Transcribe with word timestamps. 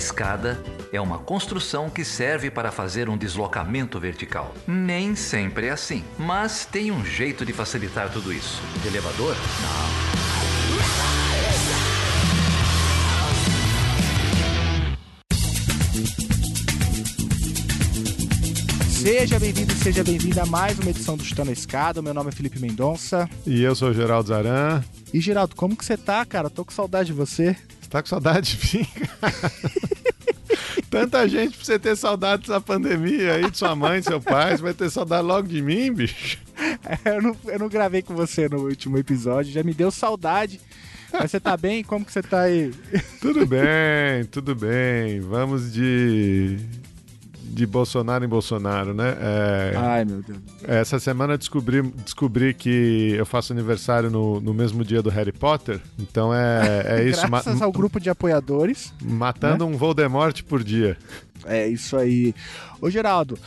escada 0.00 0.58
é 0.92 1.00
uma 1.00 1.18
construção 1.18 1.90
que 1.90 2.04
serve 2.04 2.50
para 2.50 2.72
fazer 2.72 3.08
um 3.08 3.18
deslocamento 3.18 4.00
vertical. 4.00 4.54
Nem 4.66 5.14
sempre 5.14 5.66
é 5.66 5.70
assim, 5.70 6.02
mas 6.18 6.64
tem 6.64 6.90
um 6.90 7.04
jeito 7.04 7.44
de 7.44 7.52
facilitar 7.52 8.10
tudo 8.10 8.32
isso. 8.32 8.62
De 8.82 8.88
elevador? 8.88 9.36
Não. 9.62 10.10
Seja 19.00 19.38
bem-vindo, 19.38 19.72
seja 19.74 20.04
bem-vinda 20.04 20.42
a 20.42 20.46
mais 20.46 20.78
uma 20.78 20.90
edição 20.90 21.16
do 21.16 21.24
Chutando 21.24 21.48
a 21.48 21.52
Escada. 21.54 22.02
Meu 22.02 22.12
nome 22.12 22.28
é 22.28 22.32
Felipe 22.32 22.58
Mendonça. 22.58 23.28
E 23.46 23.62
eu 23.62 23.74
sou 23.74 23.88
o 23.88 23.94
Geraldo 23.94 24.28
Zaran. 24.28 24.84
E 25.12 25.20
Geraldo, 25.20 25.56
como 25.56 25.74
que 25.74 25.84
você 25.84 25.96
tá, 25.96 26.24
cara? 26.26 26.50
Tô 26.50 26.64
com 26.66 26.70
saudade 26.70 27.06
de 27.06 27.14
você. 27.14 27.56
Você 27.80 27.88
tá 27.88 28.02
com 28.02 28.08
saudade 28.08 28.56
de 28.56 28.78
mim, 28.78 28.86
Tanta 30.90 31.28
gente 31.28 31.56
pra 31.56 31.64
você 31.64 31.78
ter 31.78 31.96
saudade 31.96 32.42
dessa 32.42 32.60
pandemia 32.60 33.34
aí, 33.34 33.48
de 33.48 33.56
sua 33.56 33.76
mãe, 33.76 34.02
seu 34.02 34.20
pai. 34.20 34.56
Você 34.56 34.62
vai 34.62 34.74
ter 34.74 34.90
saudade 34.90 35.22
logo 35.22 35.46
de 35.46 35.62
mim, 35.62 35.92
bicho? 35.92 36.36
É, 37.04 37.14
eu, 37.16 37.22
não, 37.22 37.36
eu 37.46 37.58
não 37.60 37.68
gravei 37.68 38.02
com 38.02 38.14
você 38.14 38.48
no 38.48 38.66
último 38.66 38.98
episódio, 38.98 39.52
já 39.52 39.62
me 39.62 39.72
deu 39.72 39.92
saudade. 39.92 40.60
Mas 41.12 41.30
você 41.30 41.38
tá 41.38 41.56
bem? 41.56 41.84
Como 41.84 42.04
que 42.04 42.12
você 42.12 42.22
tá 42.22 42.42
aí? 42.42 42.72
Tudo 43.20 43.46
bem, 43.46 44.24
tudo 44.30 44.54
bem. 44.54 45.20
Vamos 45.20 45.72
de 45.72 46.58
de 47.50 47.66
Bolsonaro 47.66 48.24
em 48.24 48.28
Bolsonaro, 48.28 48.94
né? 48.94 49.16
É, 49.20 49.72
Ai, 49.76 50.04
meu 50.04 50.22
Deus. 50.22 50.38
Essa 50.62 51.00
semana 51.00 51.34
eu 51.34 51.38
descobri, 51.38 51.82
descobri 51.82 52.54
que 52.54 53.14
eu 53.18 53.26
faço 53.26 53.52
aniversário 53.52 54.08
no, 54.08 54.40
no 54.40 54.54
mesmo 54.54 54.84
dia 54.84 55.02
do 55.02 55.10
Harry 55.10 55.32
Potter. 55.32 55.80
Então 55.98 56.32
é, 56.32 56.84
é 56.86 57.04
isso. 57.08 57.26
Graças 57.26 57.60
ao 57.60 57.72
grupo 57.72 57.98
de 57.98 58.08
apoiadores. 58.08 58.94
Matando 59.02 59.66
né? 59.66 59.74
um 59.74 59.76
Voldemort 59.76 60.42
por 60.44 60.62
dia. 60.62 60.96
É 61.44 61.66
isso 61.66 61.96
aí. 61.96 62.34
Ô, 62.80 62.88
Geraldo, 62.88 63.38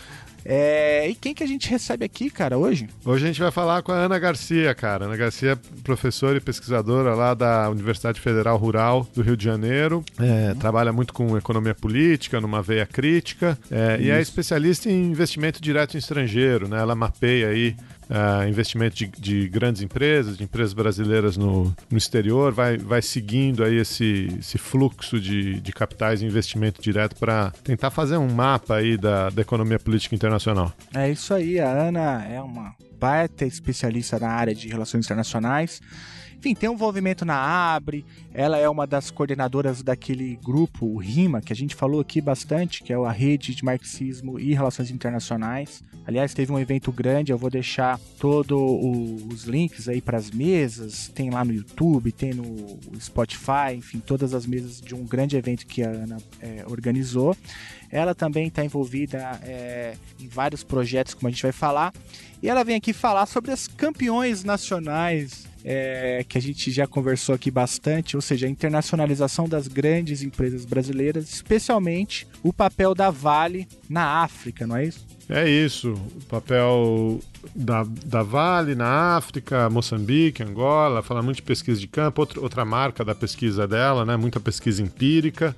é, 0.45 1.09
e 1.09 1.16
quem 1.16 1.33
que 1.33 1.44
a 1.44 1.47
gente 1.47 1.69
recebe 1.69 2.05
aqui, 2.05 2.30
cara, 2.30 2.58
hoje? 2.58 2.88
Hoje 3.05 3.23
a 3.23 3.27
gente 3.27 3.39
vai 3.39 3.52
falar 3.52 3.81
com 3.81 3.91
a 3.91 3.95
Ana 3.95 4.19
Garcia, 4.19 4.73
cara. 4.75 5.05
Ana 5.05 5.16
Garcia 5.16 5.52
é 5.52 5.81
professora 5.83 6.38
e 6.38 6.41
pesquisadora 6.41 7.13
lá 7.13 7.33
da 7.33 7.69
Universidade 7.69 8.19
Federal 8.19 8.58
Rural 8.58 9.08
do 9.13 9.22
Rio 9.22 9.38
de 9.38 9.45
Janeiro. 9.45 10.03
É, 10.19 10.50
uhum. 10.50 10.55
Trabalha 10.55 10.91
muito 10.91 11.13
com 11.13 11.38
economia 11.38 11.73
política, 11.73 12.41
numa 12.41 12.61
veia 12.61 12.85
crítica. 12.85 13.58
É, 13.72 13.97
e 14.02 14.09
é 14.09 14.22
especialista 14.22 14.89
em 14.89 15.11
investimento 15.11 15.61
direto 15.61 15.95
em 15.95 16.00
estrangeiro, 16.00 16.67
né? 16.67 16.80
Ela 16.80 16.95
mapeia 16.95 17.47
aí 17.50 17.75
uh, 18.09 18.47
investimento 18.47 18.95
de, 18.95 19.07
de, 19.07 19.47
grandes 19.47 19.81
empresas, 19.81 20.37
de 20.37 20.43
empresas 20.43 20.73
brasileiras 20.73 21.37
no, 21.37 21.75
no 21.89 21.97
exterior, 21.97 22.51
vai, 22.51 22.77
vai 22.77 23.01
seguindo 23.01 23.63
aí 23.63 23.77
esse, 23.77 24.27
esse 24.39 24.57
fluxo 24.57 25.19
de, 25.19 25.59
de 25.59 25.71
capitais 25.71 26.21
e 26.21 26.25
investimento 26.25 26.81
direto 26.81 27.15
para 27.15 27.51
tentar 27.63 27.89
fazer 27.89 28.17
um 28.17 28.31
mapa 28.31 28.75
aí 28.75 28.97
da, 28.97 29.29
da 29.29 29.41
economia 29.41 29.79
política 29.79 30.15
internacional. 30.15 30.73
É 30.93 31.09
isso 31.11 31.33
aí, 31.33 31.59
a 31.59 31.69
Ana 31.69 32.25
é 32.25 32.41
uma 32.41 32.75
baita 32.99 33.45
especialista 33.45 34.17
na 34.17 34.29
área 34.29 34.55
de 34.55 34.67
relações 34.67 35.05
internacionais. 35.05 35.81
Enfim, 36.43 36.53
tem 36.53 36.69
um 36.69 36.73
envolvimento 36.73 37.23
na 37.23 37.35
Abre, 37.35 38.05
ela 38.33 38.57
é 38.57 38.67
uma 38.67 38.85
das 38.85 39.09
coordenadoras 39.09 39.81
daquele 39.81 40.38
grupo, 40.43 40.85
o 40.85 40.97
RIMA, 40.97 41.39
que 41.39 41.53
a 41.53 41.55
gente 41.55 41.73
falou 41.73 42.01
aqui 42.01 42.19
bastante, 42.19 42.83
que 42.83 42.91
é 42.91 42.97
a 42.97 43.11
Rede 43.11 43.55
de 43.55 43.63
Marxismo 43.63 44.38
e 44.38 44.53
Relações 44.53 44.91
Internacionais. 44.91 45.81
Aliás, 46.05 46.33
teve 46.33 46.51
um 46.51 46.59
evento 46.59 46.91
grande, 46.91 47.31
eu 47.31 47.37
vou 47.37 47.49
deixar 47.49 47.97
todos 48.19 48.59
os 49.31 49.45
links 49.45 49.87
aí 49.87 50.01
para 50.01 50.17
as 50.17 50.29
mesas, 50.29 51.07
tem 51.07 51.29
lá 51.29 51.45
no 51.45 51.53
YouTube, 51.53 52.11
tem 52.11 52.33
no 52.33 52.77
Spotify, 52.99 53.75
enfim, 53.75 53.99
todas 53.99 54.33
as 54.33 54.45
mesas 54.45 54.81
de 54.81 54.93
um 54.93 55.05
grande 55.05 55.37
evento 55.37 55.65
que 55.65 55.81
a 55.81 55.89
Ana 55.89 56.17
é, 56.41 56.65
organizou. 56.67 57.35
Ela 57.89 58.13
também 58.13 58.47
está 58.47 58.65
envolvida 58.65 59.39
é, 59.43 59.95
em 60.19 60.28
vários 60.28 60.63
projetos, 60.63 61.13
como 61.13 61.29
a 61.29 61.31
gente 61.31 61.44
vai 61.44 61.53
falar, 61.53 61.94
e 62.41 62.49
ela 62.49 62.63
vem 62.63 62.75
aqui 62.75 62.91
falar 62.91 63.25
sobre 63.25 63.51
as 63.51 63.67
campeões 63.67 64.44
nacionais 64.44 65.53
é, 65.63 66.25
que 66.28 66.38
a 66.38 66.41
gente 66.41 66.72
já 66.72 66.85
conversou 66.85 67.35
aqui 67.35 67.50
bastante, 67.50 68.16
ou 68.16 68.22
seja, 68.22 68.47
a 68.47 68.50
internacionalização 68.50 69.47
das 69.47 69.68
grandes 69.68 70.22
empresas 70.22 70.66
brasileiras, 70.66 71.31
especialmente 71.31 72.28
o 72.41 72.51
papel 72.51 72.94
da 72.94 73.09
Vale 73.09 73.68
na 73.90 74.23
África, 74.23 74.68
não 74.68 74.75
é 74.75 74.85
isso? 74.85 75.06
É 75.29 75.50
isso, 75.50 75.94
o 75.94 76.25
papel 76.25 77.22
da, 77.56 77.85
da 78.06 78.23
Vale 78.23 78.75
na 78.75 79.16
África, 79.16 79.69
Moçambique, 79.69 80.44
Angola, 80.44 81.02
fala 81.02 81.22
muito 81.22 81.38
de 81.38 81.44
pesquisa 81.44 81.79
de 81.79 81.88
campo, 81.88 82.22
outra, 82.22 82.41
outra 82.41 82.66
marca 82.66 83.06
da 83.06 83.16
pesquisa 83.16 83.68
dela, 83.68 84.06
né? 84.06 84.18
Muita 84.18 84.40
pesquisa 84.40 84.81
empírica. 84.81 85.56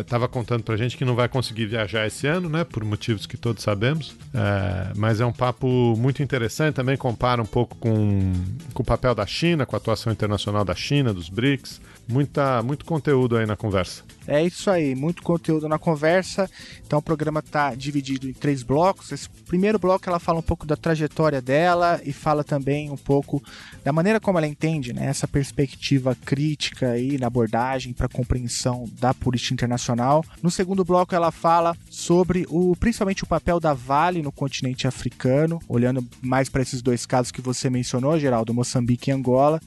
Estava 0.00 0.24
é, 0.24 0.28
contando 0.28 0.62
pra 0.62 0.76
gente 0.76 0.96
que 0.96 1.04
não 1.04 1.14
vai 1.14 1.28
conseguir 1.28 1.66
viajar 1.66 2.06
esse 2.06 2.26
ano, 2.26 2.48
né? 2.48 2.64
Por 2.64 2.84
motivos 2.84 3.26
que 3.26 3.36
todos 3.36 3.62
sabemos. 3.62 4.16
É, 4.32 4.92
mas 4.96 5.20
é 5.20 5.26
um 5.26 5.32
papo 5.32 5.94
muito 5.96 6.22
interessante, 6.22 6.74
também 6.74 6.96
compara 6.96 7.42
um 7.42 7.46
pouco 7.46 7.76
com, 7.76 8.32
com 8.72 8.82
o 8.82 8.86
papel 8.86 9.14
da 9.14 9.25
China, 9.26 9.66
com 9.66 9.76
a 9.76 9.78
atuação 9.78 10.12
internacional 10.12 10.64
da 10.64 10.74
China, 10.74 11.12
dos 11.12 11.28
BRICS. 11.28 11.80
Muita, 12.08 12.62
muito 12.62 12.84
conteúdo 12.84 13.36
aí 13.36 13.46
na 13.46 13.56
conversa. 13.56 14.04
É 14.28 14.44
isso 14.44 14.70
aí, 14.70 14.94
muito 14.94 15.22
conteúdo 15.22 15.68
na 15.68 15.78
conversa. 15.78 16.50
Então 16.84 16.98
o 16.98 17.02
programa 17.02 17.40
está 17.40 17.74
dividido 17.74 18.28
em 18.28 18.32
três 18.32 18.62
blocos. 18.62 19.12
Esse 19.12 19.28
primeiro 19.28 19.78
bloco 19.78 20.08
ela 20.08 20.18
fala 20.18 20.38
um 20.38 20.42
pouco 20.42 20.66
da 20.66 20.76
trajetória 20.76 21.40
dela 21.40 22.00
e 22.04 22.12
fala 22.12 22.42
também 22.42 22.90
um 22.90 22.96
pouco 22.96 23.42
da 23.84 23.92
maneira 23.92 24.18
como 24.20 24.38
ela 24.38 24.46
entende 24.46 24.92
né, 24.92 25.06
essa 25.06 25.28
perspectiva 25.28 26.16
crítica 26.24 26.90
aí 26.90 27.18
na 27.18 27.28
abordagem 27.28 27.92
para 27.92 28.08
compreensão 28.08 28.88
da 29.00 29.14
política 29.14 29.54
internacional. 29.54 30.24
No 30.42 30.50
segundo 30.50 30.84
bloco 30.84 31.14
ela 31.14 31.30
fala 31.30 31.76
sobre 31.88 32.46
o 32.48 32.74
principalmente 32.76 33.24
o 33.24 33.28
papel 33.28 33.60
da 33.60 33.74
Vale 33.74 34.22
no 34.22 34.32
continente 34.32 34.86
africano, 34.86 35.60
olhando 35.68 36.04
mais 36.20 36.48
para 36.48 36.62
esses 36.62 36.82
dois 36.82 37.06
casos 37.06 37.30
que 37.30 37.40
você 37.40 37.70
mencionou, 37.70 38.18
Geraldo, 38.18 38.54
Moçambique 38.54 39.10
e 39.10 39.12
Angola. 39.12 39.60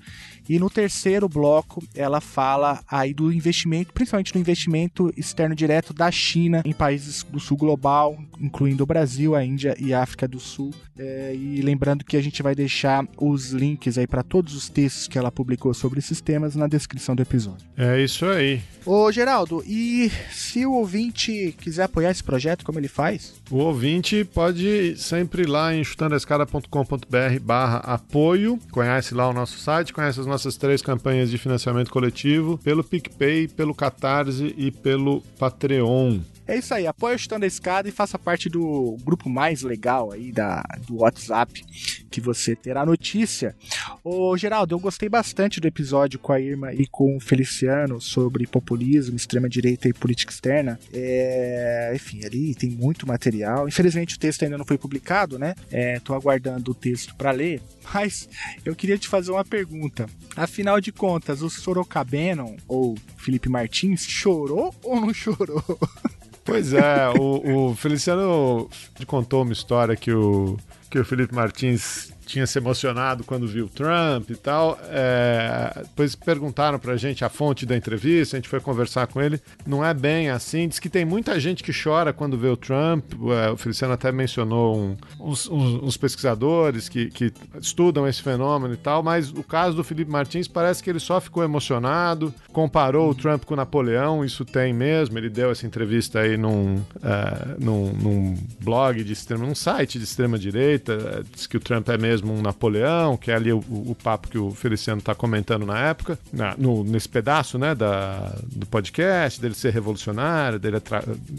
E 0.49 0.57
no 0.57 0.67
terceiro 0.67 1.29
bloco, 1.29 1.83
ela 1.93 2.19
fala 2.19 2.81
aí 2.89 3.13
do 3.13 3.31
investimento, 3.31 3.93
principalmente 3.93 4.33
do 4.33 4.39
investimento 4.39 5.13
externo 5.15 5.53
direto 5.53 5.93
da 5.93 6.09
China 6.09 6.63
em 6.65 6.73
países 6.73 7.21
do 7.21 7.39
sul 7.39 7.55
global, 7.55 8.17
incluindo 8.39 8.83
o 8.83 8.87
Brasil, 8.87 9.35
a 9.35 9.45
Índia 9.45 9.75
e 9.79 9.93
a 9.93 10.01
África 10.01 10.27
do 10.27 10.39
Sul. 10.39 10.73
É, 10.97 11.35
e 11.35 11.61
lembrando 11.61 12.03
que 12.03 12.17
a 12.17 12.21
gente 12.21 12.41
vai 12.41 12.55
deixar 12.55 13.07
os 13.15 13.51
links 13.51 13.95
aí 13.99 14.07
para 14.07 14.23
todos 14.23 14.55
os 14.55 14.67
textos 14.67 15.07
que 15.07 15.19
ela 15.19 15.31
publicou 15.31 15.71
sobre 15.71 15.99
esses 15.99 16.19
temas 16.19 16.55
na 16.55 16.65
descrição 16.65 17.15
do 17.15 17.21
episódio. 17.21 17.67
É 17.77 18.01
isso 18.01 18.25
aí. 18.25 18.59
Ô 18.83 19.11
Geraldo, 19.11 19.63
e 19.67 20.11
se 20.31 20.65
o 20.65 20.73
ouvinte 20.73 21.55
quiser 21.59 21.83
apoiar 21.83 22.09
esse 22.09 22.23
projeto, 22.23 22.65
como 22.65 22.79
ele 22.79 22.87
faz? 22.87 23.35
O 23.51 23.57
ouvinte 23.57 24.25
pode 24.25 24.97
sempre 24.97 25.43
ir 25.43 25.47
lá 25.47 25.75
em 25.75 25.83
chutandoescada.com.br 25.83 27.39
barra 27.43 27.77
apoio, 27.77 28.59
conhece 28.71 29.13
lá 29.13 29.29
o 29.29 29.33
nosso 29.33 29.59
site, 29.59 29.93
conhece 29.93 30.19
as 30.19 30.25
nossas 30.25 30.38
três 30.57 30.81
campanhas 30.81 31.29
de 31.29 31.37
financiamento 31.37 31.91
coletivo, 31.91 32.57
pelo 32.57 32.83
PicPay, 32.83 33.47
pelo 33.47 33.75
Catarse 33.75 34.53
e 34.57 34.71
pelo 34.71 35.21
Patreon. 35.37 36.19
É 36.49 36.57
isso 36.57 36.73
aí, 36.73 36.87
apoie 36.87 37.13
o 37.13 37.19
Chutando 37.19 37.45
a 37.45 37.47
Escada 37.47 37.87
e 37.87 37.91
faça 37.91 38.17
parte 38.17 38.49
do 38.49 38.97
grupo 39.03 39.29
mais 39.29 39.61
legal 39.61 40.11
aí 40.11 40.31
da, 40.31 40.63
do 40.87 41.01
WhatsApp, 41.01 41.63
que 42.09 42.19
você 42.19 42.55
terá 42.55 42.83
notícia. 42.83 43.55
Ô 44.03 44.35
Geraldo, 44.35 44.73
eu 44.73 44.79
gostei 44.79 45.07
bastante 45.07 45.59
do 45.59 45.67
episódio 45.67 46.17
com 46.17 46.33
a 46.33 46.39
Irma 46.39 46.73
e 46.73 46.87
com 46.87 47.15
o 47.15 47.19
Feliciano 47.19 48.01
sobre 48.01 48.47
populismo, 48.47 49.15
extrema-direita 49.15 49.87
e 49.87 49.93
política 49.93 50.33
externa. 50.33 50.79
É, 50.91 51.91
enfim, 51.93 52.25
ali 52.25 52.55
tem 52.55 52.71
muito 52.71 53.05
material. 53.05 53.67
Infelizmente 53.67 54.15
o 54.15 54.19
texto 54.19 54.41
ainda 54.41 54.57
não 54.57 54.65
foi 54.65 54.79
publicado, 54.79 55.37
né? 55.37 55.53
É, 55.71 55.99
tô 55.99 56.15
aguardando 56.15 56.71
o 56.71 56.75
texto 56.75 57.13
para 57.13 57.29
ler. 57.29 57.61
Mas 57.93 58.27
eu 58.65 58.75
queria 58.75 58.97
te 58.97 59.07
fazer 59.07 59.29
uma 59.29 59.45
pergunta. 59.45 60.07
Afinal 60.35 60.81
de 60.81 60.91
contas, 60.91 61.43
o 61.43 61.49
Sorocabeno, 61.49 62.57
ou 62.67 62.97
Felipe 63.17 63.49
Martins, 63.49 64.01
chorou 64.01 64.73
ou 64.81 64.99
não 64.99 65.13
chorou? 65.13 65.63
Pois 66.49 66.73
é, 66.73 67.09
o, 67.09 67.67
o 67.69 67.75
Feliciano 67.75 68.67
contou 69.05 69.43
uma 69.43 69.53
história 69.53 69.95
que 69.95 70.11
o, 70.11 70.57
que 70.89 70.97
o 70.97 71.05
Felipe 71.05 71.33
Martins 71.33 72.11
tinha 72.29 72.45
se 72.45 72.59
emocionado 72.59 73.23
quando 73.23 73.47
viu 73.47 73.67
Trump 73.67 74.29
e 74.29 74.35
tal. 74.35 74.79
É, 74.89 75.81
depois 75.81 76.15
perguntaram 76.15 76.77
pra 76.77 76.95
gente 76.95 77.25
a 77.25 77.29
fonte 77.29 77.65
da 77.65 77.75
entrevista, 77.75 78.37
a 78.37 78.39
gente 78.39 78.47
foi 78.47 78.59
conversar 78.59 79.07
com 79.07 79.19
ele. 79.19 79.41
Não 79.65 79.83
é 79.83 79.93
bem 79.93 80.29
assim. 80.29 80.67
Diz 80.67 80.79
que 80.79 80.89
tem 80.89 81.03
muita 81.03 81.39
gente 81.39 81.63
que 81.63 81.71
chora 81.73 82.13
quando 82.13 82.37
vê 82.37 82.47
o 82.47 82.55
Trump. 82.55 83.03
É, 83.45 83.49
o 83.49 83.57
Feliciano 83.57 83.93
até 83.93 84.11
mencionou 84.11 84.77
um, 84.77 84.95
uns, 85.19 85.49
uns, 85.49 85.83
uns, 85.83 85.97
pesquisadores 85.97 86.87
que, 86.87 87.09
que 87.09 87.33
estudam 87.59 88.07
esse 88.07 88.21
fenômeno 88.21 88.73
e 88.73 88.77
tal, 88.77 89.01
mas 89.01 89.31
o 89.31 89.43
caso 89.43 89.75
do 89.75 89.83
Felipe 89.83 90.11
Martins 90.11 90.47
parece 90.47 90.83
que 90.83 90.89
ele 90.89 90.99
só 90.99 91.19
ficou 91.19 91.43
emocionado, 91.43 92.33
comparou 92.53 93.09
o 93.09 93.15
Trump 93.15 93.43
com 93.43 93.55
Napoleão, 93.55 94.23
isso 94.23 94.45
tem 94.45 94.71
mesmo. 94.71 95.17
Ele 95.17 95.29
deu 95.29 95.49
essa 95.49 95.65
entrevista 95.65 96.19
aí 96.19 96.37
num, 96.37 96.81
é, 97.03 97.55
num, 97.59 97.91
num 97.93 98.37
blog 98.61 99.03
de 99.03 99.13
extrema, 99.13 99.45
num 99.45 99.55
site 99.55 99.97
de 99.97 100.03
extrema 100.03 100.37
direita, 100.37 101.25
diz 101.33 101.47
que 101.47 101.57
o 101.57 101.59
Trump 101.59 101.89
é 101.89 101.97
mesmo 101.97 102.18
mesmo 102.19 102.33
um 102.33 102.41
Napoleão, 102.41 103.17
que 103.17 103.31
é 103.31 103.35
ali 103.35 103.51
o, 103.51 103.59
o 103.59 103.95
papo 104.01 104.27
que 104.27 104.37
o 104.37 104.51
Feliciano 104.51 104.99
está 104.99 105.15
comentando 105.15 105.65
na 105.65 105.79
época, 105.79 106.19
na, 106.31 106.55
no, 106.57 106.83
nesse 106.83 107.07
pedaço 107.07 107.57
né, 107.57 107.73
da, 107.73 108.35
do 108.43 108.65
podcast, 108.65 109.41
dele 109.41 109.55
ser 109.55 109.73
revolucionário, 109.73 110.59
dele, 110.59 110.77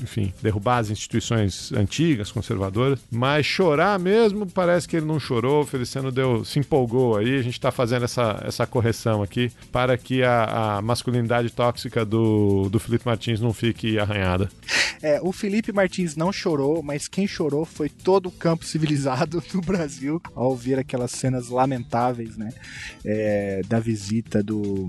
enfim, 0.02 0.32
derrubar 0.42 0.78
as 0.78 0.90
instituições 0.90 1.72
antigas, 1.72 2.32
conservadoras. 2.32 2.98
Mas 3.10 3.46
chorar 3.46 3.98
mesmo, 3.98 4.46
parece 4.46 4.88
que 4.88 4.96
ele 4.96 5.06
não 5.06 5.20
chorou. 5.20 5.62
O 5.62 5.66
Feliciano 5.66 6.10
deu, 6.10 6.44
se 6.44 6.58
empolgou 6.58 7.16
aí. 7.16 7.38
A 7.38 7.42
gente 7.42 7.54
está 7.54 7.70
fazendo 7.70 8.04
essa, 8.04 8.42
essa 8.44 8.66
correção 8.66 9.22
aqui 9.22 9.52
para 9.70 9.96
que 9.96 10.22
a, 10.22 10.76
a 10.76 10.82
masculinidade 10.82 11.50
tóxica 11.50 12.04
do, 12.04 12.68
do 12.70 12.78
Felipe 12.78 13.06
Martins 13.06 13.40
não 13.40 13.52
fique 13.52 13.98
arranhada. 13.98 14.48
É, 15.02 15.18
o 15.22 15.32
Felipe 15.32 15.72
Martins 15.72 16.14
não 16.14 16.30
chorou, 16.32 16.82
mas 16.82 17.08
quem 17.08 17.26
chorou 17.26 17.64
foi 17.64 17.88
todo 17.88 18.26
o 18.26 18.32
campo 18.32 18.64
civilizado 18.64 19.42
do 19.52 19.60
Brasil 19.60 20.20
ao 20.34 20.50
ouvir 20.50 20.69
aquelas 20.78 21.10
cenas 21.10 21.48
lamentáveis, 21.48 22.36
né? 22.36 22.52
É, 23.04 23.62
da 23.68 23.80
visita 23.80 24.42
do, 24.42 24.88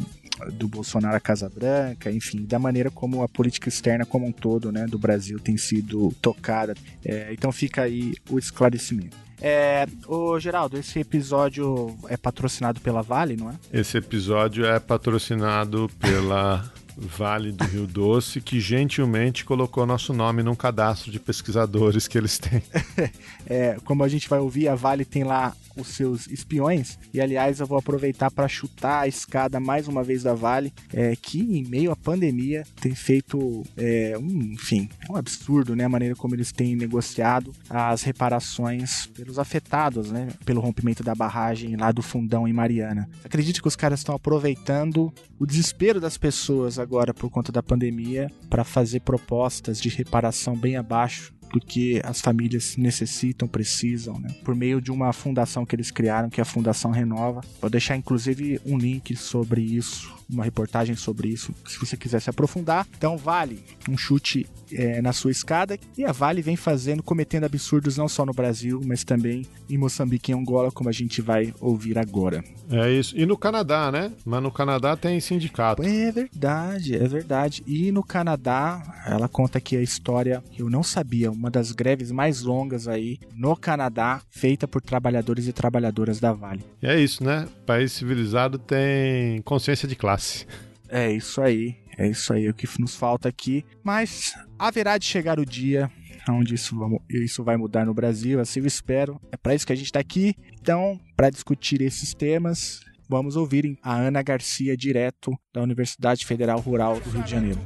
do 0.54 0.68
Bolsonaro 0.68 1.16
à 1.16 1.19
Casa 1.19 1.50
Branca, 1.50 2.12
enfim, 2.12 2.45
da 2.45 2.57
maneira 2.57 2.89
como 2.89 3.24
a 3.24 3.30
política 3.30 3.69
externa 3.69 4.06
como 4.06 4.25
um 4.25 4.31
todo, 4.31 4.72
né, 4.72 4.86
do 4.86 4.98
Brasil 4.98 5.39
tem 5.39 5.57
sido 5.57 6.13
tocada. 6.22 6.74
É, 7.06 7.33
então 7.33 7.51
fica 7.51 7.83
aí 7.83 8.16
o 8.30 8.39
esclarecimento. 8.39 9.18
É, 9.44 9.88
ô 10.07 10.39
Geraldo, 10.39 10.78
esse 10.78 11.00
episódio 11.00 11.95
é 12.07 12.16
patrocinado 12.16 12.80
pela 12.80 13.01
Vale, 13.01 13.36
não 13.36 13.50
é? 13.50 13.56
Esse 13.74 13.98
episódio 13.98 14.66
é 14.66 14.80
patrocinado 14.80 15.89
pela 16.00 16.72
Vale 16.95 17.51
do 17.51 17.63
Rio 17.63 17.88
Doce, 17.88 18.39
que 18.39 18.60
gentilmente 18.60 19.44
colocou 19.44 19.86
nosso 19.86 20.13
nome 20.13 20.44
num 20.44 20.56
cadastro 20.56 21.12
de 21.12 21.19
pesquisadores 21.19 22.07
que 22.07 22.18
eles 22.18 22.38
têm. 22.38 22.62
é, 23.51 23.75
como 23.83 24.01
a 24.01 24.07
gente 24.07 24.30
vai 24.30 24.39
ouvir, 24.39 24.69
a 24.69 24.75
Vale 24.75 25.03
tem 25.03 25.25
lá 25.25 25.53
os 25.75 25.89
seus 25.89 26.25
espiões. 26.27 26.98
E 27.13 27.19
aliás, 27.19 27.59
eu 27.59 27.68
vou 27.68 27.77
aproveitar 27.77 28.31
para 28.31 28.48
chutar 28.48 29.01
a 29.01 29.07
escada 29.09 29.59
mais 29.59 29.89
uma 29.89 30.03
vez 30.03 30.24
da 30.24 30.33
Vale, 30.33 30.74
é, 30.94 31.18
que 31.18 31.42
em 31.42 31.65
meio 31.68 31.92
à 31.92 31.95
pandemia 31.95 32.63
tem 32.80 32.95
feito, 32.95 33.63
é, 33.75 34.18
um, 34.18 34.53
enfim, 34.53 34.88
é 35.06 35.12
um 35.12 35.18
absurdo, 35.18 35.75
né? 35.75 35.83
A 35.83 35.89
maneira 35.89 36.15
como 36.15 36.33
eles 36.33 36.53
têm 36.53 36.77
negociado 36.77 37.51
as 37.69 38.03
reparações 38.03 39.07
pelos 39.07 39.38
afetados, 39.38 40.09
né? 40.09 40.30
Pelo 40.45 40.62
rompimento 40.62 41.03
da 41.03 41.13
barragem 41.13 41.75
lá 41.75 41.92
do 41.92 42.01
Fundão 42.01 42.48
em 42.48 42.53
Mariana. 42.53 43.09
Acredite 43.25 43.62
que 43.62 43.68
os 43.68 43.75
caras 43.75 44.00
estão 44.00 44.15
aproveitando 44.15 45.13
o 45.38 45.45
desespero 45.45 46.00
das 46.00 46.18
pessoas 46.18 46.80
agora 46.80 47.13
por 47.13 47.30
conta 47.30 47.51
da 47.51 47.62
pandemia 47.62 48.31
para 48.50 48.63
fazer 48.63 49.01
propostas 49.01 49.81
de 49.81 49.89
reparação 49.89 50.56
bem 50.56 50.77
abaixo 50.77 51.33
do 51.53 51.59
que 51.59 52.01
as 52.03 52.21
famílias 52.21 52.77
necessitam, 52.77 53.48
precisam, 53.48 54.19
né? 54.19 54.30
Por 54.44 54.56
meio 54.56 54.81
de 54.81 54.92
uma 54.92 55.12
fundação 55.13 55.65
que 55.65 55.75
eles 55.75 55.92
criaram, 55.92 56.30
que 56.30 56.39
é 56.39 56.44
a 56.44 56.45
Fundação 56.45 56.92
Renova. 56.92 57.42
Vou 57.59 57.69
deixar 57.69 57.95
inclusive 57.95 58.59
um 58.65 58.77
link 58.77 59.15
sobre 59.15 59.62
isso, 59.62 60.13
uma 60.30 60.44
reportagem 60.44 60.95
sobre 60.95 61.30
isso, 61.30 61.53
se 61.68 61.77
você 61.77 61.98
quiser 61.98 62.21
se 62.21 62.30
aprofundar. 62.30 62.88
Então 62.98 63.18
vale 63.18 63.63
um 63.89 63.98
chute 63.98 64.48
é, 64.74 65.01
na 65.01 65.13
sua 65.13 65.31
escada. 65.31 65.77
E 65.98 66.06
a 66.06 66.12
Vale 66.12 66.42
vem 66.42 66.56
fazendo, 66.56 67.03
cometendo 67.03 67.45
absurdos 67.45 67.98
não 67.98 68.07
só 68.07 68.25
no 68.25 68.33
Brasil, 68.33 68.81
mas 68.86 69.03
também 69.03 69.45
em 69.69 69.77
Moçambique 69.77 70.31
e 70.31 70.36
Angola, 70.36 70.71
como 70.71 70.89
a 70.89 70.94
gente 70.94 71.21
vai 71.21 71.53
ouvir 71.59 71.98
agora. 71.98 72.44
É 72.69 72.92
isso. 72.92 73.18
E 73.18 73.25
no 73.25 73.38
Canadá, 73.38 73.92
né? 73.92 74.12
Mas 74.25 74.42
no 74.42 74.51
Canadá 74.51 74.95
tem 74.95 75.19
sindicato. 75.19 75.83
É 75.83 76.12
verdade, 76.12 76.95
é 76.95 77.07
verdade. 77.07 77.63
E 77.68 77.92
no 77.92 78.03
Canadá, 78.03 79.03
ela 79.06 79.27
conta 79.27 79.57
aqui 79.57 79.75
a 79.75 79.81
história, 79.81 80.44
eu 80.57 80.69
não 80.69 80.83
sabia, 80.83 81.31
uma 81.41 81.49
das 81.49 81.71
greves 81.71 82.11
mais 82.11 82.43
longas 82.43 82.88
aí 82.88 83.17
no 83.35 83.55
Canadá, 83.55 84.21
feita 84.29 84.67
por 84.67 84.79
trabalhadores 84.79 85.47
e 85.47 85.51
trabalhadoras 85.51 86.19
da 86.19 86.31
Vale. 86.31 86.63
E 86.83 86.85
é 86.85 86.99
isso, 86.99 87.23
né? 87.23 87.47
País 87.65 87.91
civilizado 87.93 88.59
tem 88.59 89.41
consciência 89.41 89.88
de 89.88 89.95
classe. 89.95 90.45
É 90.88 91.11
isso 91.11 91.41
aí. 91.41 91.75
É 91.97 92.07
isso 92.07 92.31
aí 92.31 92.47
o 92.47 92.53
que 92.53 92.67
nos 92.79 92.95
falta 92.95 93.27
aqui. 93.27 93.65
Mas 93.83 94.35
haverá 94.59 94.99
de 94.99 95.05
chegar 95.05 95.39
o 95.39 95.45
dia 95.45 95.89
onde 96.29 96.53
isso, 96.53 96.75
isso 97.09 97.43
vai 97.43 97.57
mudar 97.57 97.88
no 97.88 97.93
Brasil, 97.93 98.39
assim 98.39 98.59
eu 98.59 98.67
espero. 98.67 99.19
É 99.31 99.38
para 99.38 99.55
isso 99.55 99.65
que 99.65 99.73
a 99.73 99.75
gente 99.75 99.88
está 99.88 99.99
aqui. 99.99 100.35
Então, 100.61 100.99
para 101.17 101.31
discutir 101.31 101.81
esses 101.81 102.13
temas, 102.13 102.81
vamos 103.09 103.35
ouvir 103.35 103.79
a 103.81 103.95
Ana 103.95 104.21
Garcia, 104.21 104.77
direto 104.77 105.33
da 105.51 105.63
Universidade 105.63 106.23
Federal 106.23 106.59
Rural 106.59 106.99
do 106.99 107.09
Rio 107.09 107.23
de 107.23 107.31
Janeiro. 107.31 107.59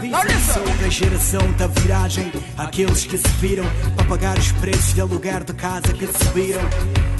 Dizem 0.00 0.40
sou 0.52 0.64
da 0.64 0.88
geração 0.88 1.52
da 1.52 1.66
viragem, 1.68 2.32
aqueles 2.56 3.04
que 3.04 3.16
se 3.16 3.28
viram 3.40 3.64
para 3.94 4.04
pagar 4.06 4.36
os 4.38 4.50
preços 4.52 4.92
de 4.92 5.00
aluguer 5.00 5.44
de 5.44 5.52
casa 5.52 5.92
que 5.92 6.06
subiram 6.06 6.68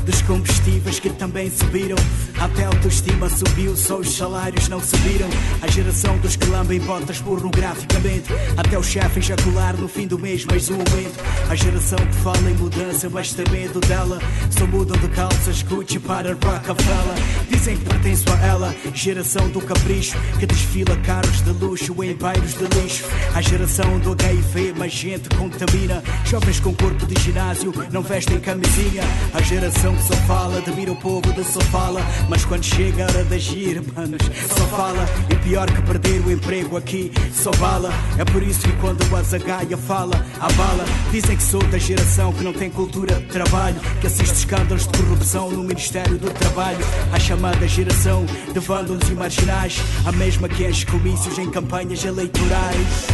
dos 0.06 0.22
combustíveis 0.22 1.00
que 1.00 1.10
também 1.10 1.50
subiram. 1.50 1.96
Até 2.38 2.64
a 2.64 2.69
autoestima 2.69 3.28
subiu, 3.28 3.76
só 3.76 3.98
os 3.98 4.16
salários 4.16 4.69
não 4.69 4.81
subiram. 4.81 5.28
A 5.60 5.66
geração 5.66 6.16
dos 6.19 6.37
que 6.37 6.46
lambem 6.46 6.78
botas 6.81 7.20
pornograficamente. 7.20 8.32
Até 8.56 8.78
o 8.78 8.82
chefe 8.82 9.19
ejacular 9.19 9.76
no 9.76 9.88
fim 9.88 10.06
do 10.06 10.19
mês, 10.19 10.44
mais 10.44 10.70
um 10.70 10.75
aumento. 10.75 11.25
A 11.50 11.54
geração 11.56 11.98
que 11.98 12.14
fala 12.16 12.50
em 12.50 12.54
mudança, 12.54 13.10
mas 13.10 13.32
tem 13.32 13.44
medo 13.50 13.81
dela. 13.81 14.20
Só 14.50 14.66
mudam 14.66 14.96
de 14.96 15.08
calças, 15.08 15.62
Gucci 15.62 15.98
para 15.98 16.34
Rockefeller. 16.34 17.48
Dizem 17.50 17.76
que 17.76 17.84
pertenço 17.84 18.25
a 18.32 18.46
ela, 18.46 18.75
geração 18.94 19.48
do 19.48 19.60
capricho. 19.60 20.16
Que 20.38 20.46
desfila 20.46 20.96
carros 21.37 21.43
de 21.43 21.50
luxo 21.53 22.05
em 22.05 22.15
bairros 22.15 22.55
de 22.55 22.65
lixo. 22.81 23.05
A 23.35 23.41
geração 23.41 23.99
do 23.99 24.12
HIV, 24.12 24.75
mas 24.77 24.93
gente 24.93 25.29
contamina. 25.37 26.03
Jovens 26.25 26.61
com 26.61 26.75
corpo 26.75 27.06
de 27.06 27.21
ginásio, 27.21 27.73
não 27.91 28.03
vestem 28.03 28.38
camisinha. 28.41 29.03
A 29.35 29.43
geração 29.43 29.94
que 29.94 30.03
só 30.03 30.15
fala, 30.27 30.59
admira 30.59 30.93
o 30.93 30.97
povo 30.97 31.33
de 31.33 31.44
só 31.44 31.61
fala. 31.62 32.00
Mas 32.29 32.44
quando 32.44 32.65
chega 32.65 33.05
a 33.05 33.09
hora 33.09 33.25
de 33.25 33.35
agir, 33.35 33.83
manos, 33.94 34.23
só 34.49 34.67
fala. 34.77 35.05
E 35.31 35.35
pior 35.37 35.71
que 35.71 35.83
perder 35.83 36.21
o 36.27 36.33
emprego 36.33 36.77
aqui, 36.77 37.12
só 37.33 37.50
bala. 37.53 37.91
É 38.19 38.25
por 38.25 38.43
isso 38.43 38.61
que 38.61 38.73
quando 38.77 39.03
o 39.11 39.17
Azagaia 39.17 39.77
fala, 39.77 40.15
a 40.41 40.53
bala. 40.53 40.85
Dizem 41.11 41.37
que 41.37 41.43
sou 41.43 41.62
da 41.65 41.79
geração 41.79 42.32
que 42.32 42.44
não 42.44 42.53
tem 42.53 42.71
cultura 42.71 43.15
de 43.15 43.27
trabalho. 43.27 43.81
Que 44.00 44.06
assiste 44.06 44.35
escândalos 44.35 44.87
de 44.87 44.99
corrupção 44.99 45.50
no 45.50 45.62
Ministério 45.62 46.19
do 46.19 46.31
Trabalho. 46.31 46.85
A 47.12 47.19
chamada 47.19 47.67
geração 47.67 48.25
de 48.53 48.59
vândalos 48.61 49.09
e 49.09 49.12
marginais. 49.12 49.77
A 50.05 50.12
mesma 50.12 50.49
que 50.49 50.65
enche 50.65 50.87
comícios 50.87 51.25
em 51.38 51.50
campanhas 51.50 52.05
eleitorais. 52.05 53.06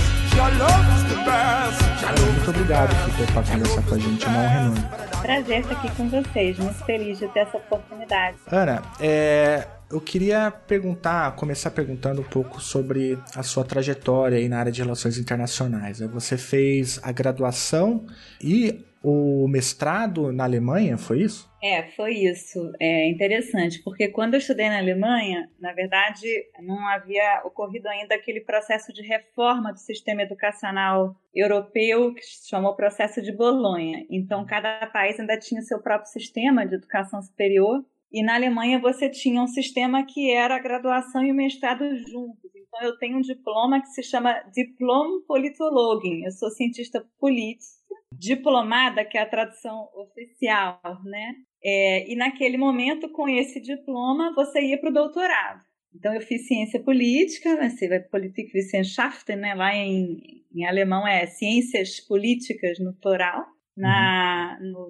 Muito 2.35 2.51
obrigado 2.51 2.95
por 3.05 3.17
ter 3.17 3.33
conversar 3.33 3.83
com 3.83 3.95
a 3.95 3.99
gente, 3.99 4.27
não, 4.27 4.49
Renan. 4.49 4.75
Prazer 5.23 5.61
estar 5.61 5.73
aqui 5.73 5.91
com 5.97 6.09
vocês, 6.09 6.59
muito 6.59 6.85
feliz 6.85 7.19
de 7.19 7.29
ter 7.29 7.41
essa 7.41 7.57
oportunidade. 7.57 8.37
Ana, 8.51 8.83
é, 9.01 9.67
eu 9.91 10.01
queria 10.01 10.51
perguntar, 10.51 11.35
começar 11.37 11.71
perguntando 11.71 12.21
um 12.21 12.25
pouco 12.25 12.61
sobre 12.61 13.19
a 13.35 13.43
sua 13.43 13.65
trajetória 13.65 14.39
aí 14.39 14.49
na 14.49 14.59
área 14.59 14.73
de 14.73 14.83
relações 14.83 15.19
internacionais. 15.19 16.01
Você 16.01 16.37
fez 16.37 17.01
a 17.03 17.13
graduação 17.13 18.07
e 18.41 18.85
o 19.03 19.47
mestrado 19.49 20.33
na 20.33 20.45
Alemanha, 20.45 20.97
foi 20.97 21.23
isso? 21.23 21.52
É, 21.63 21.85
foi 21.93 22.15
isso. 22.15 22.73
É 22.81 23.09
interessante, 23.09 23.81
porque 23.85 24.09
quando 24.09 24.35
eu 24.35 24.39
estudei 24.39 24.69
na 24.69 24.79
Alemanha, 24.79 25.49
na 25.61 25.73
verdade, 25.73 26.27
não 26.61 26.85
havia 26.89 27.41
ocorrido 27.45 27.89
ainda 27.89 28.17
aquele 28.17 28.41
processo 28.41 28.93
de 28.93 29.01
reforma 29.03 29.73
do 29.73 29.79
sistema 29.79 30.23
educacional 30.23 31.15
europeu 31.33 32.13
que 32.15 32.23
se 32.23 32.49
chamou 32.49 32.75
processo 32.75 33.23
de 33.23 33.31
Bolonha. 33.31 34.05
Então, 34.11 34.45
cada 34.45 34.89
país 34.89 35.21
ainda 35.21 35.39
tinha 35.39 35.63
seu 35.63 35.81
próprio 35.81 36.11
sistema 36.11 36.67
de 36.67 36.75
educação 36.75 37.23
superior. 37.23 37.85
E 38.11 38.25
na 38.25 38.35
Alemanha 38.35 38.81
você 38.81 39.09
tinha 39.09 39.41
um 39.41 39.47
sistema 39.47 40.05
que 40.05 40.33
era 40.33 40.57
a 40.57 40.61
graduação 40.61 41.25
e 41.25 41.31
o 41.31 41.35
mestrado 41.35 41.85
juntos. 42.09 42.42
Então, 42.75 42.89
eu 42.89 42.97
tenho 42.97 43.19
um 43.19 43.21
diploma 43.21 43.83
que 43.83 43.89
se 43.89 44.03
chama 44.03 44.43
Diplom 44.55 45.21
Politologin. 45.27 46.25
Eu 46.25 46.31
sou 46.31 46.51
cientista 46.51 47.07
política 47.21 47.71
diplomada, 48.19 49.05
que 49.05 49.19
é 49.19 49.21
a 49.21 49.29
tradução 49.29 49.91
oficial, 49.95 50.81
né? 51.05 51.35
É, 51.63 52.11
e 52.11 52.17
naquele 52.17 52.57
momento, 52.57 53.11
com 53.11 53.29
esse 53.29 53.61
diploma, 53.61 54.35
você 54.35 54.61
ia 54.63 54.81
para 54.81 54.89
o 54.89 54.93
doutorado. 54.93 55.61
Então, 55.95 56.15
eu 56.15 56.23
fiz 56.23 56.47
ciência 56.47 56.81
política, 56.81 57.55
né, 57.57 57.69
você 57.69 57.87
vai 57.87 58.01
Politikwissenschaften, 58.01 59.37
né? 59.37 59.55
lá 59.55 59.75
em, 59.75 60.43
em 60.55 60.65
alemão 60.65 61.07
é 61.07 61.27
ciências 61.27 62.01
políticas 62.01 62.79
no 62.79 62.95
plural, 62.95 63.45
na, 63.77 64.59
uhum. 64.63 64.73
no 64.73 64.89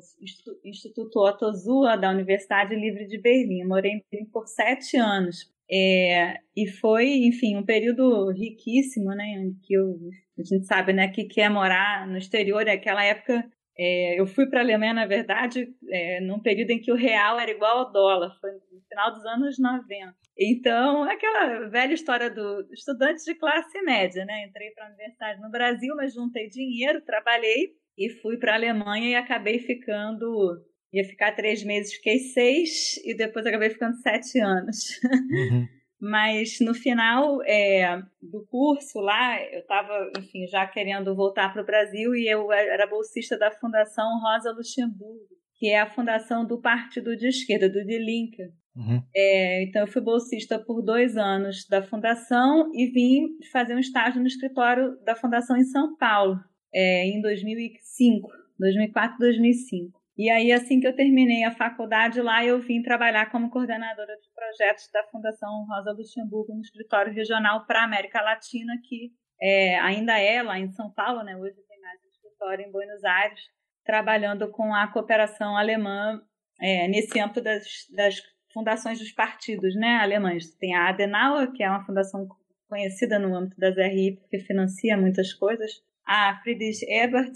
Instituto 0.65 1.19
Otto 1.19 1.53
Suhr, 1.53 1.99
da 1.99 2.11
Universidade 2.11 2.77
Livre 2.77 3.07
de 3.07 3.19
Berlim. 3.19 3.63
Eu 3.63 3.69
morei 3.69 3.93
em 3.93 4.03
Berlim 4.11 4.31
por 4.31 4.47
sete 4.47 4.97
anos. 4.97 5.53
É, 5.73 6.39
e 6.55 6.69
foi, 6.69 7.07
enfim, 7.25 7.57
um 7.57 7.65
período 7.65 8.31
riquíssimo, 8.31 9.15
né? 9.15 9.25
Que 9.65 9.73
eu, 9.75 9.99
a 10.39 10.43
gente 10.43 10.67
sabe, 10.67 10.93
né, 10.93 11.09
que 11.09 11.25
quer 11.25 11.49
morar 11.49 12.07
no 12.07 12.19
exterior. 12.19 12.65
Naquela 12.65 13.03
época, 13.03 13.43
é, 13.79 14.21
eu 14.21 14.27
fui 14.27 14.47
para 14.47 14.61
a 14.61 14.63
Alemanha, 14.63 14.93
na 14.93 15.07
verdade, 15.07 15.67
é, 15.89 16.21
num 16.21 16.41
período 16.41 16.73
em 16.73 16.81
que 16.81 16.93
o 16.93 16.97
real 16.97 17.41
era 17.41 17.51
igual 17.51 17.79
ao 17.79 17.93
dólar, 17.93 18.37
foi 18.39 18.51
no 18.51 18.83
final 18.87 19.13
dos 19.15 19.25
anos 19.25 19.59
90. 19.59 20.15
Então, 20.39 21.05
aquela 21.05 21.69
velha 21.69 21.95
história 21.95 22.29
do 22.29 22.69
estudante 22.73 23.25
de 23.25 23.35
classe 23.35 23.81
média, 23.83 24.27
né? 24.27 24.45
Entrei 24.47 24.71
para 24.73 24.85
a 24.85 24.89
universidade 24.89 25.41
no 25.41 25.51
Brasil, 25.51 25.95
mas 25.97 26.13
juntei 26.13 26.49
dinheiro, 26.49 27.01
trabalhei 27.01 27.71
e 27.97 28.11
fui 28.11 28.37
para 28.37 28.53
a 28.53 28.57
Alemanha 28.57 29.09
e 29.09 29.15
acabei 29.15 29.59
ficando 29.59 30.61
Ia 30.93 31.05
ficar 31.05 31.33
três 31.33 31.65
meses, 31.65 31.95
fiquei 31.95 32.19
seis, 32.19 32.97
e 33.05 33.15
depois 33.15 33.47
acabei 33.47 33.71
ficando 33.71 33.97
sete 33.97 34.39
anos. 34.39 35.01
Uhum. 35.05 35.67
Mas 36.05 36.59
no 36.61 36.75
final 36.75 37.41
é, 37.45 38.03
do 38.21 38.45
curso 38.51 38.99
lá, 38.99 39.41
eu 39.41 39.61
estava, 39.61 40.11
enfim, 40.19 40.49
já 40.49 40.67
querendo 40.67 41.15
voltar 41.15 41.53
para 41.53 41.63
o 41.63 41.65
Brasil 41.65 42.13
e 42.17 42.27
eu 42.27 42.51
era 42.51 42.89
bolsista 42.89 43.39
da 43.39 43.53
Fundação 43.53 44.21
Rosa 44.21 44.51
Luxemburgo, 44.51 45.29
que 45.55 45.69
é 45.69 45.79
a 45.79 45.89
fundação 45.89 46.45
do 46.45 46.61
partido 46.61 47.17
de 47.17 47.29
esquerda, 47.29 47.69
do 47.69 47.79
Linke. 47.79 48.43
Uhum. 48.75 49.01
É, 49.15 49.63
então, 49.63 49.83
eu 49.83 49.87
fui 49.87 50.03
bolsista 50.03 50.59
por 50.59 50.83
dois 50.83 51.17
anos 51.17 51.69
da 51.69 51.85
fundação 51.85 52.73
e 52.75 52.87
vim 52.89 53.39
fazer 53.53 53.77
um 53.77 53.79
estágio 53.79 54.21
no 54.21 54.27
escritório 54.27 54.99
da 55.05 55.15
fundação 55.15 55.57
em 55.57 55.65
São 55.65 55.97
Paulo, 55.97 56.37
é, 56.75 57.07
em 57.07 57.21
2005, 57.21 58.29
2004, 58.59 59.19
2005. 59.21 60.02
E 60.23 60.31
aí, 60.31 60.53
assim 60.53 60.79
que 60.79 60.87
eu 60.87 60.95
terminei 60.95 61.43
a 61.43 61.51
faculdade 61.51 62.23
lá, 62.23 62.45
eu 62.45 62.61
vim 62.61 62.81
trabalhar 62.81 63.29
como 63.29 63.51
coordenadora 63.51 64.15
de 64.15 64.33
projetos 64.33 64.89
da 64.93 65.03
Fundação 65.11 65.67
Rosa 65.69 65.91
Luxemburgo 65.91 66.55
no 66.55 66.61
escritório 66.61 67.13
regional 67.13 67.67
para 67.67 67.81
a 67.81 67.85
América 67.85 68.23
Latina, 68.23 68.73
que 68.85 69.11
é, 69.41 69.77
ainda 69.81 70.17
é 70.17 70.41
lá 70.41 70.61
em 70.61 70.71
São 70.71 70.93
Paulo, 70.93 71.25
né? 71.25 71.37
Hoje 71.37 71.57
tem 71.69 71.81
mais 71.81 71.99
um 72.05 72.09
escritório 72.09 72.65
em 72.65 72.71
Buenos 72.71 73.03
Aires, 73.03 73.41
trabalhando 73.85 74.49
com 74.53 74.73
a 74.73 74.87
cooperação 74.87 75.57
alemã 75.57 76.23
é, 76.61 76.87
nesse 76.87 77.19
âmbito 77.19 77.41
das, 77.41 77.65
das 77.93 78.23
fundações 78.55 79.01
dos 79.01 79.11
partidos 79.11 79.75
né, 79.75 79.97
alemães. 79.97 80.55
Tem 80.55 80.73
a 80.73 80.89
Adenauer, 80.91 81.51
que 81.51 81.65
é 81.65 81.69
uma 81.69 81.85
fundação 81.85 82.29
conhecida 82.69 83.19
no 83.19 83.35
âmbito 83.35 83.57
das 83.59 83.77
RI, 83.77 84.21
porque 84.21 84.39
financia 84.39 84.97
muitas 84.97 85.35
coisas. 85.35 85.83
A 86.07 86.41
Friedrich 86.45 86.85
Ebert, 86.89 87.33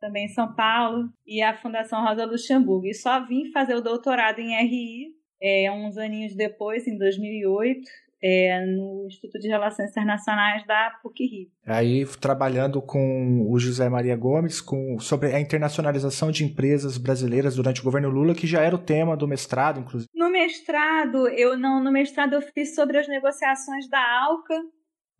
também 0.00 0.26
em 0.26 0.28
São 0.28 0.54
Paulo, 0.54 1.08
e 1.26 1.42
a 1.42 1.56
Fundação 1.56 2.04
Rosa 2.04 2.24
Luxemburgo. 2.24 2.86
E 2.86 2.94
só 2.94 3.24
vim 3.26 3.50
fazer 3.52 3.74
o 3.74 3.80
doutorado 3.80 4.38
em 4.38 4.54
RI 4.54 5.18
é, 5.40 5.70
uns 5.70 5.96
aninhos 5.96 6.34
depois, 6.34 6.86
em 6.86 6.96
2008, 6.98 7.80
é, 8.20 8.66
no 8.66 9.06
Instituto 9.06 9.38
de 9.38 9.48
Relações 9.48 9.90
Internacionais 9.90 10.66
da 10.66 10.90
PUC-Rio. 11.02 11.48
Aí 11.64 12.04
trabalhando 12.20 12.82
com 12.82 13.46
o 13.48 13.58
José 13.58 13.88
Maria 13.88 14.16
Gomes 14.16 14.60
com, 14.60 14.98
sobre 14.98 15.32
a 15.32 15.40
internacionalização 15.40 16.30
de 16.30 16.44
empresas 16.44 16.98
brasileiras 16.98 17.54
durante 17.54 17.80
o 17.80 17.84
governo 17.84 18.08
Lula, 18.08 18.34
que 18.34 18.46
já 18.46 18.60
era 18.60 18.74
o 18.74 18.78
tema 18.78 19.16
do 19.16 19.28
mestrado, 19.28 19.80
inclusive. 19.80 20.10
No 20.14 20.30
mestrado, 20.30 21.28
eu 21.28 21.56
não, 21.56 21.82
no 21.82 21.92
mestrado 21.92 22.32
eu 22.32 22.42
fiz 22.42 22.74
sobre 22.74 22.98
as 22.98 23.06
negociações 23.06 23.88
da 23.88 24.00
ALCA 24.00 24.60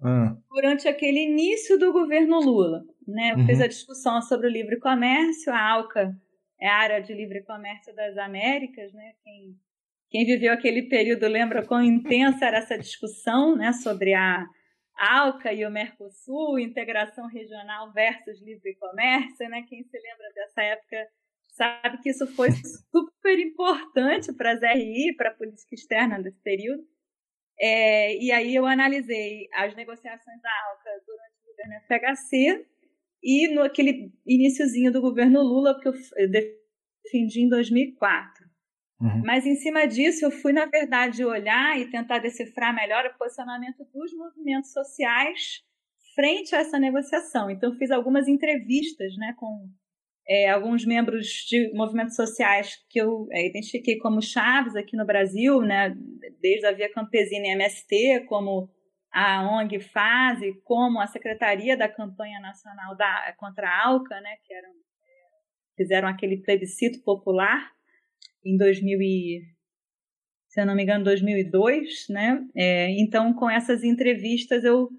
ah. 0.03 0.37
durante 0.51 0.89
aquele 0.89 1.21
início 1.21 1.79
do 1.79 1.93
governo 1.93 2.41
Lula. 2.41 2.85
Né? 3.07 3.33
Eu 3.33 3.39
uhum. 3.39 3.47
fiz 3.47 3.61
a 3.61 3.67
discussão 3.67 4.21
sobre 4.23 4.47
o 4.47 4.51
livre 4.51 4.79
comércio, 4.79 5.53
a 5.53 5.59
ALCA 5.59 6.15
é 6.61 6.69
a 6.69 6.77
área 6.77 7.01
de 7.01 7.15
livre 7.15 7.43
comércio 7.45 7.95
das 7.95 8.19
Américas, 8.19 8.93
né? 8.93 9.13
Quem 9.23 9.57
quem 10.11 10.25
viveu 10.25 10.53
aquele 10.53 10.89
período 10.89 11.27
lembra 11.29 11.67
quão 11.67 11.83
intensa 11.83 12.47
era 12.47 12.59
essa 12.59 12.79
discussão 12.79 13.55
né, 13.55 13.73
sobre 13.73 14.15
a 14.15 14.47
ALCA 14.97 15.53
e 15.53 15.67
o 15.67 15.71
Mercosul, 15.71 16.59
integração 16.59 17.27
regional 17.29 17.93
versus 17.93 18.41
livre 18.43 18.75
comércio. 18.77 19.49
Né? 19.49 19.63
Quem 19.69 19.85
se 19.85 19.99
lembra 19.99 20.33
dessa 20.35 20.63
época 20.63 21.09
sabe 21.49 21.99
que 22.01 22.11
isso 22.11 22.27
foi 22.35 22.49
super 22.91 23.39
importante 23.39 24.33
para 24.33 24.53
as 24.53 24.61
RI, 24.63 25.15
para 25.17 25.29
a 25.29 25.35
política 25.35 25.75
externa 25.75 26.23
desse 26.23 26.41
período. 26.41 26.83
É, 27.61 28.17
e 28.17 28.31
aí 28.31 28.55
eu 28.55 28.67
analisei 28.67 29.49
as 29.55 29.75
negociações 29.75 30.41
da 30.41 30.51
ALCA 30.51 30.91
durante 31.07 31.35
o 31.43 31.51
governo 31.51 32.15
FHC 32.15 32.67
e 33.23 33.49
no 33.49 33.63
aquele 33.63 34.13
iníciozinho 34.27 34.93
do 34.93 35.01
governo 35.01 35.43
Lula, 35.43 35.79
que 35.81 35.89
eu 35.89 35.93
defendi 36.31 37.41
em 37.41 37.49
2004. 37.49 38.49
Uhum. 39.01 39.23
Mas 39.25 39.47
em 39.47 39.55
cima 39.55 39.87
disso, 39.87 40.25
eu 40.25 40.31
fui, 40.31 40.53
na 40.53 40.67
verdade, 40.67 41.25
olhar 41.25 41.79
e 41.79 41.91
tentar 41.91 42.19
decifrar 42.19 42.75
melhor 42.75 43.07
o 43.07 43.19
posicionamento 43.19 43.85
dos 43.93 44.13
movimentos 44.13 44.73
sociais 44.73 45.63
frente 46.15 46.55
a 46.55 46.59
essa 46.59 46.79
negociação. 46.79 47.49
Então, 47.49 47.77
fiz 47.77 47.91
algumas 47.91 48.27
entrevistas 48.27 49.17
né, 49.17 49.35
com 49.37 49.69
é, 50.29 50.51
alguns 50.51 50.85
membros 50.85 51.27
de 51.49 51.73
movimentos 51.73 52.15
sociais 52.15 52.77
que 52.91 53.01
eu 53.01 53.27
é, 53.33 53.47
identifiquei 53.47 53.97
como 53.99 54.21
chaves 54.21 54.77
aqui 54.77 54.95
no 54.95 55.07
Brasil, 55.07 55.63
né, 55.63 55.97
desde 56.41 56.67
a 56.67 56.73
Via 56.73 56.93
Campesina 56.93 57.47
e 57.47 57.53
MST, 57.53 58.27
como 58.29 58.69
a 59.11 59.43
ONG 59.51 59.81
FASE, 59.81 60.53
como 60.65 61.01
a 61.01 61.07
Secretaria 61.07 61.77
da 61.77 61.89
Campanha 61.89 62.41
Nacional 62.41 62.95
da, 62.95 63.35
contra 63.39 63.69
a 63.69 63.87
ALCA, 63.87 64.21
né, 64.21 64.37
que 64.45 64.53
eram, 64.53 64.71
fizeram 65.75 66.09
aquele 66.09 66.37
plebiscito 66.43 67.03
popular 67.03 67.73
em 68.45 68.57
2000 68.59 69.01
e, 69.01 69.43
se 70.49 70.61
eu 70.61 70.67
não 70.67 70.75
me 70.75 70.83
engano, 70.83 71.05
2002, 71.05 72.09
né? 72.11 72.47
É, 72.55 72.91
então, 73.01 73.33
com 73.33 73.49
essas 73.51 73.83
entrevistas, 73.83 74.65
eu 74.65 74.91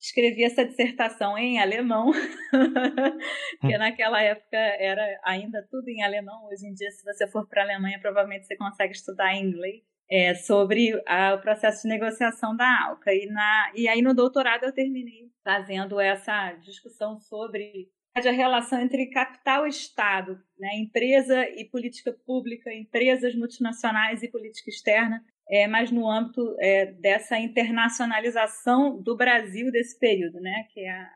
escrevi 0.00 0.44
essa 0.44 0.64
dissertação 0.64 1.36
em 1.36 1.60
alemão, 1.60 2.12
que 3.60 3.74
hum. 3.74 3.78
naquela 3.78 4.22
época 4.22 4.56
era 4.56 5.20
ainda 5.24 5.66
tudo 5.70 5.88
em 5.88 6.02
alemão. 6.02 6.46
Hoje 6.46 6.66
em 6.66 6.74
dia, 6.74 6.90
se 6.90 7.04
você 7.04 7.26
for 7.26 7.48
para 7.48 7.62
a 7.62 7.64
Alemanha, 7.64 7.98
provavelmente 8.00 8.46
você 8.46 8.56
consegue 8.56 8.92
estudar 8.92 9.34
em 9.34 9.44
inglês. 9.44 9.82
É, 10.10 10.34
sobre 10.34 10.90
a, 11.06 11.34
o 11.34 11.40
processo 11.42 11.82
de 11.82 11.88
negociação 11.90 12.56
da 12.56 12.64
ALCA. 12.86 13.12
E, 13.12 13.26
na, 13.26 13.70
e 13.74 13.86
aí, 13.86 14.00
no 14.00 14.14
doutorado, 14.14 14.64
eu 14.64 14.72
terminei 14.72 15.30
fazendo 15.44 16.00
essa 16.00 16.52
discussão 16.54 17.18
sobre 17.18 17.90
a 18.14 18.32
relação 18.32 18.80
entre 18.80 19.10
capital 19.10 19.66
e 19.66 19.68
Estado, 19.68 20.40
né? 20.58 20.70
empresa 20.76 21.46
e 21.50 21.64
política 21.64 22.12
pública, 22.26 22.72
empresas 22.72 23.34
multinacionais 23.34 24.22
e 24.22 24.30
política 24.30 24.70
externa, 24.70 25.22
é, 25.50 25.66
mas 25.66 25.90
no 25.90 26.08
âmbito 26.08 26.56
é, 26.58 26.86
dessa 26.86 27.38
internacionalização 27.38 29.00
do 29.00 29.16
Brasil 29.16 29.70
desse 29.72 29.98
período, 29.98 30.40
né? 30.40 30.66
que 30.72 30.80
é 30.80 31.06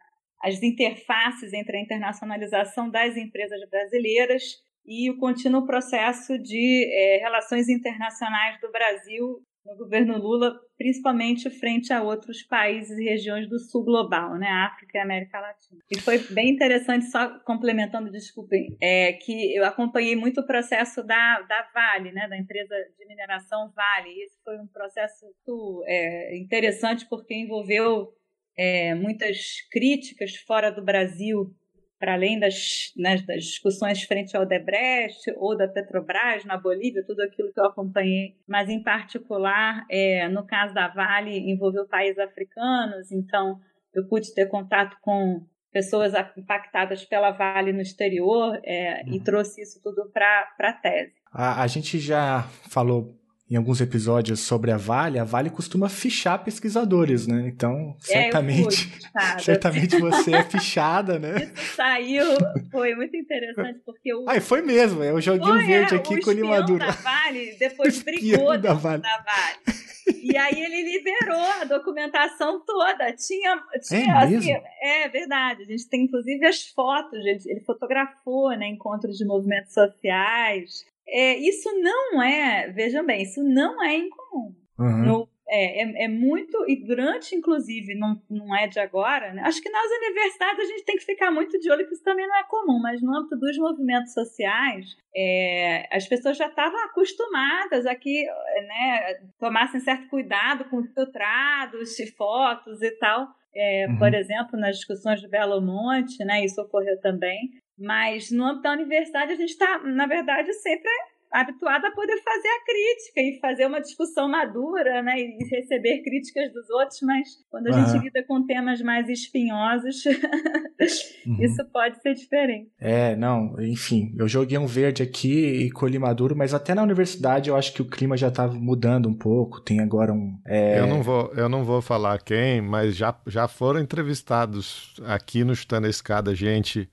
as 0.41 0.63
interfaces 0.63 1.53
entre 1.53 1.77
a 1.77 1.81
internacionalização 1.81 2.91
das 2.91 3.17
empresas 3.17 3.61
brasileiras 3.71 4.43
e 4.85 5.09
o 5.11 5.19
contínuo 5.19 5.65
processo 5.65 6.37
de 6.39 6.91
é, 6.93 7.19
relações 7.19 7.69
internacionais 7.69 8.61
do 8.61 8.73
Brasil 8.73 9.41
no 9.65 9.77
governo 9.77 10.19
Lula, 10.19 10.59
principalmente 10.77 11.49
frente 11.49 11.93
a 11.93 12.03
outros 12.03 12.43
países 12.43 12.99
e 12.99 13.05
regiões 13.05 13.49
do 13.49 13.59
sul 13.59 13.85
global, 13.85 14.37
né, 14.37 14.49
África 14.49 14.99
e 14.99 15.01
América 15.01 15.41
Latina. 15.41 15.81
E 15.91 16.01
foi 16.01 16.19
bem 16.19 16.51
interessante, 16.51 17.07
só 17.07 17.39
complementando, 17.41 18.11
desculpem, 18.11 18.77
é, 18.81 19.13
que 19.13 19.55
eu 19.57 19.65
acompanhei 19.65 20.17
muito 20.17 20.41
o 20.41 20.47
processo 20.47 21.03
da, 21.05 21.41
da 21.43 21.69
Vale, 21.73 22.13
né, 22.13 22.29
da 22.29 22.37
empresa 22.37 22.75
de 22.99 23.07
mineração 23.07 23.71
Vale. 23.75 24.11
E 24.11 24.25
esse 24.25 24.43
foi 24.43 24.59
um 24.59 24.67
processo 24.67 25.25
muito 25.25 25.85
é, 25.87 26.37
interessante 26.37 27.07
porque 27.09 27.35
envolveu 27.35 28.13
é, 28.57 28.95
muitas 28.95 29.61
críticas 29.71 30.37
fora 30.37 30.71
do 30.71 30.85
Brasil 30.85 31.55
para 32.03 32.15
além 32.15 32.37
das, 32.37 32.93
né, 32.97 33.17
das 33.19 33.45
discussões 33.45 34.03
frente 34.03 34.37
ao 34.37 34.45
Debrecht 34.45 35.33
ou 35.37 35.57
da 35.57 35.69
Petrobras 35.69 36.45
na 36.45 36.57
Bolívia, 36.57 37.05
tudo 37.07 37.23
aquilo 37.23 37.53
que 37.53 37.61
eu 37.61 37.65
acompanhei, 37.65 38.35
mas 38.45 38.69
em 38.69 38.83
particular, 38.83 39.87
é, 39.89 40.29
no 40.29 40.45
caso 40.45 40.75
da 40.75 40.89
Vale, 40.89 41.39
envolveu 41.49 41.87
países 41.87 42.19
africanos, 42.19 43.13
então 43.13 43.61
eu 43.95 44.05
pude 44.09 44.35
ter 44.35 44.47
contato 44.47 44.97
com 45.01 45.47
pessoas 45.71 46.13
impactadas 46.37 47.05
pela 47.05 47.31
Vale 47.31 47.73
no 47.73 47.81
exterior 47.81 48.61
é, 48.65 49.05
uhum. 49.07 49.15
e 49.15 49.21
trouxe 49.21 49.63
isso 49.63 49.81
tudo 49.81 50.11
para 50.13 50.49
a 50.59 50.73
tese. 50.73 51.15
A, 51.33 51.63
a 51.63 51.67
gente 51.69 52.01
já 52.01 52.43
falou 52.69 53.17
em 53.51 53.57
alguns 53.57 53.81
episódios 53.81 54.41
sobre 54.41 54.71
a 54.71 54.77
Vale, 54.77 55.19
a 55.19 55.25
Vale 55.25 55.51
costuma 55.51 55.89
fichar 55.89 56.43
pesquisadores, 56.43 57.27
né? 57.27 57.49
Então, 57.49 57.97
é, 58.09 58.23
certamente, 58.23 58.93
é, 59.15 59.39
certamente 59.41 59.99
você 59.99 60.35
é 60.35 60.43
fichada, 60.43 61.19
né? 61.19 61.53
Isso 61.55 61.77
saiu, 61.77 62.25
foi 62.71 62.95
muito 62.95 63.17
interessante, 63.17 63.81
porque 63.85 64.15
o... 64.15 64.25
Ah, 64.29 64.41
foi 64.41 64.63
mesmo, 64.63 65.03
eu 65.05 65.21
joguei 65.21 65.51
um 65.51 65.67
verde 65.67 65.95
é, 65.95 65.99
aqui 65.99 66.21
com 66.21 66.31
o 66.31 66.33
limadura. 66.33 66.87
da 66.87 66.93
Vale 66.93 67.57
depois 67.59 68.01
brigou 68.03 68.57
da 68.59 68.73
Vale. 68.73 69.03
da 69.03 69.19
Vale. 69.19 69.83
E 70.23 70.37
aí 70.37 70.61
ele 70.61 70.83
liberou 70.83 71.41
a 71.61 71.65
documentação 71.65 72.65
toda. 72.65 73.13
Tinha, 73.13 73.63
tinha 73.87 74.15
é, 74.15 74.37
assim, 74.37 74.53
é 74.81 75.09
verdade. 75.09 75.63
A 75.63 75.67
gente 75.67 75.89
tem 75.89 76.05
inclusive 76.05 76.45
as 76.47 76.69
fotos. 76.69 77.19
Ele, 77.21 77.39
ele 77.47 77.61
fotografou, 77.61 78.51
né, 78.51 78.67
encontros 78.67 79.17
de 79.17 79.25
movimentos 79.25 79.73
sociais. 79.73 80.85
É, 81.07 81.37
isso 81.39 81.69
não 81.81 82.23
é, 82.23 82.69
vejam 82.71 83.05
bem, 83.05 83.23
isso 83.23 83.43
não 83.43 83.83
é 83.83 83.97
incomum. 83.97 84.55
Uhum. 84.79 85.05
No, 85.05 85.29
é, 85.49 85.83
é, 85.83 86.05
é, 86.05 86.09
muito, 86.09 86.65
e 86.67 86.83
durante, 86.83 87.35
inclusive, 87.35 87.95
não, 87.95 88.21
não 88.31 88.57
é 88.57 88.67
de 88.67 88.81
agora, 88.81 89.35
né? 89.35 89.43
acho 89.45 89.61
que 89.61 89.69
nas 89.69 89.91
universidades 89.99 90.65
a 90.65 90.67
gente 90.67 90.85
tem 90.85 90.97
que 90.97 91.05
ficar 91.05 91.31
muito 91.31 91.59
de 91.59 91.71
olho, 91.71 91.87
que 91.87 91.93
isso 91.93 92.03
também 92.03 92.27
não 92.27 92.37
é 92.37 92.45
comum, 92.45 92.81
mas 92.81 93.03
no 93.03 93.15
âmbito 93.15 93.37
dos 93.37 93.59
movimentos 93.59 94.15
sociais, 94.15 94.97
é, 95.15 95.87
as 95.95 96.09
pessoas 96.09 96.39
já 96.39 96.47
estavam 96.47 96.79
acostumadas 96.85 97.85
a 97.85 97.95
que 97.95 98.25
né, 98.25 99.15
tomassem 99.39 99.81
certo 99.81 100.09
cuidado 100.09 100.65
com 100.71 100.83
filtrados 100.85 101.97
fotos 102.17 102.81
e 102.81 102.91
tal. 102.93 103.29
É, 103.55 103.87
uhum. 103.89 103.99
Por 103.99 104.15
exemplo, 104.15 104.59
nas 104.59 104.77
discussões 104.77 105.21
de 105.21 105.29
Belo 105.29 105.61
Monte, 105.61 106.25
né, 106.25 106.43
isso 106.43 106.61
ocorreu 106.63 106.99
também. 107.01 107.51
Mas 107.83 108.31
no 108.31 108.45
âmbito 108.45 108.63
da 108.63 108.73
universidade, 108.73 109.33
a 109.33 109.37
gente 109.37 109.51
está, 109.51 109.79
na 109.79 110.07
verdade, 110.07 110.53
sempre 110.55 110.91
habituado 111.33 111.87
a 111.87 111.91
poder 111.91 112.21
fazer 112.23 112.49
a 112.49 112.65
crítica 112.65 113.21
e 113.21 113.39
fazer 113.41 113.67
uma 113.67 113.81
discussão 113.81 114.29
madura, 114.29 115.03
né? 115.03 115.15
E 115.19 115.39
receber 115.51 116.03
críticas 116.03 116.53
dos 116.53 116.69
outros, 116.69 117.01
mas 117.03 117.29
quando 117.51 117.69
a 117.69 117.71
uhum. 117.71 117.87
gente 117.87 118.05
lida 118.05 118.23
com 118.25 118.45
temas 118.45 118.83
mais 118.83 119.09
espinhosos, 119.09 120.05
uhum. 121.27 121.43
isso 121.43 121.65
pode 121.73 122.01
ser 122.03 122.15
diferente. 122.15 122.71
É, 122.79 123.17
não, 123.17 123.57
enfim, 123.61 124.15
eu 124.19 124.29
joguei 124.29 124.59
um 124.59 124.67
verde 124.67 125.03
aqui 125.03 125.65
e 125.65 125.71
colhi 125.71 125.99
maduro, 125.99 126.37
mas 126.37 126.53
até 126.53 126.75
na 126.75 126.83
universidade 126.83 127.49
eu 127.49 127.57
acho 127.57 127.73
que 127.73 127.81
o 127.81 127.89
clima 127.89 128.17
já 128.17 128.31
tá 128.31 128.47
mudando 128.47 129.09
um 129.09 129.15
pouco. 129.15 129.61
Tem 129.61 129.81
agora 129.81 130.13
um. 130.13 130.39
É... 130.47 130.79
Eu, 130.79 130.87
não 130.87 131.03
vou, 131.03 131.33
eu 131.35 131.49
não 131.49 131.65
vou 131.65 131.81
falar 131.81 132.23
quem, 132.23 132.61
mas 132.61 132.95
já, 132.95 133.19
já 133.27 133.49
foram 133.49 133.81
entrevistados 133.81 134.95
aqui 135.07 135.45
no 135.45 135.55
Chutando 135.55 135.87
a 135.87 135.91
Escada 135.91 136.35
gente 136.35 136.91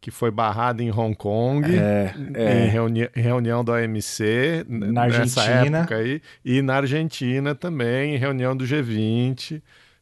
que 0.00 0.10
foi 0.10 0.30
barrado 0.30 0.82
em 0.82 0.90
Hong 0.90 1.14
Kong, 1.14 1.66
é, 1.68 2.14
é. 2.34 2.66
Em, 2.66 2.68
reuni 2.68 3.08
reunião 3.14 3.62
da 3.62 3.74
OMC, 3.74 4.64
na 4.66 5.02
Argentina. 5.02 5.86
Aí, 5.90 6.22
e 6.44 6.62
na 6.62 6.76
Argentina 6.76 7.54
também, 7.54 8.14
em 8.14 8.18
reunião 8.18 8.56
do 8.56 8.64
G20. 8.64 9.60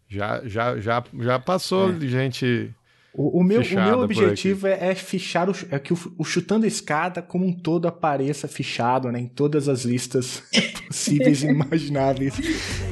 Já, 0.08 0.40
já, 0.46 0.78
já, 0.78 1.04
já 1.20 1.38
passou 1.38 1.90
é. 1.90 2.00
gente 2.06 2.72
o, 3.12 3.40
o, 3.40 3.42
meu, 3.42 3.62
o 3.62 3.74
meu 3.74 3.98
objetivo 4.00 4.68
é, 4.68 4.90
é, 4.90 4.94
fichar 4.94 5.50
o, 5.50 5.54
é 5.70 5.78
que 5.80 5.92
o, 5.92 5.98
o, 6.16 6.24
Chutando 6.24 6.64
a 6.64 6.68
Escada 6.68 7.20
como 7.20 7.44
um 7.44 7.52
todo 7.52 7.88
apareça 7.88 8.46
fichado 8.46 9.10
né, 9.10 9.18
em 9.18 9.26
todas 9.26 9.68
as 9.68 9.84
listas 9.84 10.42
possíveis 10.88 11.42
e 11.42 11.46
imagináveis 11.46 12.34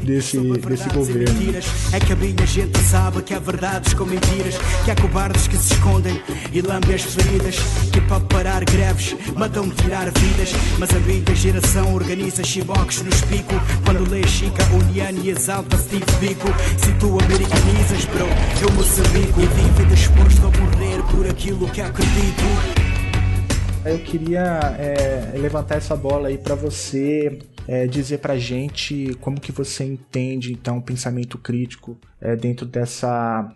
desse, 0.03 0.39
desse 0.39 0.89
governo. 0.91 1.57
É 1.93 2.01
que 2.01 2.13
a 2.13 2.17
minha 2.17 2.47
gente 2.47 2.79
sabe 2.79 3.23
que 3.23 3.35
há 3.35 3.39
verdades 3.39 3.95
com 3.95 4.05
mentiras, 4.05 4.55
que 4.85 4.91
há 4.91 4.97
cobardes 4.97 5.49
que 5.49 5.57
se 5.57 5.75
escondem 5.75 6.23
e 6.53 6.61
lambem 6.61 6.95
as 6.95 7.03
feridas, 7.03 7.57
que 7.93 8.01
para 8.03 8.21
parar 8.21 8.65
greves 8.65 9.17
matam 9.35 9.69
tirar 9.71 10.07
vidas. 10.07 10.53
Mas 10.79 10.91
a 10.91 11.01
minha 11.01 11.35
geração 11.35 11.95
organiza 11.95 12.45
chiboques 12.45 13.03
no 13.03 13.11
pico 13.29 13.55
quando 13.85 14.09
lê 14.11 14.27
Chica 14.27 14.65
União 14.75 15.25
e 15.25 15.31
exalta 15.31 15.77
Steve 15.79 16.05
Biko. 16.21 16.49
Se 16.79 16.93
tu 16.95 17.19
americanizas, 17.19 18.05
bro, 18.07 18.27
eu 18.63 18.73
Moçambico 18.73 19.41
e 19.41 19.47
dívidas 19.47 19.87
disposto 19.97 20.47
a 20.47 20.51
morrer 20.51 21.03
por 21.11 21.27
aquilo 21.27 21.69
que 21.71 21.81
acredito. 21.81 22.45
Eu 23.85 23.99
queria 24.01 24.77
é, 24.79 25.39
levantar 25.39 25.77
essa 25.77 25.97
bola 25.97 26.29
aí 26.29 26.37
para 26.37 26.55
você 26.55 27.39
é, 27.67 27.87
dizer 27.87 28.19
pra 28.19 28.37
gente 28.39 29.15
como 29.21 29.41
que 29.41 29.53
você 29.53 29.85
entende 29.85 30.53
então 30.53 30.79
o 30.79 30.83
pensamento 30.83 31.39
crítico 31.39 31.99
é, 32.21 32.37
dentro 32.37 32.67
dessa 32.67 33.53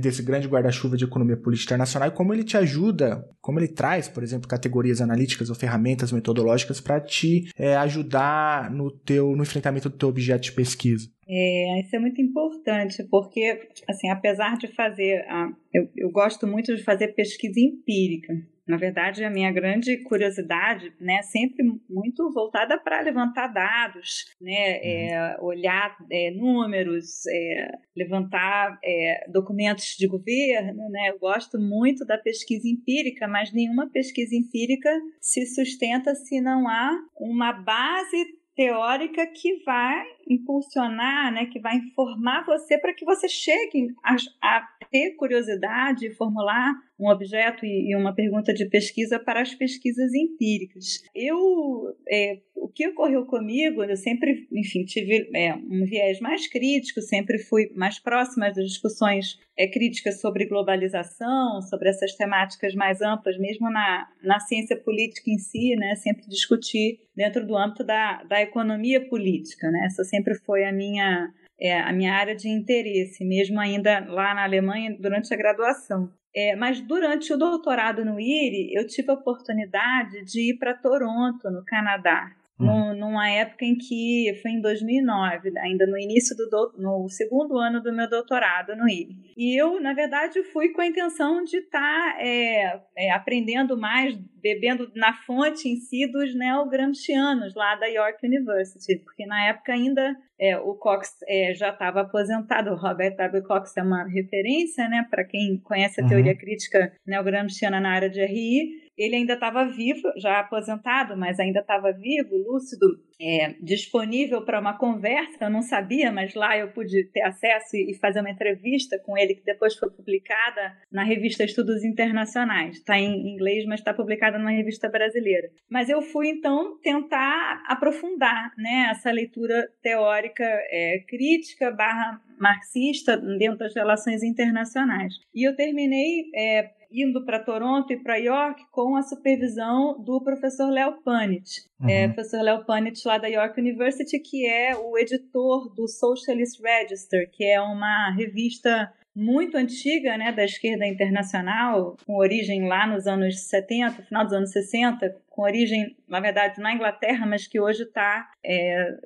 desse 0.00 0.22
grande 0.22 0.48
guarda-chuva 0.48 0.96
de 0.96 1.04
economia 1.04 1.36
política 1.36 1.74
internacional 1.74 2.08
e 2.08 2.12
como 2.12 2.34
ele 2.34 2.42
te 2.42 2.56
ajuda, 2.56 3.24
como 3.40 3.60
ele 3.60 3.68
traz, 3.68 4.08
por 4.08 4.22
exemplo, 4.22 4.48
categorias 4.48 5.00
analíticas 5.00 5.48
ou 5.48 5.54
ferramentas 5.54 6.10
metodológicas 6.10 6.80
para 6.80 7.00
te 7.00 7.48
é, 7.56 7.76
ajudar 7.76 8.68
no 8.68 8.90
teu 8.90 9.36
no 9.36 9.42
enfrentamento 9.42 9.88
do 9.88 9.96
teu 9.96 10.08
objeto 10.08 10.42
de 10.42 10.52
pesquisa. 10.52 11.08
É, 11.28 11.80
isso 11.80 11.94
é 11.94 12.00
muito 12.00 12.20
importante, 12.20 13.04
porque, 13.08 13.60
assim, 13.88 14.10
apesar 14.10 14.58
de 14.58 14.66
fazer. 14.74 15.24
A, 15.28 15.48
eu, 15.72 15.88
eu 15.96 16.10
gosto 16.10 16.44
muito 16.44 16.74
de 16.74 16.82
fazer 16.82 17.14
pesquisa 17.14 17.60
empírica. 17.60 18.34
Na 18.70 18.76
verdade, 18.76 19.24
a 19.24 19.30
minha 19.30 19.50
grande 19.50 19.96
curiosidade, 20.04 20.92
né, 21.00 21.22
sempre 21.22 21.64
muito 21.88 22.32
voltada 22.32 22.78
para 22.78 23.00
levantar 23.00 23.48
dados, 23.48 24.26
né, 24.40 24.78
é, 24.80 25.36
uhum. 25.40 25.46
olhar 25.46 25.96
é, 26.08 26.30
números, 26.30 27.26
é, 27.26 27.72
levantar 27.96 28.78
é, 28.84 29.26
documentos 29.28 29.96
de 29.98 30.06
governo, 30.06 30.88
né. 30.88 31.10
Eu 31.10 31.18
gosto 31.18 31.58
muito 31.58 32.06
da 32.06 32.16
pesquisa 32.16 32.68
empírica, 32.68 33.26
mas 33.26 33.52
nenhuma 33.52 33.90
pesquisa 33.90 34.36
empírica 34.36 34.88
se 35.20 35.44
sustenta 35.46 36.14
se 36.14 36.40
não 36.40 36.68
há 36.68 36.96
uma 37.18 37.52
base 37.52 38.40
teórica 38.54 39.26
que 39.26 39.62
vai 39.64 40.04
impulsionar, 40.30 41.32
né, 41.32 41.46
que 41.46 41.58
vai 41.58 41.76
informar 41.76 42.44
você 42.46 42.78
para 42.78 42.94
que 42.94 43.04
você 43.04 43.28
chegue 43.28 43.88
a, 44.02 44.16
a, 44.40 44.68
ter 44.90 45.16
curiosidade, 45.16 46.14
formular 46.14 46.72
um 46.98 47.08
objeto 47.08 47.64
e, 47.64 47.90
e, 47.90 47.96
uma 47.96 48.14
pergunta 48.14 48.52
de 48.52 48.66
pesquisa 48.66 49.18
para 49.18 49.40
as 49.40 49.54
pesquisas 49.54 50.12
empíricas. 50.14 51.02
Eu, 51.14 51.96
é, 52.08 52.40
o 52.54 52.68
que 52.68 52.88
ocorreu 52.88 53.24
comigo, 53.24 53.82
eu 53.82 53.96
sempre, 53.96 54.46
enfim, 54.52 54.84
tive 54.84 55.30
é, 55.34 55.54
um 55.54 55.84
viés 55.86 56.20
mais 56.20 56.46
crítico, 56.46 57.00
sempre 57.00 57.38
fui 57.38 57.72
mais 57.74 57.98
próxima 57.98 58.50
das 58.50 58.66
discussões 58.66 59.38
é, 59.56 59.66
críticas 59.66 60.20
sobre 60.20 60.46
globalização, 60.46 61.62
sobre 61.62 61.88
essas 61.88 62.14
temáticas 62.14 62.74
mais 62.74 63.00
amplas, 63.00 63.38
mesmo 63.38 63.70
na, 63.70 64.06
na 64.22 64.38
ciência 64.40 64.76
política 64.76 65.30
em 65.30 65.38
si, 65.38 65.74
né, 65.76 65.94
sempre 65.96 66.26
discutir 66.28 67.00
dentro 67.16 67.46
do 67.46 67.56
âmbito 67.56 67.82
da, 67.82 68.22
da 68.24 68.42
economia 68.42 69.06
política, 69.08 69.70
né, 69.70 69.86
essa 69.86 70.04
sempre 70.04 70.19
foi 70.44 70.64
a 70.64 70.72
minha 70.72 71.32
é, 71.60 71.78
a 71.78 71.92
minha 71.92 72.14
área 72.14 72.34
de 72.34 72.48
interesse, 72.48 73.24
mesmo 73.24 73.60
ainda 73.60 74.00
lá 74.08 74.34
na 74.34 74.44
Alemanha 74.44 74.96
durante 74.98 75.32
a 75.32 75.36
graduação. 75.36 76.10
É, 76.34 76.54
mas 76.56 76.80
durante 76.80 77.32
o 77.32 77.36
doutorado 77.36 78.04
no 78.04 78.18
IRI, 78.18 78.72
eu 78.72 78.86
tive 78.86 79.10
a 79.10 79.14
oportunidade 79.14 80.24
de 80.24 80.50
ir 80.52 80.58
para 80.58 80.74
Toronto, 80.74 81.50
no 81.50 81.64
Canadá, 81.64 82.30
uhum. 82.66 82.94
numa 82.94 83.28
época 83.28 83.64
em 83.64 83.76
que 83.76 84.38
foi 84.42 84.52
em 84.52 84.60
2009, 84.60 85.52
ainda 85.58 85.86
no 85.86 85.98
início 85.98 86.36
do, 86.36 86.48
do 86.48 86.72
no 86.78 87.08
segundo 87.08 87.58
ano 87.58 87.82
do 87.82 87.92
meu 87.92 88.08
doutorado 88.08 88.76
no 88.76 88.88
IRI. 88.88 89.16
E 89.36 89.60
eu, 89.60 89.80
na 89.80 89.92
verdade, 89.92 90.42
fui 90.44 90.70
com 90.70 90.80
a 90.80 90.86
intenção 90.86 91.42
de 91.44 91.58
estar 91.58 91.80
tá, 91.80 92.16
é, 92.20 92.80
é, 92.96 93.10
aprendendo 93.12 93.76
mais, 93.76 94.16
bebendo 94.42 94.90
na 94.94 95.12
fonte 95.12 95.68
em 95.68 95.76
si 95.76 96.06
dos 96.10 96.34
neogramscianos 96.34 97.54
lá 97.54 97.74
da 97.76 97.86
York 97.86 98.26
University, 98.26 98.96
porque 99.04 99.26
na 99.26 99.48
época 99.48 99.72
ainda 99.72 100.16
é, 100.40 100.56
o 100.56 100.74
Cox 100.74 101.18
é, 101.28 101.52
já 101.54 101.68
estava 101.68 102.00
aposentado, 102.00 102.70
o 102.70 102.76
Robert 102.76 103.14
W. 103.16 103.42
Cox 103.44 103.76
é 103.76 103.82
uma 103.82 104.04
referência, 104.04 104.88
né, 104.88 105.06
para 105.10 105.24
quem 105.24 105.58
conhece 105.58 106.00
a 106.00 106.06
teoria 106.06 106.32
uhum. 106.32 106.38
crítica 106.38 106.92
neogramsciana 107.06 107.78
na 107.78 107.90
área 107.90 108.08
de 108.08 108.24
RI, 108.24 108.89
ele 109.00 109.16
ainda 109.16 109.32
estava 109.32 109.64
vivo, 109.64 110.12
já 110.18 110.40
aposentado, 110.40 111.16
mas 111.16 111.40
ainda 111.40 111.60
estava 111.60 111.90
vivo, 111.90 112.36
lúcido, 112.36 112.86
é, 113.18 113.54
disponível 113.62 114.44
para 114.44 114.60
uma 114.60 114.76
conversa. 114.76 115.46
Eu 115.46 115.50
não 115.50 115.62
sabia, 115.62 116.12
mas 116.12 116.34
lá 116.34 116.58
eu 116.58 116.68
pude 116.68 117.04
ter 117.04 117.22
acesso 117.22 117.76
e 117.76 117.94
fazer 117.94 118.20
uma 118.20 118.30
entrevista 118.30 118.98
com 118.98 119.16
ele, 119.16 119.34
que 119.34 119.44
depois 119.44 119.74
foi 119.74 119.88
publicada 119.88 120.76
na 120.92 121.02
revista 121.02 121.44
Estudos 121.44 121.82
Internacionais. 121.82 122.76
Está 122.76 122.98
em 122.98 123.32
inglês, 123.32 123.64
mas 123.64 123.80
está 123.80 123.94
publicada 123.94 124.38
numa 124.38 124.50
revista 124.50 124.86
brasileira. 124.86 125.48
Mas 125.70 125.88
eu 125.88 126.02
fui, 126.02 126.28
então, 126.28 126.78
tentar 126.82 127.62
aprofundar 127.68 128.52
né, 128.58 128.88
essa 128.90 129.10
leitura 129.10 129.66
teórica 129.82 130.44
é, 130.44 131.02
crítica 131.08 131.70
barra 131.70 132.20
marxista 132.38 133.16
dentro 133.16 133.58
das 133.58 133.74
relações 133.74 134.22
internacionais. 134.22 135.14
E 135.34 135.46
eu 135.46 135.56
terminei 135.56 136.30
é, 136.34 136.70
indo 136.92 137.24
para 137.24 137.38
Toronto 137.38 137.92
e 137.92 137.96
para 137.96 138.16
York 138.16 138.64
com 138.70 138.96
a 138.96 139.02
supervisão 139.02 140.02
do 140.02 140.20
professor 140.22 140.70
Léo 140.70 141.00
Panit. 141.02 141.62
Uhum. 141.80 141.88
É, 141.88 142.08
professor 142.08 142.42
Léo 142.42 142.64
Panit 142.64 143.06
lá 143.06 143.18
da 143.18 143.28
York 143.28 143.60
University, 143.60 144.18
que 144.18 144.46
é 144.46 144.76
o 144.76 144.98
editor 144.98 145.72
do 145.74 145.86
Socialist 145.86 146.60
Register, 146.60 147.30
que 147.30 147.44
é 147.44 147.60
uma 147.60 148.10
revista 148.10 148.92
muito 149.14 149.56
antiga, 149.56 150.16
né, 150.16 150.32
da 150.32 150.44
esquerda 150.44 150.86
internacional, 150.86 151.96
com 152.06 152.16
origem 152.16 152.66
lá 152.66 152.86
nos 152.86 153.06
anos 153.06 153.40
70, 153.48 154.02
final 154.02 154.24
dos 154.24 154.32
anos 154.32 154.52
60, 154.52 155.16
com 155.28 155.42
origem, 155.42 155.96
na 156.08 156.20
verdade, 156.20 156.60
na 156.60 156.72
Inglaterra, 156.72 157.26
mas 157.26 157.46
que 157.46 157.60
hoje 157.60 157.82
está 157.82 158.30
é, 158.44 158.96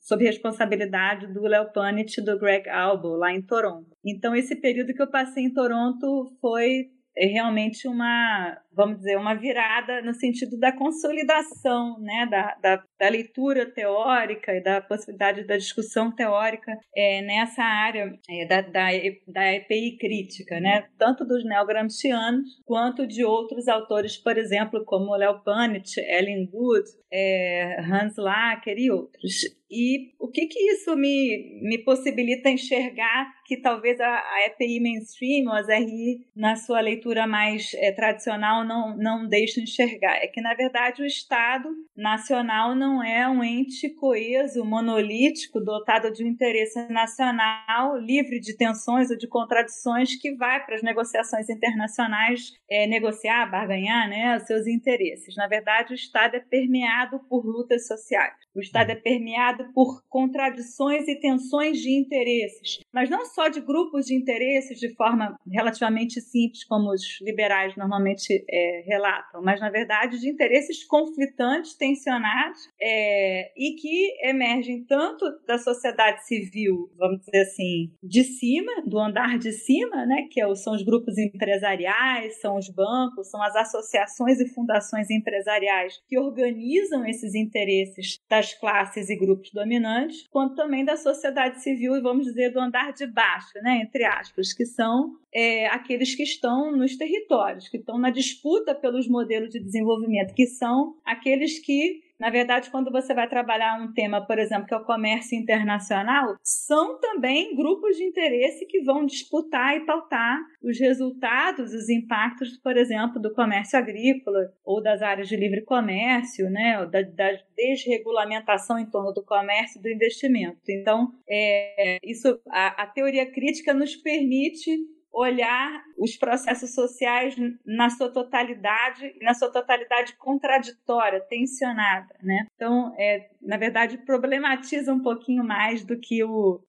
sob 0.00 0.22
responsabilidade 0.22 1.26
do 1.26 1.42
Léo 1.42 1.72
Panit 1.72 2.20
e 2.20 2.24
do 2.24 2.38
Greg 2.38 2.68
Albo, 2.68 3.16
lá 3.16 3.32
em 3.32 3.40
Toronto. 3.40 3.96
Então, 4.04 4.36
esse 4.36 4.54
período 4.54 4.92
que 4.92 5.00
eu 5.00 5.10
passei 5.10 5.44
em 5.44 5.52
Toronto 5.52 6.30
foi 6.42 6.90
é 7.16 7.26
realmente 7.26 7.88
uma, 7.88 8.58
vamos 8.74 8.98
dizer, 8.98 9.16
uma 9.16 9.34
virada 9.34 10.02
no 10.02 10.14
sentido 10.14 10.58
da 10.58 10.72
consolidação 10.72 11.98
né, 12.00 12.26
da, 12.30 12.54
da, 12.60 12.84
da 12.98 13.08
leitura 13.08 13.66
teórica 13.66 14.52
e 14.52 14.62
da 14.62 14.80
possibilidade 14.80 15.46
da 15.46 15.56
discussão 15.56 16.10
teórica 16.14 16.72
é, 16.96 17.22
nessa 17.22 17.62
área 17.62 18.12
é, 18.28 18.46
da, 18.46 18.60
da, 18.60 18.88
da 19.28 19.54
EPI 19.54 19.96
crítica, 19.98 20.60
né, 20.60 20.86
tanto 20.98 21.24
dos 21.24 21.44
neogramscianos 21.44 22.48
quanto 22.64 23.06
de 23.06 23.24
outros 23.24 23.68
autores, 23.68 24.16
por 24.16 24.36
exemplo, 24.36 24.84
como 24.84 25.16
Léo 25.16 25.42
Panit, 25.42 25.98
Ellen 25.98 26.48
Wood, 26.52 26.84
é, 27.12 27.80
Hans 27.80 28.16
Lacker 28.16 28.76
e 28.76 28.90
outros. 28.90 29.44
E 29.70 30.12
o 30.20 30.30
que, 30.30 30.46
que 30.46 30.58
isso 30.72 30.94
me, 30.94 31.60
me 31.62 31.78
possibilita 31.78 32.48
enxergar 32.48 33.32
que 33.44 33.56
talvez 33.56 34.00
a, 34.00 34.06
a 34.06 34.46
EPI 34.46 34.80
mainstream 34.80 35.46
ou 35.46 35.52
as 35.52 35.68
RI, 35.68 36.26
na 36.34 36.56
sua 36.56 36.80
leitura 36.80 37.26
mais 37.26 37.72
é, 37.74 37.92
tradicional, 37.92 38.63
não, 38.64 38.96
não 38.96 39.26
deixa 39.26 39.60
enxergar. 39.60 40.16
É 40.16 40.26
que, 40.26 40.40
na 40.40 40.54
verdade, 40.54 41.02
o 41.02 41.06
Estado 41.06 41.68
nacional 41.96 42.74
não 42.74 43.02
é 43.02 43.28
um 43.28 43.42
ente 43.42 43.90
coeso, 43.90 44.64
monolítico, 44.64 45.60
dotado 45.60 46.12
de 46.12 46.24
um 46.24 46.28
interesse 46.28 46.88
nacional, 46.88 47.96
livre 47.96 48.40
de 48.40 48.56
tensões 48.56 49.10
ou 49.10 49.16
de 49.16 49.28
contradições, 49.28 50.16
que 50.16 50.34
vai 50.34 50.64
para 50.64 50.76
as 50.76 50.82
negociações 50.82 51.48
internacionais 51.48 52.52
é, 52.70 52.86
negociar, 52.86 53.46
barganhar 53.50 54.08
né, 54.08 54.36
os 54.36 54.44
seus 54.44 54.66
interesses. 54.66 55.36
Na 55.36 55.46
verdade, 55.46 55.92
o 55.92 55.94
Estado 55.94 56.36
é 56.36 56.40
permeado 56.40 57.20
por 57.28 57.44
lutas 57.44 57.86
sociais. 57.86 58.34
O 58.54 58.60
Estado 58.60 58.90
é 58.90 58.94
permeado 58.94 59.72
por 59.72 60.02
contradições 60.08 61.08
e 61.08 61.16
tensões 61.16 61.78
de 61.78 61.90
interesses, 61.90 62.78
mas 62.92 63.10
não 63.10 63.24
só 63.24 63.48
de 63.48 63.60
grupos 63.60 64.06
de 64.06 64.14
interesses 64.14 64.78
de 64.78 64.94
forma 64.94 65.38
relativamente 65.50 66.20
simples, 66.20 66.64
como 66.64 66.92
os 66.92 67.20
liberais 67.20 67.76
normalmente 67.76 68.44
é, 68.54 68.82
relatam, 68.86 69.42
mas 69.42 69.60
na 69.60 69.68
verdade 69.68 70.20
de 70.20 70.28
interesses 70.28 70.84
conflitantes, 70.84 71.76
tensionados 71.76 72.60
é, 72.80 73.50
e 73.56 73.74
que 73.74 74.28
emergem 74.28 74.84
tanto 74.84 75.24
da 75.44 75.58
sociedade 75.58 76.24
civil, 76.24 76.88
vamos 76.96 77.18
dizer 77.24 77.42
assim, 77.42 77.90
de 78.00 78.22
cima, 78.22 78.70
do 78.86 78.96
andar 78.98 79.38
de 79.38 79.50
cima, 79.50 80.06
né, 80.06 80.28
que 80.30 80.40
é 80.40 80.54
são 80.54 80.74
os 80.74 80.84
grupos 80.84 81.18
empresariais, 81.18 82.40
são 82.40 82.56
os 82.56 82.68
bancos, 82.68 83.28
são 83.28 83.42
as 83.42 83.56
associações 83.56 84.38
e 84.38 84.48
fundações 84.48 85.10
empresariais 85.10 86.00
que 86.06 86.16
organizam 86.16 87.04
esses 87.06 87.34
interesses 87.34 88.18
das 88.30 88.54
classes 88.54 89.08
e 89.08 89.16
grupos 89.16 89.50
dominantes, 89.52 90.28
quanto 90.28 90.54
também 90.54 90.84
da 90.84 90.96
sociedade 90.96 91.60
civil 91.60 91.96
e 91.96 92.00
vamos 92.00 92.26
dizer 92.26 92.50
do 92.50 92.60
andar 92.60 92.92
de 92.92 93.06
baixo, 93.06 93.58
né, 93.62 93.80
entre 93.82 94.04
aspas, 94.04 94.52
que 94.52 94.64
são 94.64 95.16
é, 95.34 95.66
aqueles 95.66 96.14
que 96.14 96.22
estão 96.22 96.70
nos 96.76 96.96
territórios, 96.96 97.68
que 97.68 97.78
estão 97.78 97.98
na 97.98 98.10
disputa 98.10 98.43
pelos 98.80 99.08
modelos 99.08 99.50
de 99.50 99.60
desenvolvimento, 99.60 100.34
que 100.34 100.46
são 100.46 100.94
aqueles 101.04 101.58
que 101.58 102.04
na 102.18 102.30
verdade, 102.30 102.70
quando 102.70 102.92
você 102.92 103.12
vai 103.12 103.28
trabalhar 103.28 103.80
um 103.82 103.92
tema, 103.92 104.24
por 104.24 104.38
exemplo, 104.38 104.66
que 104.66 104.74
é 104.74 104.76
o 104.76 104.84
comércio 104.84 105.36
internacional, 105.36 106.36
são 106.42 106.98
também 107.00 107.56
grupos 107.56 107.96
de 107.96 108.04
interesse 108.04 108.66
que 108.66 108.82
vão 108.82 109.04
disputar 109.04 109.76
e 109.76 109.84
pautar 109.84 110.38
os 110.62 110.78
resultados, 110.78 111.74
os 111.74 111.88
impactos, 111.88 112.56
por 112.58 112.76
exemplo, 112.76 113.20
do 113.20 113.34
comércio 113.34 113.78
agrícola 113.78 114.52
ou 114.64 114.80
das 114.80 115.02
áreas 115.02 115.28
de 115.28 115.36
livre 115.36 115.62
comércio, 115.62 116.48
né, 116.48 116.86
da, 116.86 117.02
da 117.02 117.38
desregulamentação 117.56 118.78
em 118.78 118.86
torno 118.86 119.12
do 119.12 119.24
comércio 119.24 119.78
e 119.78 119.82
do 119.82 119.88
investimento. 119.88 120.60
Então, 120.68 121.12
é, 121.28 121.98
isso, 122.02 122.40
a, 122.48 122.84
a 122.84 122.86
teoria 122.86 123.30
crítica 123.30 123.74
nos 123.74 123.96
permite 123.96 124.78
olhar 125.14 125.82
os 125.96 126.16
processos 126.16 126.74
sociais 126.74 127.36
na 127.64 127.88
sua 127.88 128.10
totalidade, 128.10 129.14
na 129.22 129.32
sua 129.32 129.50
totalidade 129.50 130.16
contraditória, 130.16 131.20
tensionada, 131.20 132.14
né? 132.20 132.46
Então, 132.56 132.92
é, 132.98 133.30
na 133.40 133.56
verdade, 133.56 133.98
problematiza 133.98 134.92
um 134.92 135.00
pouquinho 135.00 135.44
mais 135.44 135.84
do 135.84 135.98
que 135.98 136.24
o 136.24 136.60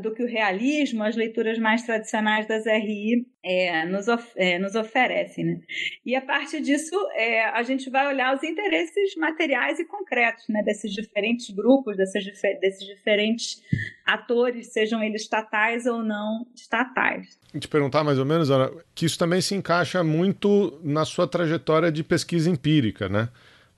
do 0.00 0.12
que 0.12 0.22
o 0.22 0.26
realismo, 0.26 1.02
as 1.02 1.16
leituras 1.16 1.58
mais 1.58 1.82
tradicionais 1.82 2.46
das 2.46 2.66
RI 2.66 3.26
é, 3.42 3.84
nos, 3.86 4.06
of, 4.08 4.30
é, 4.36 4.58
nos 4.58 4.74
oferecem. 4.74 5.44
Né? 5.44 5.60
E 6.04 6.14
a 6.14 6.20
partir 6.20 6.60
disso, 6.60 6.94
é, 7.14 7.44
a 7.46 7.62
gente 7.62 7.88
vai 7.90 8.06
olhar 8.06 8.36
os 8.36 8.42
interesses 8.42 9.16
materiais 9.16 9.78
e 9.78 9.84
concretos 9.84 10.44
né, 10.48 10.62
desses 10.62 10.92
diferentes 10.92 11.50
grupos, 11.50 11.96
desses, 11.96 12.24
desses 12.60 12.86
diferentes 12.86 13.62
atores, 14.04 14.72
sejam 14.72 15.02
eles 15.02 15.22
estatais 15.22 15.86
ou 15.86 16.02
não 16.02 16.46
estatais. 16.54 17.38
Te 17.58 17.68
perguntar 17.68 18.04
mais 18.04 18.18
ou 18.18 18.24
menos, 18.24 18.50
Ana, 18.50 18.70
que 18.94 19.06
isso 19.06 19.18
também 19.18 19.40
se 19.40 19.54
encaixa 19.54 20.02
muito 20.04 20.80
na 20.84 21.04
sua 21.04 21.26
trajetória 21.26 21.90
de 21.90 22.04
pesquisa 22.04 22.50
empírica, 22.50 23.08
né? 23.08 23.28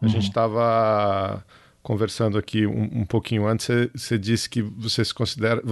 A 0.00 0.06
uhum. 0.06 0.10
gente 0.10 0.28
estava 0.28 1.44
conversando 1.84 2.38
aqui 2.38 2.66
um, 2.66 3.02
um 3.02 3.04
pouquinho 3.04 3.46
antes, 3.46 3.68
você, 3.94 4.18
disse 4.18 4.48
que 4.48 4.62
você 4.62 5.04
se 5.04 5.12
considera. 5.12 5.62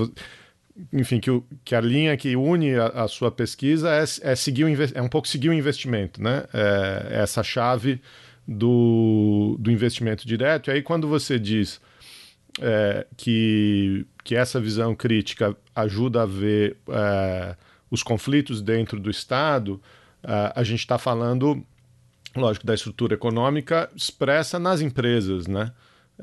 Enfim, 0.93 1.19
que, 1.19 1.31
o, 1.31 1.43
que 1.65 1.75
a 1.75 1.81
linha 1.81 2.17
que 2.19 2.37
une 2.37 2.75
a, 2.75 2.87
a 2.89 3.09
sua 3.09 3.31
pesquisa 3.31 3.91
é, 3.91 4.05
é, 4.31 4.37
seguir 4.37 4.65
o, 4.65 4.69
é 4.95 5.03
um 5.03 5.09
pouco 5.09 5.27
seguir 5.27 5.49
o 5.49 5.55
investimento, 5.55 6.23
né? 6.23 6.45
É, 6.53 7.09
é 7.13 7.23
essa 7.23 7.43
chave 7.43 7.99
do, 8.47 9.57
do 9.59 9.71
investimento 9.71 10.29
direto. 10.29 10.69
E 10.69 10.75
aí, 10.75 10.83
quando 10.83 11.09
você 11.09 11.39
diz 11.39 11.81
é, 12.61 13.07
que, 13.17 14.07
que 14.23 14.37
essa 14.37 14.61
visão 14.61 14.95
crítica 14.95 15.57
ajuda 15.75 16.23
a 16.23 16.27
ver 16.27 16.77
é, 16.91 17.57
os 17.91 18.03
conflitos 18.03 18.61
dentro 18.61 19.01
do 19.01 19.09
Estado, 19.09 19.81
é, 20.23 20.53
a 20.55 20.63
gente 20.63 20.81
está 20.81 20.99
falando, 20.99 21.65
lógico, 22.37 22.67
da 22.67 22.75
estrutura 22.75 23.15
econômica 23.15 23.91
expressa 23.97 24.59
nas 24.59 24.83
empresas, 24.83 25.47
né? 25.47 25.73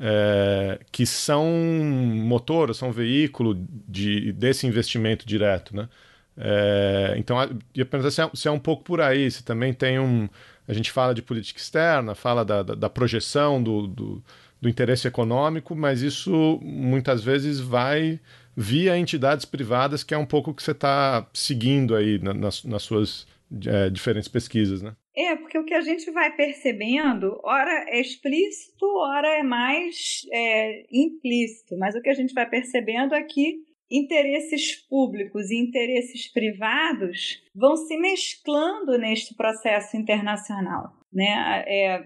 É, 0.00 0.80
que 0.90 1.04
são 1.04 1.46
motor, 1.46 2.74
são 2.74 2.90
veículo 2.90 3.54
de, 3.86 4.32
desse 4.32 4.66
investimento 4.66 5.26
direto, 5.26 5.76
né? 5.76 5.88
É, 6.36 7.14
então, 7.18 7.36
ia 7.74 7.84
perguntar 7.84 8.10
se 8.10 8.22
é, 8.22 8.30
se 8.32 8.48
é, 8.48 8.50
um 8.50 8.58
pouco 8.58 8.82
por 8.82 9.00
aí, 9.02 9.30
se 9.30 9.44
também 9.44 9.74
tem 9.74 9.98
um... 9.98 10.26
A 10.66 10.72
gente 10.72 10.90
fala 10.90 11.14
de 11.14 11.20
política 11.20 11.60
externa, 11.60 12.14
fala 12.14 12.44
da, 12.44 12.62
da, 12.62 12.74
da 12.74 12.88
projeção 12.88 13.62
do, 13.62 13.86
do, 13.86 14.24
do, 14.62 14.68
interesse 14.68 15.06
econômico, 15.06 15.74
mas 15.74 16.00
isso 16.00 16.58
muitas 16.62 17.22
vezes 17.22 17.60
vai 17.60 18.20
via 18.56 18.96
entidades 18.96 19.44
privadas, 19.44 20.02
que 20.02 20.14
é 20.14 20.18
um 20.18 20.24
pouco 20.24 20.50
o 20.50 20.54
que 20.54 20.62
você 20.62 20.70
está 20.70 21.26
seguindo 21.34 21.94
aí 21.94 22.18
na, 22.18 22.32
nas, 22.32 22.64
nas, 22.64 22.82
suas 22.82 23.26
é, 23.66 23.90
diferentes 23.90 24.28
pesquisas, 24.28 24.80
né? 24.80 24.94
É, 25.16 25.34
porque 25.36 25.58
o 25.58 25.64
que 25.64 25.74
a 25.74 25.80
gente 25.80 26.10
vai 26.10 26.34
percebendo, 26.34 27.40
ora 27.42 27.86
é 27.88 28.00
explícito, 28.00 28.86
ora 28.86 29.28
é 29.38 29.42
mais 29.42 30.22
é, 30.32 30.86
implícito, 30.90 31.76
mas 31.76 31.94
o 31.96 32.00
que 32.00 32.10
a 32.10 32.14
gente 32.14 32.32
vai 32.32 32.48
percebendo 32.48 33.14
é 33.14 33.22
que 33.22 33.64
interesses 33.90 34.76
públicos 34.88 35.50
e 35.50 35.56
interesses 35.56 36.32
privados 36.32 37.42
vão 37.52 37.76
se 37.76 37.96
mesclando 37.96 38.96
neste 38.96 39.34
processo 39.34 39.96
internacional. 39.96 40.99
Né? 41.12 41.64
É, 41.66 42.04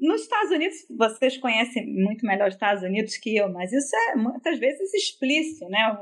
nos 0.00 0.22
Estados 0.22 0.50
Unidos, 0.50 0.76
vocês 0.90 1.36
conhecem 1.38 1.86
muito 1.86 2.26
melhor 2.26 2.48
os 2.48 2.54
Estados 2.54 2.82
Unidos 2.82 3.16
que 3.16 3.36
eu, 3.36 3.48
mas 3.52 3.72
isso 3.72 3.94
é 4.10 4.16
muitas 4.16 4.58
vezes 4.58 4.92
explícito. 4.92 5.68
Né? 5.68 5.96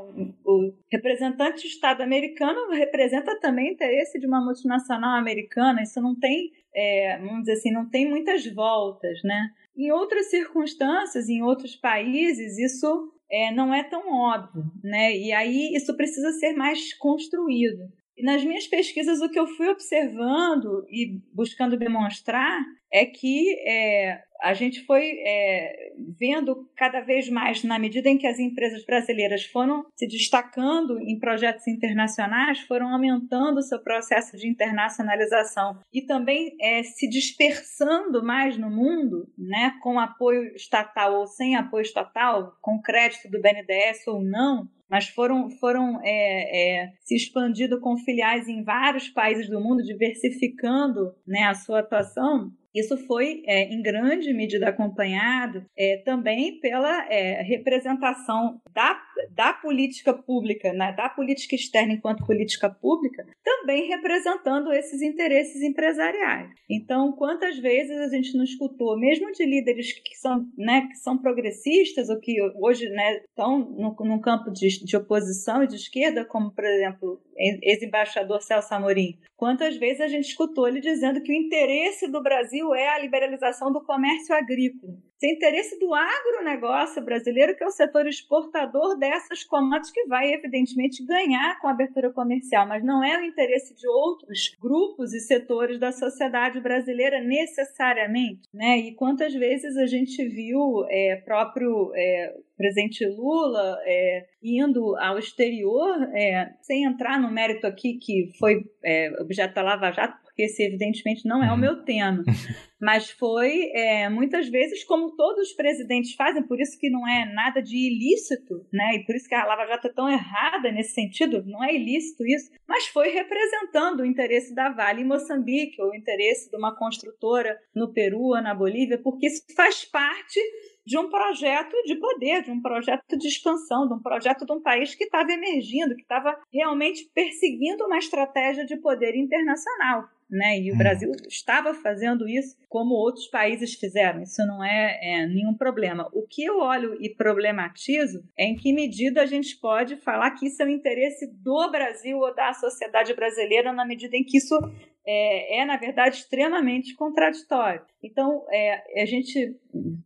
O, 0.44 0.50
o 0.50 0.74
representante 0.90 1.62
do 1.62 1.68
Estado 1.68 2.02
americano 2.02 2.70
representa 2.70 3.38
também 3.38 3.68
o 3.68 3.72
interesse 3.72 4.18
de 4.18 4.26
uma 4.26 4.42
multinacional 4.42 5.18
americana, 5.18 5.82
isso 5.82 6.00
não 6.00 6.18
tem, 6.18 6.50
é, 6.74 7.18
vamos 7.18 7.40
dizer 7.40 7.52
assim, 7.52 7.72
não 7.72 7.88
tem 7.88 8.08
muitas 8.08 8.46
voltas. 8.46 9.22
Né? 9.22 9.50
Em 9.76 9.92
outras 9.92 10.30
circunstâncias, 10.30 11.28
em 11.28 11.42
outros 11.42 11.76
países, 11.76 12.58
isso 12.58 13.12
é, 13.30 13.50
não 13.50 13.72
é 13.72 13.82
tão 13.82 14.12
óbvio, 14.12 14.64
né? 14.84 15.16
E 15.16 15.32
aí 15.32 15.74
isso 15.74 15.96
precisa 15.96 16.30
ser 16.32 16.52
mais 16.52 16.92
construído. 16.92 17.90
E 18.16 18.22
nas 18.25 18.44
minhas 18.44 18.66
pesquisas, 18.66 19.20
o 19.20 19.31
que 19.31 19.38
eu 19.38 19.46
fui 19.46 19.68
observando 19.68 20.85
e 20.88 21.20
buscando 21.33 21.77
demonstrar 21.77 22.61
é 22.92 23.07
que 23.07 23.59
é, 23.66 24.22
a 24.42 24.53
gente 24.53 24.85
foi 24.85 25.18
é, 25.25 25.92
vendo 26.18 26.68
cada 26.77 27.01
vez 27.01 27.29
mais, 27.31 27.64
na 27.64 27.79
medida 27.79 28.09
em 28.09 28.18
que 28.18 28.27
as 28.27 28.38
empresas 28.38 28.85
brasileiras 28.85 29.44
foram 29.44 29.87
se 29.96 30.07
destacando 30.07 31.01
em 31.01 31.18
projetos 31.18 31.66
internacionais, 31.66 32.61
foram 32.61 32.92
aumentando 32.92 33.59
o 33.59 33.62
seu 33.62 33.83
processo 33.83 34.37
de 34.37 34.48
internacionalização 34.48 35.79
e 35.92 36.03
também 36.03 36.55
é, 36.61 36.83
se 36.83 37.09
dispersando 37.09 38.22
mais 38.22 38.59
no 38.59 38.68
mundo, 38.68 39.27
né, 39.38 39.72
com 39.83 39.98
apoio 39.98 40.55
estatal 40.55 41.20
ou 41.20 41.27
sem 41.27 41.57
apoio 41.57 41.83
estatal, 41.83 42.53
com 42.61 42.83
crédito 42.83 43.31
do 43.31 43.40
BNDES 43.40 44.07
ou 44.07 44.22
não, 44.22 44.68
mas 44.92 45.09
foram, 45.09 45.48
foram 45.48 45.98
é, 46.05 46.83
é, 46.83 46.92
se 47.00 47.16
expandindo 47.16 47.81
com 47.81 47.96
filiais 47.96 48.46
em 48.46 48.62
vários 48.62 49.09
países 49.09 49.48
do 49.48 49.59
mundo, 49.59 49.83
diversificando 49.83 51.14
né, 51.26 51.44
a 51.44 51.55
sua 51.55 51.81
atuação. 51.81 52.52
Isso 52.74 52.96
foi, 53.07 53.42
é, 53.46 53.64
em 53.64 53.83
grande 53.83 54.33
medida, 54.33 54.68
acompanhado 54.68 55.64
é, 55.76 55.98
também 55.98 56.59
pela 56.59 57.07
é, 57.12 57.42
representação 57.42 58.61
da, 58.74 58.98
da 59.31 59.52
política 59.52 60.14
pública, 60.14 60.72
né, 60.72 60.92
da 60.92 61.09
política 61.09 61.55
externa 61.55 61.92
enquanto 61.92 62.24
política 62.24 62.70
pública, 62.70 63.26
também 63.44 63.88
representando 63.88 64.72
esses 64.72 65.02
interesses 65.02 65.61
empresariais. 65.62 66.50
Então, 66.70 67.12
quantas 67.12 67.59
vezes 67.59 67.98
a 67.98 68.09
gente 68.09 68.35
não 68.37 68.44
escutou, 68.44 68.98
mesmo 68.98 69.31
de 69.33 69.44
líderes 69.44 69.92
que 69.92 70.16
são, 70.16 70.46
né, 70.57 70.87
que 70.88 70.96
são 70.96 71.18
progressistas 71.18 72.09
ou 72.09 72.18
que 72.18 72.37
hoje 72.59 72.88
né, 72.88 73.18
estão 73.28 73.59
no, 73.59 73.94
no 73.94 74.20
campo 74.20 74.50
de, 74.50 74.81
de 74.84 74.96
oposição 74.96 75.62
e 75.62 75.66
de 75.66 75.76
esquerda, 75.76 76.24
como, 76.24 76.50
por 76.50 76.64
exemplo, 76.64 77.20
ex-embaixador 77.36 78.40
Celso 78.40 78.74
Amorim, 78.74 79.18
quantas 79.36 79.76
vezes 79.76 80.00
a 80.00 80.08
gente 80.08 80.28
escutou 80.28 80.68
ele 80.68 80.80
dizendo 80.80 81.22
que 81.22 81.32
o 81.32 81.34
interesse 81.34 82.10
do 82.10 82.22
Brasil 82.22 82.74
é 82.74 82.88
a 82.88 82.98
liberalização 82.98 83.72
do 83.72 83.82
comércio 83.84 84.34
agrícola. 84.34 84.94
tem 85.18 85.34
interesse 85.34 85.78
do 85.78 85.94
agronegócio 85.94 87.02
brasileiro, 87.04 87.56
que 87.56 87.62
é 87.62 87.66
o 87.66 87.70
setor 87.70 88.06
exportador 88.06 88.98
dessas 88.98 89.44
commodities, 89.44 89.92
que 89.92 90.06
vai, 90.06 90.32
evidentemente, 90.32 91.04
ganhar 91.04 91.60
com 91.60 91.68
a 91.68 91.70
abertura 91.70 92.12
comercial, 92.12 92.66
mas 92.66 92.84
não 92.84 93.04
é 93.04 93.18
o 93.20 93.24
interesse 93.24 93.74
de 93.74 93.86
outros 93.86 94.56
grupos 94.60 95.12
e 95.12 95.20
setores 95.20 95.78
da 95.78 95.92
sociedade 95.92 96.60
brasileira 96.60 97.20
necessariamente. 97.20 98.42
Né? 98.52 98.78
E 98.78 98.94
quantas 98.94 99.32
vezes 99.32 99.76
a 99.76 99.86
gente 99.86 100.24
viu 100.28 100.84
é, 100.88 101.16
próprio 101.24 101.92
é, 101.94 102.34
presidente 102.56 103.04
Lula 103.06 103.78
é, 103.84 104.26
indo 104.42 104.96
ao 104.96 105.18
exterior, 105.18 106.02
é, 106.14 106.52
sem 106.62 106.84
entrar 106.84 107.20
no 107.22 107.30
mérito 107.30 107.66
aqui 107.66 107.94
que 107.94 108.30
foi 108.38 108.64
é, 108.85 109.11
objeto 109.20 109.54
da 109.54 109.62
Lava 109.62 109.90
Jato, 109.92 110.20
porque 110.22 110.42
esse 110.42 110.62
evidentemente 110.62 111.26
não 111.26 111.42
é 111.42 111.48
o 111.48 111.52
uhum. 111.52 111.58
meu 111.58 111.85
tema, 111.85 112.22
mas 112.80 113.11
foi 113.11 113.70
é, 113.74 114.08
muitas 114.08 114.48
vezes 114.48 114.82
como 114.85 115.14
todos 115.14 115.48
os 115.48 115.52
presidentes 115.54 116.14
fazem, 116.14 116.42
por 116.42 116.61
isso 116.61 116.78
que 116.78 116.90
não 116.90 117.06
é 117.06 117.24
nada 117.32 117.62
de 117.62 117.76
ilícito, 117.76 118.66
né? 118.72 118.96
E 118.96 119.04
por 119.04 119.14
isso 119.14 119.28
que 119.28 119.35
a 119.35 119.44
Lava 119.44 119.66
Jato 119.66 119.87
é 119.87 119.92
tão 119.92 120.08
errada 120.08 120.72
nesse 120.72 120.94
sentido, 120.94 121.44
não 121.46 121.62
é 121.62 121.74
ilícito 121.74 122.26
isso, 122.26 122.50
mas 122.66 122.87
foi 122.87 123.11
representando 123.11 124.00
o 124.00 124.06
interesse 124.06 124.54
da 124.54 124.70
Vale 124.70 125.02
em 125.02 125.06
Moçambique, 125.06 125.80
ou 125.80 125.90
o 125.90 125.94
interesse 125.94 126.50
de 126.50 126.56
uma 126.56 126.76
construtora 126.76 127.58
no 127.74 127.92
Peru 127.92 128.22
ou 128.22 128.42
na 128.42 128.54
Bolívia, 128.54 128.98
porque 128.98 129.26
isso 129.26 129.44
faz 129.54 129.85
parte 129.85 130.40
de 130.84 130.98
um 130.98 131.08
projeto 131.08 131.74
de 131.84 131.94
poder, 131.96 132.42
de 132.42 132.50
um 132.50 132.60
projeto 132.60 133.16
de 133.16 133.28
expansão, 133.28 133.86
de 133.86 133.94
um 133.94 134.00
projeto 134.00 134.44
de 134.44 134.52
um 134.52 134.60
país 134.60 134.94
que 134.94 135.04
estava 135.04 135.32
emergindo, 135.32 135.94
que 135.94 136.02
estava 136.02 136.38
realmente 136.52 137.08
perseguindo 137.14 137.84
uma 137.84 137.98
estratégia 137.98 138.64
de 138.64 138.76
poder 138.76 139.14
internacional. 139.14 140.08
Né? 140.32 140.60
E 140.60 140.70
o 140.70 140.74
hum. 140.74 140.78
Brasil 140.78 141.12
estava 141.28 141.74
fazendo 141.74 142.26
isso 142.26 142.56
como 142.66 142.94
outros 142.94 143.26
países 143.26 143.74
fizeram. 143.74 144.22
Isso 144.22 144.44
não 144.46 144.64
é, 144.64 144.98
é, 145.02 145.26
nenhum 145.26 145.52
problema. 145.54 146.08
O 146.10 146.26
que 146.26 146.42
eu 146.42 146.58
olho 146.58 146.96
e 147.02 147.10
problematizo 147.10 148.24
é 148.34 148.46
em 148.46 148.56
que 148.56 148.72
medida 148.72 149.20
a 149.20 149.26
gente 149.26 149.54
pode 149.58 149.96
falar 149.96 150.30
que 150.30 150.46
isso 150.46 150.62
é 150.62 150.64
o 150.64 150.70
interesse 150.70 151.26
do 151.26 151.70
Brasil 151.70 152.16
ou 152.16 152.34
da 152.34 152.54
sociedade 152.54 153.12
brasileira, 153.12 153.74
na 153.74 153.84
medida 153.84 154.16
em 154.16 154.24
que 154.24 154.38
isso 154.38 154.58
é, 155.06 155.60
é, 155.60 155.64
na 155.64 155.76
verdade, 155.76 156.16
extremamente 156.16 156.94
contraditório. 156.94 157.82
Então, 158.02 158.44
é, 158.50 159.02
a 159.02 159.06
gente, 159.06 159.56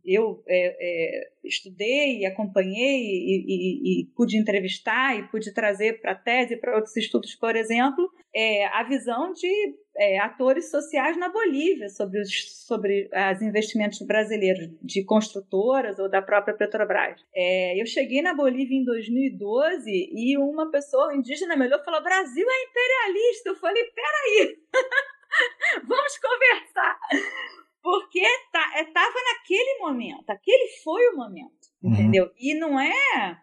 eu 0.05 0.43
é, 0.47 0.77
é 0.79 1.29
estudei, 1.43 2.25
acompanhei 2.25 3.01
e, 3.01 3.45
e, 3.47 4.01
e, 4.01 4.05
pude 4.15 4.37
entrevistar 4.37 5.17
e 5.17 5.27
pude 5.29 5.53
trazer 5.53 5.99
para 6.01 6.11
a 6.11 6.15
tese, 6.15 6.57
para 6.57 6.75
outros 6.75 6.95
estudos, 6.95 7.33
por 7.35 7.55
exemplo, 7.55 8.11
é, 8.35 8.67
a 8.67 8.83
visão 8.83 9.33
de 9.33 9.49
é, 9.95 10.19
atores 10.19 10.69
sociais 10.69 11.17
na 11.17 11.29
Bolívia 11.29 11.89
sobre 11.89 12.21
os 12.21 12.65
sobre 12.67 13.09
os 13.33 13.41
investimentos 13.41 13.99
brasileiros 14.01 14.69
de 14.83 15.03
construtoras 15.03 15.97
ou 15.97 16.09
da 16.09 16.21
própria 16.21 16.53
Petrobras. 16.53 17.19
Eu 17.75 17.85
cheguei 17.85 18.21
na 18.21 18.35
Bolívia 18.35 18.77
em 18.77 18.83
2012 18.83 19.89
e 19.89 20.37
uma 20.37 20.69
pessoa 20.69 21.15
indígena 21.15 21.55
me 21.55 21.65
olhou 21.65 21.79
e 21.79 21.83
falou: 21.83 22.03
Brasil 22.03 22.45
é 22.47 22.63
imperialista. 22.63 23.49
Eu 23.49 23.55
falei: 23.55 23.83
peraí, 23.85 24.57
vamos 25.87 26.17
conversar. 26.17 26.99
Porque 27.81 28.19
estava 28.19 28.83
tá, 28.93 29.09
é, 29.19 29.33
naquele 29.33 29.79
momento, 30.27 30.29
aquele 30.29 30.67
foi 30.83 31.07
o 31.09 31.15
momento, 31.15 31.51
uhum. 31.81 31.93
entendeu? 31.93 32.31
E 32.37 32.53
não 32.59 32.79
é, 32.79 33.37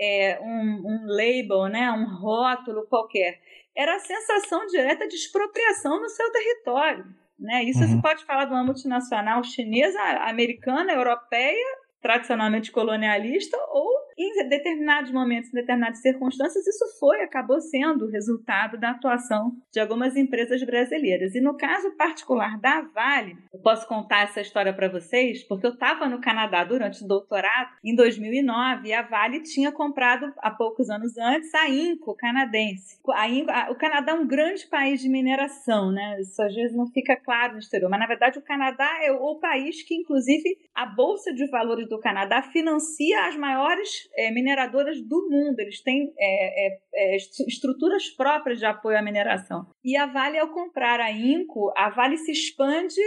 é 0.00 0.40
um, 0.40 0.82
um 0.84 1.06
label, 1.06 1.68
né, 1.68 1.90
um 1.92 2.06
rótulo 2.18 2.86
qualquer 2.88 3.40
era 3.74 3.96
a 3.96 4.00
sensação 4.00 4.66
direta 4.66 5.08
de 5.08 5.14
expropriação 5.14 6.00
no 6.00 6.08
seu 6.08 6.30
território. 6.30 7.06
Né? 7.38 7.64
Isso 7.64 7.80
uhum. 7.80 7.88
você 7.88 8.02
pode 8.02 8.24
falar 8.24 8.44
de 8.44 8.52
uma 8.52 8.64
multinacional 8.64 9.42
chinesa, 9.42 9.98
americana, 10.28 10.92
europeia, 10.92 11.78
tradicionalmente 12.00 12.70
colonialista, 12.70 13.56
ou 13.70 13.88
em 14.22 14.48
determinados 14.48 15.10
momentos, 15.10 15.50
em 15.50 15.54
determinadas 15.54 16.00
circunstâncias, 16.00 16.66
isso 16.66 16.84
foi, 16.98 17.22
acabou 17.22 17.60
sendo 17.60 18.06
o 18.06 18.10
resultado 18.10 18.78
da 18.78 18.90
atuação 18.90 19.52
de 19.72 19.80
algumas 19.80 20.16
empresas 20.16 20.62
brasileiras. 20.62 21.34
E 21.34 21.40
no 21.40 21.56
caso 21.56 21.90
particular 21.96 22.58
da 22.60 22.82
Vale, 22.82 23.36
eu 23.52 23.60
posso 23.60 23.86
contar 23.86 24.22
essa 24.22 24.40
história 24.40 24.72
para 24.72 24.88
vocês, 24.88 25.42
porque 25.44 25.66
eu 25.66 25.72
estava 25.72 26.08
no 26.08 26.20
Canadá 26.20 26.64
durante 26.64 27.04
o 27.04 27.08
doutorado 27.08 27.70
em 27.84 27.94
2009 27.94 28.88
e 28.88 28.92
a 28.92 29.02
Vale 29.02 29.40
tinha 29.40 29.72
comprado 29.72 30.32
há 30.38 30.50
poucos 30.50 30.90
anos 30.90 31.16
antes 31.16 31.54
a 31.54 31.68
Inco 31.68 32.14
canadense. 32.14 32.98
A 33.10 33.28
Inco, 33.28 33.50
a, 33.50 33.70
o 33.70 33.74
Canadá 33.74 34.12
é 34.12 34.14
um 34.14 34.26
grande 34.26 34.66
país 34.66 35.00
de 35.00 35.08
mineração, 35.08 35.90
né? 35.90 36.20
Isso 36.20 36.40
às 36.42 36.54
vezes 36.54 36.76
não 36.76 36.86
fica 36.86 37.16
claro 37.16 37.54
no 37.54 37.58
exterior, 37.58 37.90
mas 37.90 38.00
na 38.00 38.06
verdade 38.06 38.38
o 38.38 38.42
Canadá 38.42 38.88
é 39.02 39.12
o 39.12 39.36
país 39.36 39.82
que, 39.82 39.94
inclusive, 39.94 40.58
a 40.74 40.86
Bolsa 40.86 41.32
de 41.32 41.46
Valores 41.46 41.88
do 41.88 41.98
Canadá 41.98 42.42
financia 42.42 43.26
as 43.26 43.36
maiores 43.36 44.08
é, 44.16 44.30
mineradoras 44.30 45.00
do 45.00 45.28
mundo, 45.28 45.58
eles 45.60 45.80
têm 45.80 46.12
é, 46.18 47.16
estruturas 47.46 48.08
próprias 48.10 48.58
de 48.58 48.64
apoio 48.64 48.98
à 48.98 49.02
mineração. 49.02 49.66
E 49.84 49.96
a 49.96 50.06
Vale, 50.06 50.38
ao 50.38 50.48
comprar 50.48 51.00
a 51.00 51.10
Inco, 51.10 51.72
a 51.76 51.90
Vale 51.90 52.16
se 52.16 52.32
expande 52.32 53.00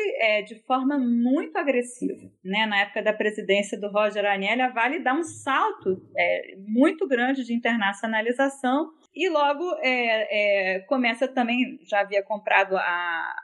de 0.47 0.55
forma 0.65 0.97
muito 0.97 1.57
agressiva. 1.57 2.29
Né? 2.43 2.65
Na 2.65 2.81
época 2.81 3.01
da 3.01 3.13
presidência 3.13 3.79
do 3.79 3.89
Roger 3.89 4.25
Anelli, 4.25 4.61
a 4.61 4.69
Vale 4.69 4.99
dá 4.99 5.13
um 5.13 5.23
salto 5.23 6.01
muito 6.67 7.07
grande 7.07 7.43
de 7.43 7.53
internacionalização 7.53 8.91
e 9.15 9.29
logo 9.29 9.63
é, 9.81 10.75
é, 10.75 10.79
começa 10.81 11.25
também, 11.25 11.79
já 11.83 12.01
havia 12.01 12.21
comprado, 12.21 12.75
a, 12.75 12.81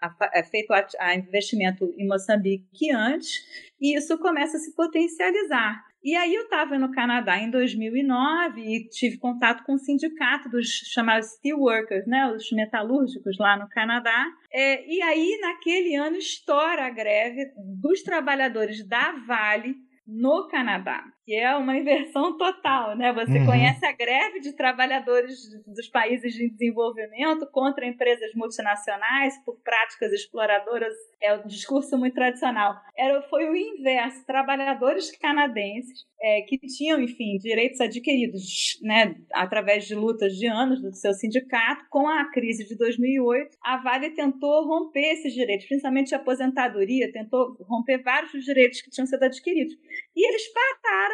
a, 0.01 0.39
a 0.39 0.43
feito 0.43 0.73
a, 0.73 0.85
a, 0.99 1.15
investimento 1.15 1.93
em 1.97 2.05
Moçambique 2.05 2.91
antes, 2.91 3.71
e 3.79 3.97
isso 3.97 4.17
começa 4.17 4.57
a 4.57 4.59
se 4.59 4.75
potencializar. 4.75 5.81
E 6.03 6.15
aí 6.15 6.33
eu 6.33 6.43
estava 6.43 6.79
no 6.79 6.91
Canadá 6.91 7.37
em 7.37 7.51
2009 7.51 8.61
e 8.61 8.89
tive 8.89 9.17
contato 9.17 9.63
com 9.63 9.73
o 9.73 9.77
sindicato 9.77 10.49
dos 10.49 10.67
chamados 10.67 11.33
steelworkers, 11.33 12.07
né, 12.07 12.31
os 12.31 12.51
metalúrgicos 12.51 13.37
lá 13.37 13.57
no 13.57 13.69
Canadá. 13.69 14.25
É, 14.51 14.83
e 14.91 15.01
aí, 15.01 15.37
naquele 15.41 15.95
ano, 15.95 16.17
estoura 16.17 16.87
a 16.87 16.89
greve 16.89 17.51
dos 17.79 18.01
trabalhadores 18.01 18.85
da 18.87 19.11
Vale 19.27 19.75
no 20.07 20.47
Canadá 20.47 21.03
que 21.25 21.35
é 21.35 21.55
uma 21.55 21.77
inversão 21.77 22.37
total, 22.37 22.95
né? 22.95 23.13
Você 23.13 23.39
uhum. 23.39 23.45
conhece 23.45 23.85
a 23.85 23.91
greve 23.91 24.39
de 24.39 24.53
trabalhadores 24.53 25.37
dos 25.65 25.87
países 25.87 26.33
de 26.33 26.49
desenvolvimento 26.49 27.47
contra 27.51 27.85
empresas 27.85 28.33
multinacionais 28.35 29.37
por 29.45 29.59
práticas 29.61 30.11
exploradoras, 30.11 30.93
é 31.21 31.33
um 31.35 31.47
discurso 31.47 31.97
muito 31.97 32.15
tradicional. 32.15 32.75
Era, 32.97 33.21
foi 33.23 33.49
o 33.49 33.55
inverso, 33.55 34.25
trabalhadores 34.25 35.15
canadenses 35.17 36.05
é, 36.21 36.41
que 36.41 36.57
tinham, 36.59 37.01
enfim, 37.01 37.37
direitos 37.37 37.81
adquiridos, 37.81 38.79
né, 38.81 39.15
através 39.33 39.87
de 39.87 39.95
lutas 39.95 40.33
de 40.33 40.47
anos 40.47 40.81
do 40.81 40.93
seu 40.93 41.13
sindicato, 41.13 41.85
com 41.89 42.07
a 42.07 42.29
crise 42.31 42.67
de 42.67 42.77
2008, 42.77 43.57
a 43.63 43.77
Vale 43.77 44.11
tentou 44.11 44.65
romper 44.67 45.13
esses 45.13 45.33
direitos, 45.33 45.67
principalmente 45.67 46.13
a 46.13 46.17
aposentadoria, 46.17 47.11
tentou 47.11 47.57
romper 47.61 48.03
vários 48.03 48.31
dos 48.31 48.45
direitos 48.45 48.81
que 48.81 48.91
tinham 48.91 49.07
sido 49.07 49.23
adquiridos. 49.23 49.73
E 50.15 50.27
eles 50.27 50.51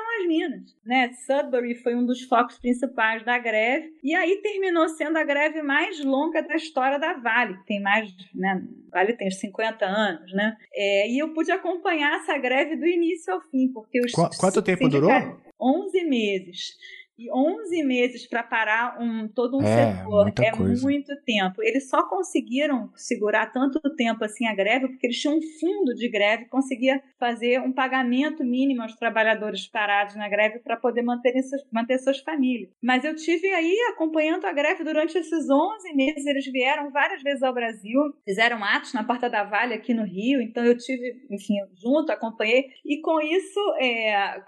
as 0.08 0.28
minas. 0.28 0.76
Né? 0.86 1.12
Sudbury 1.26 1.76
foi 1.76 1.96
um 1.96 2.06
dos 2.06 2.22
focos 2.24 2.58
principais 2.60 3.24
da 3.24 3.38
greve, 3.38 3.92
e 4.04 4.14
aí 4.16 4.42
terminou 4.42 4.88
sendo 4.90 5.18
a 5.18 5.24
greve 5.24 5.62
mais 5.62 6.04
longa 6.04 6.42
da 6.42 6.56
história 6.56 7.00
da 7.00 7.14
Vale, 7.14 7.58
que 7.58 7.66
tem 7.66 7.82
mais, 7.82 8.10
né? 8.34 8.64
Vale 8.92 9.14
tem 9.14 9.30
50 9.30 9.86
anos, 9.86 10.32
né? 10.34 10.56
É, 10.74 11.10
e 11.10 11.20
eu 11.20 11.34
pude 11.34 11.52
acompanhar 11.52 12.18
essa 12.18 12.38
greve 12.38 12.76
do 12.76 12.86
início 12.86 13.34
ao 13.34 13.42
fim, 13.42 13.72
porque 13.74 14.00
os 14.00 14.12
Qu 14.12 14.30
Quanto 14.40 14.62
tempo 14.62 14.88
durou? 14.90 15.12
11 15.60 16.04
meses. 16.06 16.76
E 17.18 17.32
11 17.32 17.84
meses 17.84 18.28
para 18.28 18.44
parar 18.44 19.02
um, 19.02 19.28
todo 19.28 19.58
um 19.58 19.64
é, 19.64 19.96
setor 19.96 20.34
é 20.40 20.52
coisa. 20.52 20.84
muito 20.84 21.16
tempo. 21.24 21.64
Eles 21.64 21.90
só 21.90 22.08
conseguiram 22.08 22.92
segurar 22.96 23.48
tanto 23.48 23.80
tempo 23.96 24.24
assim 24.24 24.46
a 24.46 24.54
greve 24.54 24.88
porque 24.88 25.08
eles 25.08 25.20
tinham 25.20 25.38
um 25.38 25.42
fundo 25.60 25.96
de 25.96 26.08
greve, 26.10 26.46
conseguia 26.46 27.02
fazer 27.20 27.60
um 27.62 27.72
pagamento 27.72 28.44
mínimo 28.44 28.84
aos 28.84 28.96
trabalhadores 28.96 29.68
parados 29.68 30.16
na 30.16 30.30
greve 30.30 30.60
para 30.60 30.78
poder 30.78 31.02
manter, 31.02 31.34
manter 31.72 31.98
suas 31.98 32.20
famílias. 32.20 32.70
Mas 32.82 33.04
eu 33.04 33.16
tive 33.16 33.48
aí 33.48 33.76
acompanhando 33.90 34.46
a 34.46 34.54
greve 34.54 34.84
durante 34.84 35.18
esses 35.18 35.50
11 35.50 35.94
meses. 35.96 36.26
Eles 36.26 36.46
vieram 36.46 36.92
várias 36.92 37.24
vezes 37.24 37.42
ao 37.42 37.54
Brasil, 37.54 38.00
fizeram 38.24 38.64
atos 38.64 38.94
na 38.94 39.04
Porta 39.04 39.30
da 39.30 39.44
Vale 39.44 39.74
aqui 39.74 39.94
no 39.94 40.04
Rio. 40.04 40.42
Então 40.42 40.64
eu 40.64 40.78
tive, 40.78 41.26
enfim, 41.32 41.56
junto, 41.76 42.12
acompanhei. 42.12 42.68
E 42.86 43.02
com 43.02 43.20
isso, 43.20 43.60
é, 43.80 44.42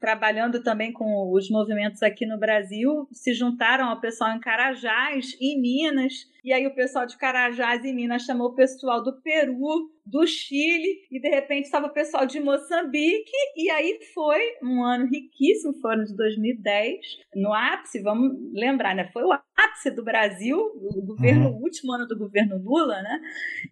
trabalhando 0.00 0.62
também 0.62 0.92
com 0.92 1.32
os 1.32 1.48
movimentos 1.50 2.02
aqui 2.02 2.26
no 2.26 2.38
Brasil, 2.38 3.08
se 3.12 3.32
juntaram 3.34 3.88
ao 3.88 4.00
pessoal 4.00 4.32
em 4.32 4.40
Carajás, 4.40 5.36
em 5.40 5.60
Minas, 5.60 6.12
e 6.48 6.52
aí 6.54 6.66
o 6.66 6.74
pessoal 6.74 7.04
de 7.04 7.18
Carajás 7.18 7.84
e 7.84 7.92
Minas 7.92 8.22
chamou 8.22 8.48
o 8.48 8.54
pessoal 8.54 9.02
do 9.02 9.20
Peru, 9.20 9.90
do 10.08 10.26
Chile, 10.26 11.06
e 11.10 11.20
de 11.20 11.28
repente 11.28 11.66
estava 11.66 11.88
o 11.88 11.92
pessoal 11.92 12.24
de 12.24 12.40
Moçambique, 12.40 13.30
e 13.54 13.70
aí 13.70 13.98
foi 14.14 14.40
um 14.62 14.82
ano 14.82 15.06
riquíssimo, 15.06 15.74
foi 15.80 15.90
o 15.90 15.94
ano 15.94 16.04
de 16.06 16.16
2010, 16.16 16.96
no 17.36 17.52
ápice, 17.52 18.00
vamos 18.00 18.32
lembrar, 18.54 18.94
né? 18.94 19.10
Foi 19.12 19.24
o 19.24 19.32
ápice 19.32 19.90
do 19.90 20.02
Brasil, 20.02 20.58
o 20.58 21.02
governo, 21.04 21.50
uhum. 21.50 21.62
último 21.62 21.92
ano 21.92 22.06
do 22.06 22.16
governo 22.16 22.56
Lula, 22.56 23.02
né? 23.02 23.20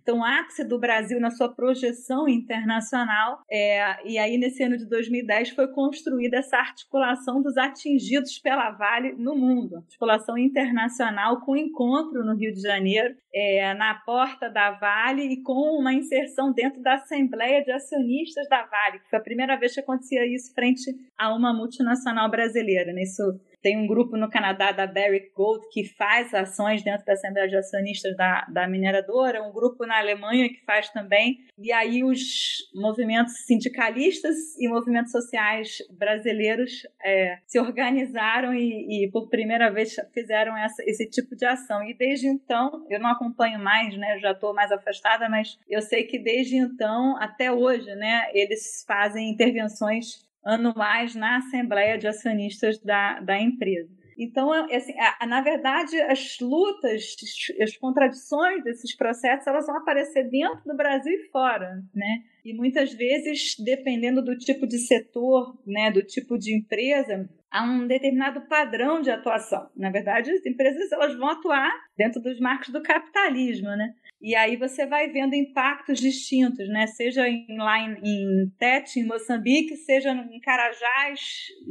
Então, 0.02 0.18
o 0.18 0.24
ápice 0.24 0.62
do 0.62 0.78
Brasil 0.78 1.18
na 1.18 1.30
sua 1.30 1.48
projeção 1.48 2.28
internacional, 2.28 3.40
é, 3.50 4.06
e 4.06 4.18
aí 4.18 4.36
nesse 4.36 4.62
ano 4.62 4.76
de 4.76 4.86
2010 4.86 5.50
foi 5.50 5.68
construída 5.68 6.36
essa 6.36 6.58
articulação 6.58 7.40
dos 7.40 7.56
atingidos 7.56 8.38
pela 8.38 8.70
Vale 8.72 9.14
no 9.14 9.34
mundo, 9.34 9.76
articulação 9.76 10.36
internacional 10.36 11.40
com 11.40 11.56
encontro 11.56 12.22
no 12.22 12.36
Rio 12.36 12.52
de 12.52 12.60
Janeiro, 12.66 13.14
é, 13.32 13.74
na 13.74 13.94
porta 13.94 14.50
da 14.50 14.72
Vale 14.72 15.22
e 15.22 15.42
com 15.42 15.78
uma 15.78 15.92
inserção 15.92 16.52
dentro 16.52 16.82
da 16.82 16.94
Assembleia 16.94 17.62
de 17.62 17.70
Acionistas 17.70 18.48
da 18.48 18.64
Vale, 18.64 19.00
que 19.00 19.08
foi 19.10 19.18
a 19.18 19.22
primeira 19.22 19.56
vez 19.56 19.74
que 19.74 19.80
acontecia 19.80 20.26
isso 20.26 20.52
frente 20.54 20.90
a 21.16 21.34
uma 21.34 21.54
multinacional 21.54 22.30
brasileira. 22.30 22.92
Nisso 22.92 23.22
tem 23.66 23.76
um 23.76 23.88
grupo 23.88 24.16
no 24.16 24.30
Canadá 24.30 24.70
da 24.70 24.86
Barrick 24.86 25.32
Gold 25.34 25.66
que 25.72 25.82
faz 25.82 26.32
ações 26.32 26.84
dentro 26.84 27.04
da 27.04 27.14
Assembleia 27.14 27.48
de 27.48 27.56
Acionistas 27.56 28.16
da, 28.16 28.46
da 28.48 28.68
mineradora, 28.68 29.42
um 29.42 29.50
grupo 29.50 29.84
na 29.84 29.98
Alemanha 29.98 30.48
que 30.48 30.64
faz 30.64 30.88
também. 30.90 31.40
E 31.58 31.72
aí 31.72 32.04
os 32.04 32.70
movimentos 32.72 33.44
sindicalistas 33.44 34.56
e 34.56 34.68
movimentos 34.68 35.10
sociais 35.10 35.78
brasileiros 35.98 36.86
é, 37.04 37.40
se 37.44 37.58
organizaram 37.58 38.54
e, 38.54 39.06
e, 39.06 39.10
por 39.10 39.28
primeira 39.28 39.68
vez 39.68 39.96
fizeram 40.14 40.56
essa, 40.56 40.84
esse 40.84 41.04
tipo 41.10 41.34
de 41.34 41.44
ação. 41.44 41.82
E 41.82 41.92
desde 41.92 42.28
então, 42.28 42.86
eu 42.88 43.00
não 43.00 43.10
acompanho 43.10 43.58
mais, 43.58 43.96
né? 43.96 44.20
Já 44.20 44.30
estou 44.30 44.54
mais 44.54 44.70
afastada, 44.70 45.28
mas 45.28 45.58
eu 45.68 45.82
sei 45.82 46.04
que 46.04 46.20
desde 46.20 46.54
então 46.54 47.16
até 47.16 47.50
hoje, 47.50 47.92
né? 47.96 48.30
Eles 48.32 48.84
fazem 48.86 49.28
intervenções 49.28 50.24
anuais 50.46 51.14
na 51.14 51.38
Assembleia 51.38 51.98
de 51.98 52.06
Acionistas 52.06 52.78
da, 52.78 53.20
da 53.20 53.38
empresa. 53.38 53.90
Então, 54.18 54.54
é, 54.54 54.76
assim, 54.76 54.94
na 55.28 55.42
verdade, 55.42 56.00
as 56.00 56.38
lutas, 56.40 57.16
as 57.60 57.76
contradições 57.76 58.64
desses 58.64 58.96
processos, 58.96 59.46
elas 59.46 59.66
vão 59.66 59.76
aparecer 59.76 60.30
dentro 60.30 60.62
do 60.64 60.74
Brasil 60.74 61.12
e 61.12 61.28
fora, 61.30 61.82
né? 61.94 62.22
E 62.42 62.54
muitas 62.54 62.94
vezes, 62.94 63.56
dependendo 63.58 64.24
do 64.24 64.38
tipo 64.38 64.66
de 64.66 64.78
setor, 64.78 65.58
né, 65.66 65.90
do 65.90 66.02
tipo 66.02 66.38
de 66.38 66.56
empresa, 66.56 67.28
há 67.56 67.62
um 67.62 67.86
determinado 67.86 68.42
padrão 68.42 69.00
de 69.00 69.10
atuação. 69.10 69.68
Na 69.74 69.90
verdade, 69.90 70.30
as 70.30 70.44
empresas 70.44 70.92
elas 70.92 71.16
vão 71.16 71.28
atuar 71.28 71.72
dentro 71.96 72.20
dos 72.20 72.38
marcos 72.38 72.68
do 72.68 72.82
capitalismo, 72.82 73.68
né? 73.68 73.94
E 74.20 74.34
aí 74.34 74.56
você 74.56 74.86
vai 74.86 75.08
vendo 75.08 75.34
impactos 75.34 75.98
distintos, 76.00 76.68
né? 76.68 76.86
Seja 76.86 77.28
em, 77.28 77.46
lá 77.58 77.78
em, 77.78 77.96
em 78.02 78.50
Tete, 78.58 79.00
em 79.00 79.06
Moçambique, 79.06 79.76
seja 79.76 80.10
em 80.12 80.40
Carajás 80.40 81.20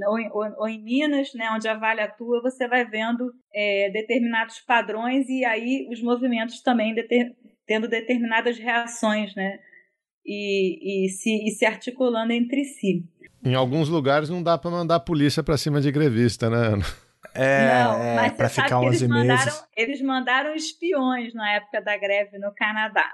ou 0.07 0.19
em, 0.19 0.29
ou, 0.31 0.43
ou 0.59 0.67
em 0.67 0.81
Minas, 0.81 1.33
né? 1.33 1.49
Onde 1.51 1.67
a 1.67 1.75
Vale 1.75 2.01
atua, 2.01 2.41
você 2.41 2.67
vai 2.67 2.85
vendo 2.85 3.31
é, 3.53 3.89
determinados 3.91 4.59
padrões 4.61 5.27
e 5.29 5.45
aí 5.45 5.87
os 5.91 6.01
movimentos 6.01 6.61
também 6.61 6.93
deter, 6.93 7.35
tendo 7.67 7.87
determinadas 7.87 8.57
reações, 8.57 9.35
né? 9.35 9.59
E, 10.25 11.05
e, 11.05 11.09
se, 11.09 11.47
e 11.47 11.51
se 11.51 11.65
articulando 11.65 12.33
entre 12.33 12.63
si. 12.65 13.03
Em 13.43 13.53
alguns 13.53 13.89
lugares 13.89 14.29
não 14.29 14.41
dá 14.41 14.57
para 14.57 14.71
mandar 14.71 14.95
a 14.95 14.99
polícia 14.99 15.43
para 15.43 15.57
cima 15.57 15.79
de 15.79 15.91
grevista, 15.91 16.49
né, 16.49 16.57
Ana? 16.57 16.85
É, 17.35 17.83
não, 17.83 17.93
é, 18.01 18.15
mas 18.15 18.33
pra 18.33 18.49
ficar 18.49 18.79
11 18.79 18.87
eles 18.87 19.01
mandaram, 19.03 19.45
meses. 19.45 19.63
Eles 19.75 20.01
mandaram 20.01 20.55
espiões 20.55 21.33
na 21.33 21.51
época 21.51 21.81
da 21.81 21.97
greve 21.97 22.37
no 22.39 22.51
Canadá. 22.55 23.05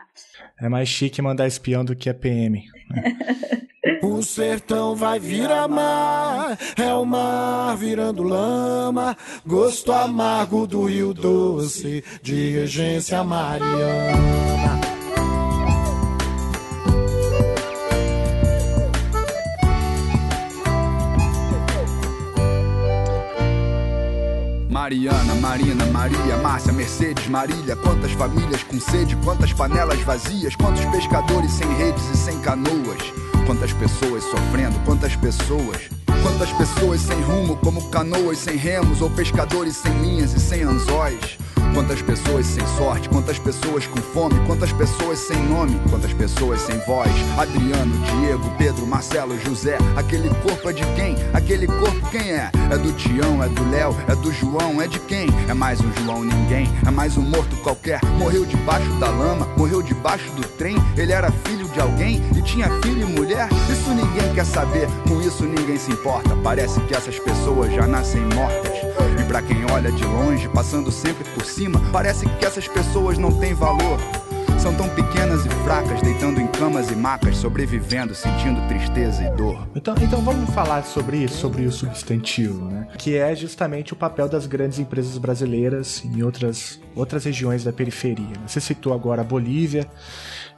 É 0.60 0.70
mais 0.70 0.88
chique 0.88 1.22
mandar 1.22 1.48
espião 1.48 1.84
do 1.84 1.96
que 1.96 2.10
a 2.10 2.14
PM. 2.14 2.64
Né? 2.90 3.18
o 4.04 4.22
sertão 4.22 4.96
vai 4.96 5.20
virar 5.20 5.68
mar, 5.68 6.58
é 6.78 6.94
o 6.94 7.04
mar 7.04 7.76
virando 7.76 8.22
lama, 8.22 9.18
gosto 9.46 9.92
amargo 9.92 10.68
do 10.68 10.86
rio 10.86 11.14
doce, 11.14 12.04
de 12.22 12.52
regência 12.52 13.24
mariana. 13.24 15.01
Mariana, 24.82 25.36
Marina, 25.36 25.86
Maria, 25.86 26.38
Márcia, 26.38 26.74
Mercedes, 26.74 27.28
Marília. 27.28 27.76
Quantas 27.76 28.14
famílias 28.14 28.64
com 28.64 28.80
sede, 28.80 29.16
quantas 29.18 29.54
panelas 29.54 30.00
vazias, 30.02 30.56
quantos 30.56 30.84
pescadores 30.86 31.52
sem 31.52 31.72
redes 31.76 32.04
e 32.12 32.18
sem 32.18 32.40
canoas. 32.40 33.14
Quantas 33.46 33.72
pessoas 33.74 34.24
sofrendo, 34.24 34.80
quantas 34.84 35.16
pessoas. 35.16 35.88
Quantas 36.24 36.52
pessoas 36.54 37.00
sem 37.00 37.22
rumo, 37.22 37.58
como 37.58 37.90
canoas 37.90 38.40
sem 38.40 38.58
remos, 38.58 39.04
ou 39.04 39.10
pescadores 39.12 39.78
sem 39.78 39.94
linhas 40.02 40.34
e 40.34 40.40
sem 40.40 40.64
anzóis. 40.64 41.38
Quantas 41.74 42.02
pessoas 42.02 42.46
sem 42.46 42.66
sorte, 42.78 43.08
quantas 43.08 43.40
pessoas 43.40 43.88
com 43.88 44.02
fome, 44.02 44.36
quantas 44.46 44.74
pessoas 44.74 45.20
sem 45.20 45.38
nome, 45.48 45.80
quantas 45.90 46.14
pessoas 46.14 46.62
sem 46.62 46.78
voz. 46.80 47.10
Adriano, 47.38 47.94
Diego, 48.20 48.50
Pedro, 48.58 48.86
Marcelo, 48.86 49.40
José. 49.40 49.78
Aquele 49.96 50.30
corpo 50.42 50.70
é 50.70 50.74
de 50.74 50.86
quem? 50.96 51.16
Aquele 51.34 51.68
corpo 51.68 52.10
quem 52.10 52.32
é? 52.32 52.52
É 52.70 52.78
do 52.78 52.92
Tião, 52.94 53.42
é 53.42 53.48
do 53.48 53.70
Léo, 53.70 53.96
é 54.08 54.16
do 54.16 54.32
João, 54.34 54.82
é 54.82 54.88
de 54.88 55.00
quem? 55.00 55.28
É 55.48 55.54
mais 55.54 55.80
um 55.80 55.92
João 56.04 56.24
ninguém, 56.24 56.68
é 56.86 56.92
mais 56.92 57.18
um 57.18 57.22
morto 57.22 57.56
qualquer. 57.58 58.04
Morreu 58.18 58.46
debaixo 58.46 58.92
da 59.00 59.10
lama, 59.10 59.48
morreu 59.58 59.82
debaixo 59.82 60.30
do 60.32 60.44
trem. 60.44 60.76
Ele 60.98 61.14
era 61.14 61.32
filho 61.32 61.68
de 61.72 61.80
alguém 61.80 62.22
e 62.38 62.42
tinha 62.42 62.70
filho 62.82 63.02
e 63.02 63.06
mulher. 63.06 63.48
Isso 63.72 63.90
ninguém 63.90 64.34
quer 64.34 64.46
saber, 64.46 64.88
com 65.08 65.22
isso 65.22 65.44
ninguém 65.44 65.78
se 65.78 65.92
importa. 65.92 66.36
Parece 66.44 66.80
que 66.82 66.96
essas 66.96 67.18
pessoas 67.20 67.74
já 67.74 67.88
nascem 67.88 68.22
mortas. 68.22 68.72
E 69.20 69.24
para 69.26 69.42
quem 69.42 69.66
olha 69.72 69.92
de 69.92 70.04
longe, 70.04 70.48
passando 70.50 70.92
sempre 70.92 71.24
por 71.34 71.46
cima, 71.46 71.82
parece 71.92 72.28
que 72.28 72.46
essas 72.46 72.68
pessoas 72.68 73.18
não 73.18 73.32
têm 73.40 73.54
valor. 73.54 74.00
São 74.62 74.76
tão 74.76 74.88
pequenas 74.90 75.44
e 75.44 75.50
fracas, 75.64 76.04
deitando 76.04 76.40
em 76.40 76.46
camas 76.46 76.92
e 76.92 76.96
macas, 76.96 77.36
sobrevivendo, 77.38 78.14
sentindo 78.14 78.62
tristeza 78.68 79.24
e 79.24 79.36
dor. 79.36 79.68
Então, 79.76 79.96
então 80.00 80.22
vamos 80.22 80.54
falar 80.54 80.84
sobre 80.84 81.18
isso, 81.18 81.40
sobre 81.40 81.66
o 81.66 81.72
substantivo, 81.72 82.66
né? 82.66 82.88
Que 82.96 83.18
é 83.18 83.36
justamente 83.36 83.94
o 83.94 83.96
papel 83.96 84.30
das 84.30 84.46
grandes 84.46 84.78
empresas 84.78 85.18
brasileiras 85.18 86.04
em 86.06 86.22
outras, 86.22 86.80
outras 86.96 87.26
regiões 87.26 87.64
da 87.64 87.74
periferia. 87.74 88.38
Né? 88.38 88.44
Você 88.46 88.62
citou 88.62 88.94
agora 88.94 89.22
a 89.22 89.26
Bolívia, 89.26 89.90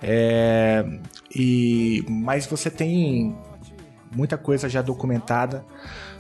é, 0.04 0.86
e, 1.34 2.04
mas 2.10 2.46
você 2.46 2.70
tem 2.70 3.34
muita 4.14 4.38
coisa 4.38 4.68
já 4.68 4.82
documentada 4.82 5.66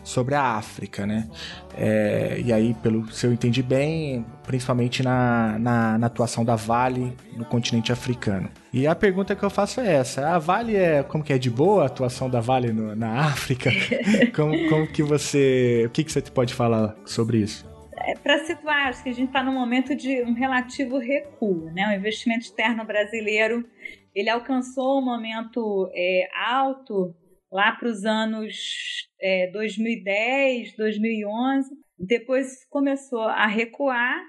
sobre 0.03 0.35
a 0.35 0.41
África, 0.41 1.05
né? 1.05 1.27
É, 1.75 2.41
e 2.43 2.51
aí, 2.51 2.73
pelo 2.75 3.09
se 3.11 3.25
eu 3.25 3.33
entendi 3.33 3.61
bem, 3.61 4.25
principalmente 4.43 5.03
na, 5.03 5.57
na, 5.59 5.97
na, 5.97 6.07
atuação 6.07 6.43
da 6.43 6.55
Vale 6.55 7.15
no 7.35 7.45
continente 7.45 7.91
africano. 7.91 8.49
E 8.71 8.87
a 8.87 8.95
pergunta 8.95 9.35
que 9.35 9.43
eu 9.43 9.49
faço 9.49 9.81
é 9.81 9.93
essa: 9.93 10.29
a 10.29 10.39
Vale 10.39 10.75
é 10.75 11.03
como 11.03 11.23
que 11.23 11.33
é 11.33 11.37
de 11.37 11.49
boa 11.49 11.83
a 11.83 11.85
atuação 11.87 12.29
da 12.29 12.39
Vale 12.39 12.71
no, 12.71 12.95
na 12.95 13.21
África? 13.21 13.69
como, 14.35 14.69
como 14.69 14.87
que 14.87 15.03
você, 15.03 15.83
o 15.87 15.89
que 15.89 16.03
que 16.03 16.11
você 16.11 16.21
pode 16.21 16.53
falar 16.53 16.95
sobre 17.05 17.37
isso? 17.39 17.72
É, 18.05 18.15
Para 18.15 18.39
situar, 18.45 18.87
acho 18.87 19.03
que 19.03 19.09
a 19.09 19.13
gente 19.13 19.27
está 19.27 19.41
num 19.43 19.53
momento 19.53 19.95
de 19.95 20.21
um 20.23 20.33
relativo 20.33 20.97
recuo, 20.97 21.71
né? 21.71 21.87
O 21.87 21.97
investimento 21.97 22.41
externo 22.41 22.83
brasileiro 22.85 23.65
ele 24.13 24.29
alcançou 24.29 24.99
um 24.99 25.05
momento 25.05 25.89
é, 25.93 26.27
alto 26.35 27.15
lá 27.51 27.71
para 27.71 27.87
os 27.87 28.05
anos 28.05 29.07
é, 29.19 29.49
2010, 29.51 30.75
2011. 30.75 31.69
Depois 31.97 32.65
começou 32.69 33.21
a 33.21 33.47
recuar, 33.47 34.21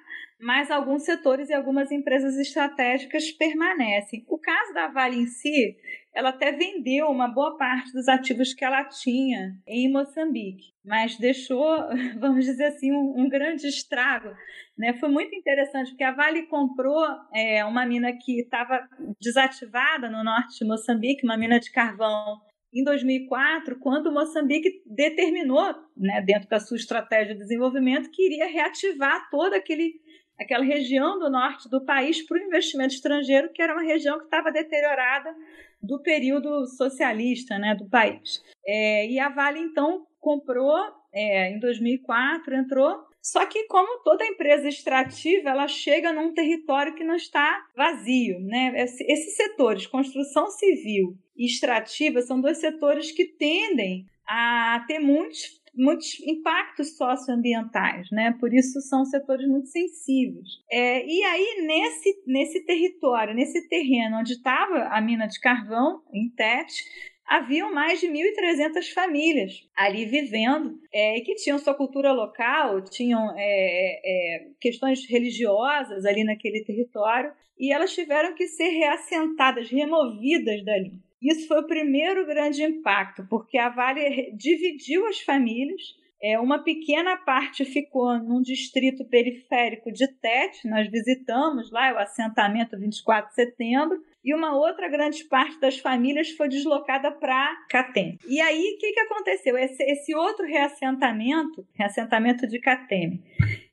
mas 0.45 0.71
alguns 0.71 1.05
setores 1.05 1.49
e 1.49 1.55
algumas 1.55 1.91
empresas 1.91 2.37
estratégicas 2.37 3.31
permanecem. 3.33 4.27
O 4.29 4.39
caso 4.39 4.75
da 4.75 4.89
Vale 4.89 5.17
em 5.17 5.27
si, 5.27 5.75
ela 6.15 6.29
até 6.29 6.53
vendeu 6.53 7.07
uma 7.07 7.29
boa 7.29 7.57
parte 7.57 7.91
dos 7.95 8.09
ativos 8.09 8.53
que 8.53 8.63
ela 8.63 8.85
tinha 8.85 9.57
em 9.67 9.91
Moçambique, 9.91 10.75
mas 10.85 11.17
deixou, 11.17 11.67
vamos 12.21 12.45
dizer 12.45 12.65
assim, 12.65 12.93
um, 12.93 13.15
um 13.23 13.27
grande 13.27 13.67
estrago. 13.67 14.37
Né? 14.77 14.93
Foi 15.01 15.09
muito 15.09 15.35
interessante, 15.35 15.93
porque 15.93 16.05
a 16.05 16.13
Vale 16.13 16.43
comprou 16.43 17.03
é, 17.35 17.65
uma 17.65 17.87
mina 17.87 18.13
que 18.13 18.43
estava 18.43 18.87
desativada 19.19 20.11
no 20.11 20.23
norte 20.23 20.59
de 20.59 20.67
Moçambique, 20.67 21.25
uma 21.25 21.39
mina 21.39 21.59
de 21.59 21.73
carvão 21.73 22.39
em 22.75 22.83
2004, 22.83 23.79
quando 23.79 24.13
Moçambique 24.13 24.83
determinou, 24.85 25.73
né, 25.97 26.21
dentro 26.21 26.49
da 26.49 26.59
sua 26.59 26.77
estratégia 26.77 27.33
de 27.33 27.41
desenvolvimento, 27.41 28.11
que 28.11 28.27
iria 28.27 28.49
reativar 28.49 29.31
toda 29.31 29.57
aquele, 29.57 29.93
aquela 30.39 30.65
região 30.65 31.19
do 31.19 31.31
norte 31.31 31.69
do 31.69 31.85
país 31.85 32.23
para 32.23 32.39
o 32.39 32.43
investimento 32.43 32.95
estrangeiro, 32.95 33.53
que 33.53 33.63
era 33.63 33.73
uma 33.73 33.83
região 33.83 34.19
que 34.19 34.25
estava 34.25 34.51
deteriorada 34.51 35.35
do 35.83 36.01
período 36.01 36.67
socialista 36.67 37.59
né, 37.59 37.75
do 37.75 37.89
país. 37.89 38.43
É, 38.67 39.07
e 39.07 39.19
a 39.19 39.29
Vale, 39.29 39.61
então, 39.61 40.07
comprou 40.21 40.75
é, 41.13 41.51
em 41.51 41.61
2004, 41.61 42.57
entrou, 42.57 43.05
Só 43.23 43.47
que, 43.47 43.67
como 43.69 44.03
toda 44.03 44.27
empresa 44.27 44.69
extrativa, 44.69 45.51
ela 45.51 45.69
chega 45.69 46.13
num 46.13 46.35
território 46.35 46.95
que 46.95 47.05
não 47.05 47.15
está 47.15 47.65
vazio. 47.77 48.41
Né? 48.41 48.75
Esses 48.77 49.37
setores, 49.37 49.87
construção 49.87 50.51
civil 50.51 51.17
e 51.37 51.47
extrativa, 51.47 52.21
são 52.21 52.41
dois 52.41 52.59
setores 52.59 53.13
que 53.13 53.25
tendem 53.25 54.07
a 54.27 54.85
ter 54.87 54.99
muitos 54.99 55.63
muitos 55.77 56.21
impactos 56.21 56.97
socioambientais, 56.97 58.09
né? 58.11 58.37
Por 58.39 58.53
isso 58.53 58.81
são 58.81 59.05
setores 59.05 59.49
muito 59.49 59.69
sensíveis. 59.69 60.49
É, 60.71 61.05
e 61.07 61.23
aí, 61.25 61.67
nesse, 61.67 62.23
nesse 62.27 62.65
território, 62.65 63.35
nesse 63.35 63.69
terreno 63.69 64.19
onde 64.19 64.33
estava 64.35 64.89
a 64.89 65.01
mina 65.01 65.27
de 65.27 65.41
carvão, 65.41 66.03
em 66.13 66.29
Tete, 66.31 66.85
haviam 67.27 67.73
mais 67.73 68.01
de 68.01 68.07
1.300 68.07 68.93
famílias 68.93 69.53
ali 69.75 70.05
vivendo 70.05 70.79
é, 70.93 71.19
e 71.19 71.23
que 71.23 71.35
tinham 71.37 71.59
sua 71.59 71.75
cultura 71.75 72.13
local, 72.13 72.83
tinham 72.83 73.33
é, 73.37 74.01
é, 74.05 74.49
questões 74.61 75.09
religiosas 75.09 76.05
ali 76.05 76.23
naquele 76.23 76.63
território 76.65 77.33
e 77.59 77.73
elas 77.73 77.95
tiveram 77.95 78.35
que 78.35 78.47
ser 78.47 78.69
reassentadas, 78.69 79.71
removidas 79.71 80.65
dali. 80.65 80.93
Isso 81.25 81.49
foi 81.49 81.61
o 81.61 81.67
primeiro 81.67 82.27
grande 82.27 82.63
impacto, 82.63 83.27
porque 83.31 83.57
a 83.57 83.71
Vale 83.71 84.31
dividiu 84.37 85.07
as 85.07 85.21
famílias. 85.21 85.81
É, 86.23 86.39
uma 86.39 86.63
pequena 86.63 87.17
parte 87.17 87.65
ficou 87.65 88.19
num 88.19 88.41
distrito 88.41 89.05
periférico 89.07 89.91
de 89.91 90.07
Tete, 90.07 90.69
nós 90.69 90.91
visitamos 90.91 91.71
lá 91.71 91.93
o 91.93 91.99
assentamento 91.99 92.79
24 92.79 93.29
de 93.31 93.35
setembro, 93.35 94.03
e 94.25 94.35
uma 94.35 94.57
outra 94.57 94.89
grande 94.89 95.25
parte 95.25 95.61
das 95.61 95.79
famílias 95.79 96.31
foi 96.31 96.49
deslocada 96.49 97.11
para 97.11 97.55
Catem. 97.69 98.19
E 98.27 98.41
aí, 98.41 98.75
o 98.75 98.79
que, 98.79 98.93
que 98.93 99.01
aconteceu? 99.01 99.57
Esse, 99.59 99.83
esse, 99.83 100.15
outro 100.15 100.47
reassentamento, 100.47 101.67
reassentamento 101.75 102.47
de 102.47 102.59
Catem, 102.59 103.23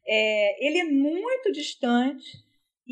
é, 0.05 0.67
ele 0.67 0.79
é 0.79 0.83
muito 0.83 1.53
distante, 1.53 2.37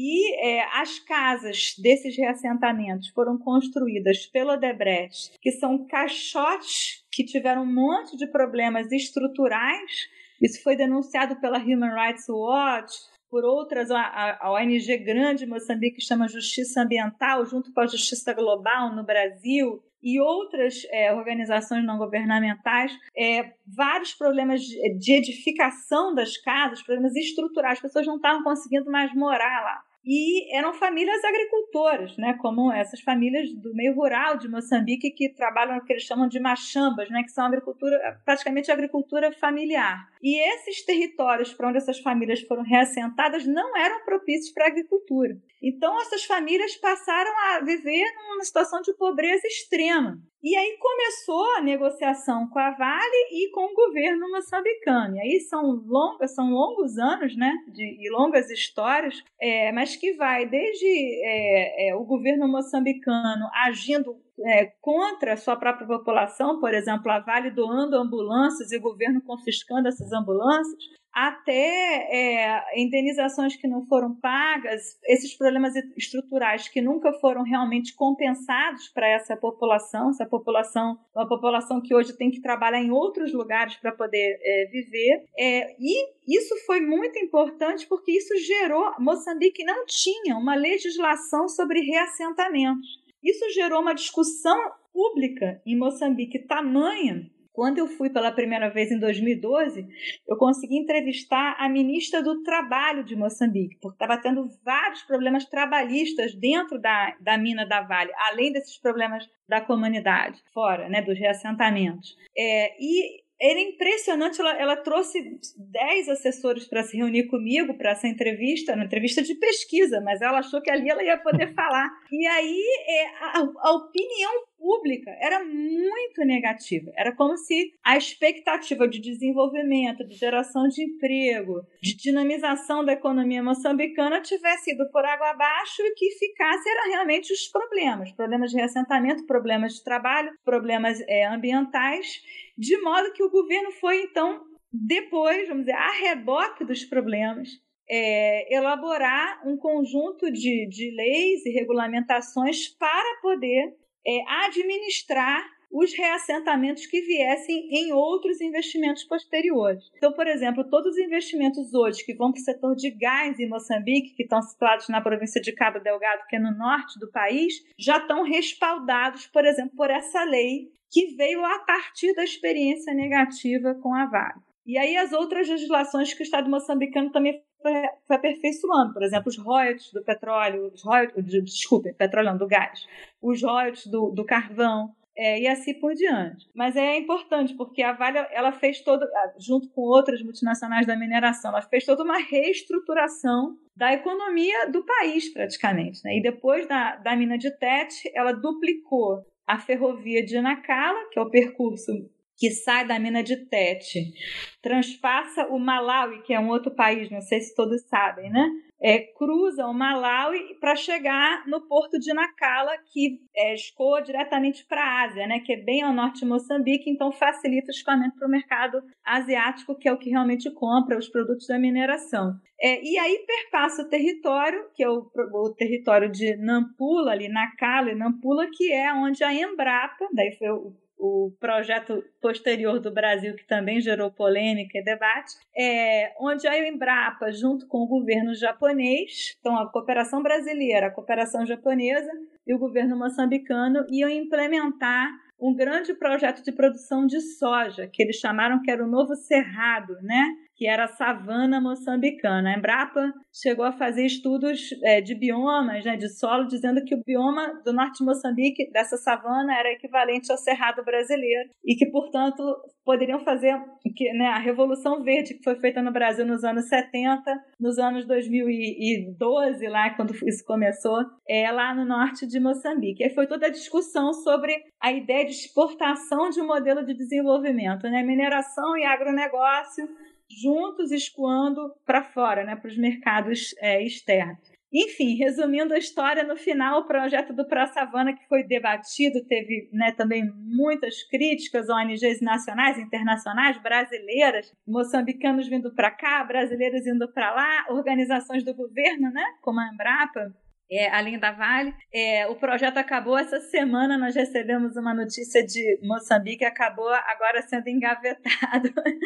e 0.02 0.34
é, 0.36 0.64
as 0.80 0.98
casas 1.00 1.76
desses 1.78 2.16
reassentamentos 2.16 3.10
foram 3.10 3.38
construídas 3.38 4.26
pelo 4.28 4.54
Odebrecht, 4.54 5.34
que 5.42 5.52
são 5.52 5.86
caixotes 5.88 7.04
que 7.12 7.26
tiveram 7.26 7.64
um 7.64 7.74
monte 7.74 8.16
de 8.16 8.26
problemas 8.28 8.94
estruturais. 8.94 10.08
Isso 10.42 10.64
foi 10.64 10.78
denunciado 10.78 11.36
pela 11.42 11.58
Human 11.58 11.94
Rights 11.94 12.30
Watch, 12.30 12.96
por 13.30 13.44
outras, 13.44 13.92
a, 13.92 14.40
ONG 14.54 15.00
grande 15.00 15.44
em 15.44 15.50
Moçambique 15.50 15.98
que 15.98 16.06
chama 16.06 16.30
Justiça 16.30 16.82
Ambiental, 16.82 17.46
junto 17.46 17.74
com 17.74 17.82
a 17.82 17.88
Justiça 17.88 18.34
Global 18.34 18.96
no 18.96 19.04
Brasil, 19.04 19.84
e 20.02 20.18
outras 20.22 20.88
é, 20.92 21.14
organizações 21.14 21.86
não 21.86 21.98
governamentais, 21.98 22.98
é, 23.18 23.52
vários 23.68 24.14
problemas 24.14 24.62
de, 24.62 24.98
de, 24.98 25.12
edificação 25.12 26.16
das 26.16 26.38
casas, 26.38 26.82
problemas 26.82 27.14
estruturais, 27.18 27.74
as 27.74 27.82
pessoas 27.82 28.08
não 28.08 28.16
estavam 28.16 28.42
conseguindo 28.42 28.90
mais 28.90 29.14
morar 29.14 29.62
lá 29.62 29.89
e 30.04 30.56
eram 30.56 30.74
famílias 30.74 31.24
agricultoras, 31.24 32.18
né, 32.18 32.38
como 32.42 32.72
essas 32.72 33.02
famílias 33.02 33.54
do 33.54 33.74
meio 33.74 33.94
rural 33.94 34.38
de 34.38 34.50
Moçambique 34.50 35.12
que 35.12 35.34
trabalham 35.34 35.76
no 35.76 35.84
que 35.84 35.94
eles 35.94 36.04
chamam 36.04 36.28
de 36.28 36.40
machambas, 36.40 37.10
né, 37.10 37.22
que 37.24 37.32
são 37.32 37.46
agricultura, 37.46 37.98
praticamente 38.24 38.72
agricultura 38.72 39.32
familiar. 39.34 40.08
E 40.22 40.40
esses 40.54 40.86
territórios 40.86 41.54
para 41.54 41.70
onde 41.70 41.78
essas 41.78 42.00
famílias 42.00 42.42
foram 42.42 42.64
reassentadas 42.64 43.46
não 43.46 43.76
eram 43.78 44.04
propícios 44.06 44.54
para 44.54 44.66
a 44.66 44.70
agricultura. 44.70 45.38
Então 45.62 46.00
essas 46.02 46.24
famílias 46.24 46.76
passaram 46.78 47.32
a 47.52 47.60
viver 47.60 48.06
numa 48.16 48.44
situação 48.44 48.82
de 48.82 48.94
pobreza 48.94 49.46
extrema. 49.48 50.18
E 50.42 50.56
aí 50.56 50.78
começou 50.80 51.46
a 51.58 51.62
negociação 51.62 52.48
com 52.48 52.60
a 52.60 52.72
Vale 52.72 53.28
e 53.32 53.52
com 53.52 53.66
o 53.66 53.76
governo 53.76 54.32
moçambicano. 54.32 55.18
E 55.18 55.20
aí 55.20 55.40
são, 55.42 55.62
longos, 55.86 56.34
são 56.34 56.50
longos 56.52 56.98
anos, 56.98 57.36
né, 57.36 57.54
de, 57.68 57.84
e 57.84 58.10
longas 58.10 58.50
histórias, 58.50 59.22
é, 59.40 59.72
mas 59.74 59.98
que 59.98 60.14
vai 60.14 60.48
desde 60.48 60.88
é, 61.26 61.90
é, 61.90 61.96
o 61.96 62.06
governo 62.06 62.48
moçambicano 62.48 63.50
agindo 63.54 64.16
é, 64.46 64.72
contra 64.80 65.34
a 65.34 65.38
sua 65.38 65.58
própria 65.58 65.86
população, 65.86 66.60
por 66.62 66.74
exemplo, 66.74 67.12
a 67.12 67.20
Vale 67.20 67.52
doando 67.52 67.98
ambulâncias 67.98 68.72
e 68.72 68.78
o 68.78 68.82
governo 68.82 69.22
confiscando 69.22 69.90
essas 69.90 70.14
ambulâncias, 70.14 70.82
até 71.14 72.08
é, 72.12 72.82
indenizações 72.82 73.56
que 73.56 73.68
não 73.68 73.86
foram 73.86 74.16
pagas, 74.16 74.98
esses 75.06 75.34
problemas 75.36 75.74
estruturais 75.98 76.68
que 76.68 76.82
nunca 76.82 77.12
foram 77.14 77.44
realmente 77.44 77.94
compensados 77.96 78.88
para 78.90 79.08
essa 79.08 79.36
população, 79.36 80.10
essa 80.10 80.26
população, 80.26 80.98
uma 81.16 81.28
população 81.28 81.82
que 81.82 81.94
hoje 81.94 82.16
tem 82.16 82.30
que 82.30 82.42
trabalhar 82.42 82.82
em 82.82 82.92
outros 82.92 83.34
lugares 83.34 83.76
para 83.78 83.92
poder 83.92 84.40
é, 84.42 84.66
viver. 84.72 85.26
É, 85.38 85.76
e 85.80 86.10
isso 86.28 86.56
foi 86.66 86.80
muito 86.80 87.18
importante 87.20 87.88
porque 87.88 88.12
isso 88.12 88.36
gerou. 88.38 88.94
Moçambique 89.00 89.64
não 89.64 89.86
tinha 89.86 90.38
uma 90.38 90.56
legislação 90.56 91.48
sobre 91.48 91.82
reassentamentos. 91.82 92.88
Isso 93.24 93.50
gerou 93.50 93.82
uma 93.82 93.94
discussão 93.94 94.58
pública 94.94 95.62
em 95.66 95.78
Moçambique 95.78 96.40
tamanha 96.40 97.30
quando 97.60 97.78
eu 97.78 97.88
fui 97.88 98.10
pela 98.10 98.32
primeira 98.32 98.70
vez 98.70 98.90
em 98.90 98.98
2012, 98.98 99.86
eu 100.26 100.38
consegui 100.38 100.78
entrevistar 100.78 101.58
a 101.60 101.68
ministra 101.68 102.24
do 102.24 102.42
Trabalho 102.42 103.04
de 103.04 103.18
Moçambique, 103.18 103.78
porque 103.82 103.96
estava 103.96 104.16
tendo 104.18 104.48
vários 104.64 105.02
problemas 105.02 105.44
trabalhistas 105.44 106.34
dentro 106.36 106.80
da, 106.80 107.18
da 107.20 107.38
mina 107.38 107.68
da 107.68 107.82
Vale, 107.82 108.14
além 108.32 108.54
desses 108.54 108.78
problemas 108.78 109.28
da 109.46 109.60
comunidade, 109.60 110.42
fora 110.54 110.88
né, 110.88 111.02
dos 111.02 111.20
reassentamentos. 111.20 112.16
É, 112.38 112.82
e 112.82 113.24
era 113.42 113.60
impressionante, 113.60 114.40
ela, 114.40 114.58
ela 114.58 114.78
trouxe 114.78 115.20
10 115.58 116.08
assessores 116.08 116.66
para 116.66 116.84
se 116.84 116.96
reunir 116.96 117.28
comigo 117.28 117.78
para 117.78 117.92
essa 117.92 118.08
entrevista, 118.08 118.74
uma 118.74 118.86
entrevista 118.86 119.22
de 119.22 119.36
pesquisa, 119.36 120.00
mas 120.00 120.22
ela 120.22 120.40
achou 120.40 120.62
que 120.62 120.72
ali 120.72 120.90
ela 120.90 121.04
ia 121.04 121.18
poder 121.18 121.52
falar. 121.56 121.90
E 122.10 122.26
aí 122.26 122.64
é, 122.88 123.06
a, 123.22 123.40
a 123.40 123.72
opinião 123.74 124.49
pública 124.60 125.16
era 125.20 125.44
muito 125.44 126.24
negativa. 126.26 126.92
Era 126.96 127.16
como 127.16 127.38
se 127.38 127.74
a 127.84 127.98
expectativa 127.98 128.88
de 128.88 129.00
desenvolvimento, 129.00 130.06
de 130.06 130.16
geração 130.16 130.68
de 130.68 130.84
emprego, 130.84 131.62
de 131.82 131.96
dinamização 131.96 132.84
da 132.84 132.94
economia 132.94 133.42
moçambicana 133.42 134.22
tivesse 134.22 134.74
ido 134.74 134.90
por 134.92 135.04
água 135.06 135.30
abaixo 135.30 135.82
e 135.82 135.94
que 135.96 136.12
ficasse 136.12 136.70
era 136.70 136.90
realmente 136.90 137.32
os 137.32 137.48
problemas, 137.48 138.12
problemas 138.12 138.52
de 138.52 138.58
reassentamento, 138.58 139.26
problemas 139.26 139.74
de 139.76 139.84
trabalho, 139.84 140.32
problemas 140.44 141.00
é, 141.08 141.26
ambientais, 141.26 142.22
de 142.58 142.78
modo 142.82 143.14
que 143.14 143.24
o 143.24 143.32
governo 143.32 143.72
foi 143.72 144.04
então 144.04 144.42
depois, 144.72 145.48
vamos 145.48 145.66
dizer, 145.66 145.78
a 145.78 145.92
reboque 145.92 146.64
dos 146.64 146.86
problemas, 146.86 147.50
é, 147.90 148.56
elaborar 148.56 149.42
um 149.48 149.58
conjunto 149.58 150.32
de, 150.32 150.68
de 150.68 150.92
leis 150.96 151.44
e 151.46 151.50
regulamentações 151.50 152.68
para 152.68 153.20
poder 153.22 153.74
é, 154.06 154.46
administrar 154.46 155.44
os 155.72 155.94
reassentamentos 155.94 156.86
que 156.88 157.02
viessem 157.02 157.68
em 157.72 157.94
outros 157.94 158.42
investimentos 158.42 159.04
posteriores. 159.04 159.84
Então, 159.96 160.12
por 160.14 160.28
exemplo, 160.28 160.68
todos 160.68 160.94
os 160.94 160.98
investimentos 160.98 161.74
hoje 161.74 162.04
que 162.04 162.16
vão 162.16 162.32
para 162.32 162.40
o 162.40 162.44
setor 162.44 162.76
de 162.76 162.90
gás 162.92 163.40
em 163.40 163.48
Moçambique, 163.48 164.16
que 164.16 164.24
estão 164.24 164.42
situados 164.42 164.90
na 164.90 165.00
província 165.00 165.40
de 165.40 165.54
Cabo 165.54 165.80
Delgado, 165.80 166.26
que 166.28 166.36
é 166.36 166.40
no 166.40 166.58
norte 166.58 167.00
do 167.00 167.12
país, 167.12 167.54
já 167.78 167.98
estão 167.98 168.24
respaldados, 168.24 169.28
por 169.28 169.46
exemplo, 169.46 169.76
por 169.76 169.92
essa 169.92 170.24
lei 170.24 170.70
que 170.92 171.16
veio 171.16 171.46
a 171.46 171.60
partir 171.60 172.16
da 172.16 172.24
experiência 172.24 172.94
negativa 172.94 173.76
com 173.76 173.94
a 173.94 174.08
Vale. 174.08 174.42
E 174.66 174.78
aí 174.78 174.98
as 174.98 175.14
outras 175.14 175.48
legislações 175.48 176.14
que 176.14 176.22
o 176.22 176.24
Estado 176.24 176.50
moçambicano 176.50 177.12
também 177.12 177.42
foi 177.62 177.74
aperfeiçoando, 178.10 178.94
por 178.94 179.04
exemplo, 179.04 179.28
os 179.28 179.38
royalties 179.38 179.92
do 179.92 180.04
petróleo, 180.04 180.72
os 180.74 180.84
royalties, 180.84 181.44
desculpe, 181.44 181.94
petróleo 181.94 182.32
não, 182.32 182.38
do 182.38 182.48
gás, 182.48 182.86
os 183.22 183.42
royalties 183.42 183.88
do, 183.88 184.12
do 184.12 184.26
carvão, 184.26 184.94
é, 185.20 185.42
e 185.42 185.48
assim 185.48 185.74
por 185.74 185.94
diante. 185.94 186.48
Mas 186.56 186.78
é 186.78 186.98
importante 186.98 187.54
porque 187.54 187.84
a 187.84 187.92
Vale 187.92 188.20
ela 188.32 188.54
fez 188.54 188.80
todo, 188.80 189.06
junto 189.38 189.70
com 189.70 189.82
outras 189.82 190.24
multinacionais 190.24 190.88
da 190.88 190.98
mineração, 190.98 191.52
ela 191.52 191.62
fez 191.62 191.84
toda 191.84 192.04
uma 192.04 192.18
reestruturação 192.18 193.58
da 193.76 193.92
economia 193.92 194.70
do 194.72 194.86
país 194.86 195.32
praticamente. 195.34 196.02
Né? 196.06 196.18
E 196.18 196.22
depois 196.22 196.66
da, 196.68 196.96
da 196.96 197.18
mina 197.18 197.38
de 197.38 197.52
Tete, 197.52 198.10
ela 198.16 198.32
duplicou 198.32 199.26
a 199.46 199.60
ferrovia 199.60 200.24
de 200.24 200.40
Nacala, 200.40 201.10
que 201.12 201.20
é 201.20 201.22
o 201.22 201.30
percurso 201.30 201.92
que 202.40 202.52
sai 202.52 202.88
da 202.88 202.98
mina 202.98 203.22
de 203.22 203.36
Tete, 203.36 204.14
transpassa 204.62 205.46
o 205.48 205.60
Malawi, 205.60 206.22
que 206.22 206.34
é 206.34 206.40
um 206.40 206.48
outro 206.48 206.74
país, 206.74 207.12
não 207.12 207.20
sei 207.20 207.42
se 207.42 207.54
todos 207.54 207.82
sabem, 207.88 208.32
né? 208.32 208.50
É, 208.82 209.00
cruza 209.00 209.68
o 209.68 209.74
Malawi 209.74 210.58
para 210.58 210.74
chegar 210.74 211.46
no 211.46 211.68
porto 211.68 212.00
de 212.00 212.14
Nacala, 212.14 212.72
que 212.94 213.20
é, 213.36 213.54
escoa 213.54 214.02
diretamente 214.02 214.66
para 214.66 214.82
a 214.82 215.04
Ásia, 215.04 215.28
né? 215.28 215.42
que 215.42 215.52
é 215.52 215.58
bem 215.58 215.82
ao 215.82 215.92
norte 215.92 216.22
de 216.22 216.26
Moçambique, 216.26 216.90
então 216.90 217.12
facilita 217.12 217.68
o 217.68 217.72
escoamento 217.72 218.16
para 218.16 218.26
o 218.26 218.32
mercado 218.32 218.82
asiático, 219.04 219.78
que 219.78 219.90
é 219.90 219.92
o 219.92 219.98
que 219.98 220.10
realmente 220.10 220.50
compra 220.52 220.98
os 220.98 221.10
produtos 221.10 221.46
da 221.48 221.60
mineração. 221.60 222.36
É, 222.62 222.82
e 222.82 222.98
aí 222.98 223.26
perpassa 223.28 223.82
o 223.82 223.90
território, 223.90 224.70
que 224.74 224.82
é 224.82 224.90
o, 224.90 225.12
o 225.14 225.54
território 225.58 226.10
de 226.10 226.38
Nampula, 226.38 227.12
ali 227.12 227.28
Nacala 227.28 227.92
e 227.92 227.96
Nampula, 227.96 228.48
que 228.50 228.72
é 228.72 228.94
onde 228.94 229.26
a 229.26 229.34
Embrapa, 229.34 230.08
daí 230.14 230.38
foi 230.38 230.50
o 230.52 230.74
o 231.00 231.32
projeto 231.40 232.04
posterior 232.22 232.80
do 232.80 232.94
Brasil, 232.94 233.34
que 233.34 233.48
também 233.48 233.80
gerou 233.80 234.12
polêmica 234.12 234.78
e 234.78 234.84
debate, 234.84 235.34
é, 235.58 236.14
onde 236.20 236.46
a 236.46 236.68
Embrapa, 236.68 237.32
junto 237.32 237.66
com 237.68 237.80
o 237.80 237.88
governo 237.88 238.36
japonês, 238.36 239.38
então 239.40 239.58
a 239.58 239.72
cooperação 239.72 240.22
brasileira, 240.22 240.88
a 240.88 240.92
cooperação 240.92 241.46
japonesa 241.46 242.12
e 242.46 242.54
o 242.54 242.60
governo 242.60 242.98
moçambicano 242.98 243.86
iam 243.90 244.10
implementar 244.10 245.10
um 245.42 245.54
grande 245.54 245.94
projeto 245.94 246.44
de 246.44 246.52
produção 246.52 247.06
de 247.06 247.20
soja, 247.22 247.88
que 247.92 248.04
eles 248.04 248.18
chamaram 248.18 248.62
que 248.62 248.72
era 248.72 248.84
o 248.84 248.90
novo 248.90 249.16
Cerrado, 249.16 249.96
né? 250.02 250.26
que 250.60 250.68
era 250.68 250.84
a 250.84 250.88
savana 250.90 251.62
moçambicana. 251.62 252.50
A 252.50 252.58
Embrapa 252.58 253.14
chegou 253.34 253.64
a 253.64 253.72
fazer 253.72 254.06
estudos 254.06 254.60
é, 254.84 255.00
de 255.00 255.16
biomas, 255.16 255.86
né, 255.86 255.96
de 255.96 256.10
solo, 256.10 256.48
dizendo 256.48 256.84
que 256.84 256.94
o 256.94 257.02
bioma 257.02 257.62
do 257.64 257.72
norte 257.72 258.00
de 258.00 258.06
Moçambique, 258.06 258.70
dessa 258.70 258.98
savana, 258.98 259.58
era 259.58 259.72
equivalente 259.72 260.30
ao 260.30 260.38
cerrado 260.38 260.84
brasileiro 260.84 261.50
e 261.64 261.76
que, 261.76 261.86
portanto, 261.86 262.44
poderiam 262.84 263.20
fazer 263.20 263.58
que, 263.96 264.12
né, 264.12 264.28
a 264.28 264.38
Revolução 264.38 265.02
Verde, 265.02 265.36
que 265.36 265.44
foi 265.46 265.56
feita 265.56 265.82
no 265.82 265.94
Brasil 265.94 266.26
nos 266.26 266.44
anos 266.44 266.68
70, 266.68 267.22
nos 267.58 267.80
anos 267.80 268.06
2012, 268.06 269.66
lá 269.70 269.92
quando 269.92 270.14
isso 270.28 270.44
começou, 270.44 271.00
é 271.26 271.50
lá 271.54 271.74
no 271.74 271.86
norte 271.86 272.28
de 272.28 272.38
Moçambique. 272.38 273.02
Aí 273.02 273.12
foi 273.12 273.28
toda 273.28 273.46
a 273.46 273.52
discussão 273.52 274.12
sobre 274.12 274.54
a 274.82 274.92
ideia 274.92 275.24
de 275.30 275.36
exportação 275.36 276.30
de 276.30 276.42
um 276.42 276.48
modelo 276.48 276.86
de 276.86 276.94
desenvolvimento, 276.94 277.84
né, 277.90 278.04
mineração 278.04 278.78
e 278.78 278.84
agronegócio 278.84 279.88
juntos 280.30 280.92
escoando 280.92 281.74
para 281.86 282.04
fora, 282.04 282.44
né, 282.44 282.56
para 282.56 282.70
os 282.70 282.78
mercados 282.78 283.56
é, 283.60 283.84
externos. 283.84 284.60
Enfim, 284.72 285.16
resumindo 285.16 285.74
a 285.74 285.80
história, 285.80 286.24
no 286.24 286.38
final 286.38 286.82
o 286.82 286.86
projeto 286.86 287.34
do 287.34 287.48
Pra 287.48 287.66
Savana 287.66 288.14
que 288.14 288.28
foi 288.28 288.44
debatido 288.44 289.26
teve 289.26 289.68
né, 289.74 289.92
também 289.92 290.24
muitas 290.36 291.02
críticas, 291.04 291.68
ONGs 291.70 292.22
nacionais, 292.22 292.78
internacionais, 292.78 293.60
brasileiras, 293.64 294.54
moçambicanos 294.68 295.48
vindo 295.48 295.74
para 295.74 295.90
cá, 295.90 296.24
brasileiros 296.24 296.86
indo 296.86 297.12
para 297.12 297.34
lá, 297.34 297.66
organizações 297.72 298.44
do 298.44 298.54
governo, 298.54 299.10
né, 299.12 299.26
como 299.42 299.60
a 299.60 299.74
Embrapa, 299.74 300.32
é, 300.72 300.90
além 300.90 301.20
da 301.20 301.32
Vale. 301.32 301.74
É, 301.94 302.28
o 302.28 302.36
projeto 302.36 302.78
acabou 302.78 303.18
essa 303.18 303.40
semana, 303.40 303.98
nós 303.98 304.16
recebemos 304.16 304.76
uma 304.78 304.94
notícia 304.94 305.44
de 305.46 305.80
Moçambique, 305.82 306.46
acabou 306.46 306.90
agora 306.90 307.42
sendo 307.42 307.68
engavetado. 307.68 308.30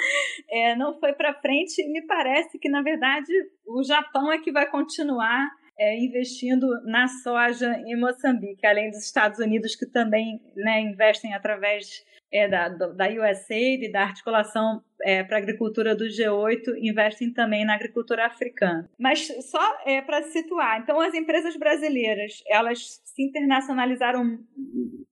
É, 0.49 0.75
não 0.75 0.99
foi 0.99 1.13
para 1.13 1.33
frente 1.33 1.81
e 1.81 1.91
me 1.91 2.05
parece 2.05 2.59
que, 2.59 2.69
na 2.69 2.81
verdade, 2.81 3.31
o 3.65 3.83
Japão 3.83 4.31
é 4.31 4.37
que 4.37 4.51
vai 4.51 4.69
continuar 4.69 5.49
é, 5.79 5.97
investindo 5.97 6.67
na 6.85 7.07
soja 7.07 7.73
em 7.85 7.99
Moçambique, 7.99 8.65
além 8.65 8.89
dos 8.89 9.03
Estados 9.03 9.39
Unidos, 9.39 9.75
que 9.75 9.85
também 9.87 10.39
né, 10.55 10.81
investem 10.81 11.33
através 11.33 12.03
é, 12.33 12.47
da, 12.47 12.67
da 12.67 13.07
USAID 13.07 13.91
da 13.91 14.01
articulação 14.01 14.83
é, 15.03 15.23
para 15.23 15.37
a 15.37 15.39
agricultura 15.39 15.95
do 15.95 16.05
G8 16.05 16.75
investem 16.81 17.31
também 17.31 17.63
na 17.63 17.75
agricultura 17.75 18.25
africana. 18.25 18.89
Mas 18.97 19.27
só 19.49 19.77
é, 19.85 20.01
para 20.01 20.23
situar, 20.23 20.79
então 20.79 20.99
as 20.99 21.13
empresas 21.13 21.55
brasileiras 21.55 22.41
elas 22.47 23.01
se 23.05 23.21
internacionalizaram 23.21 24.39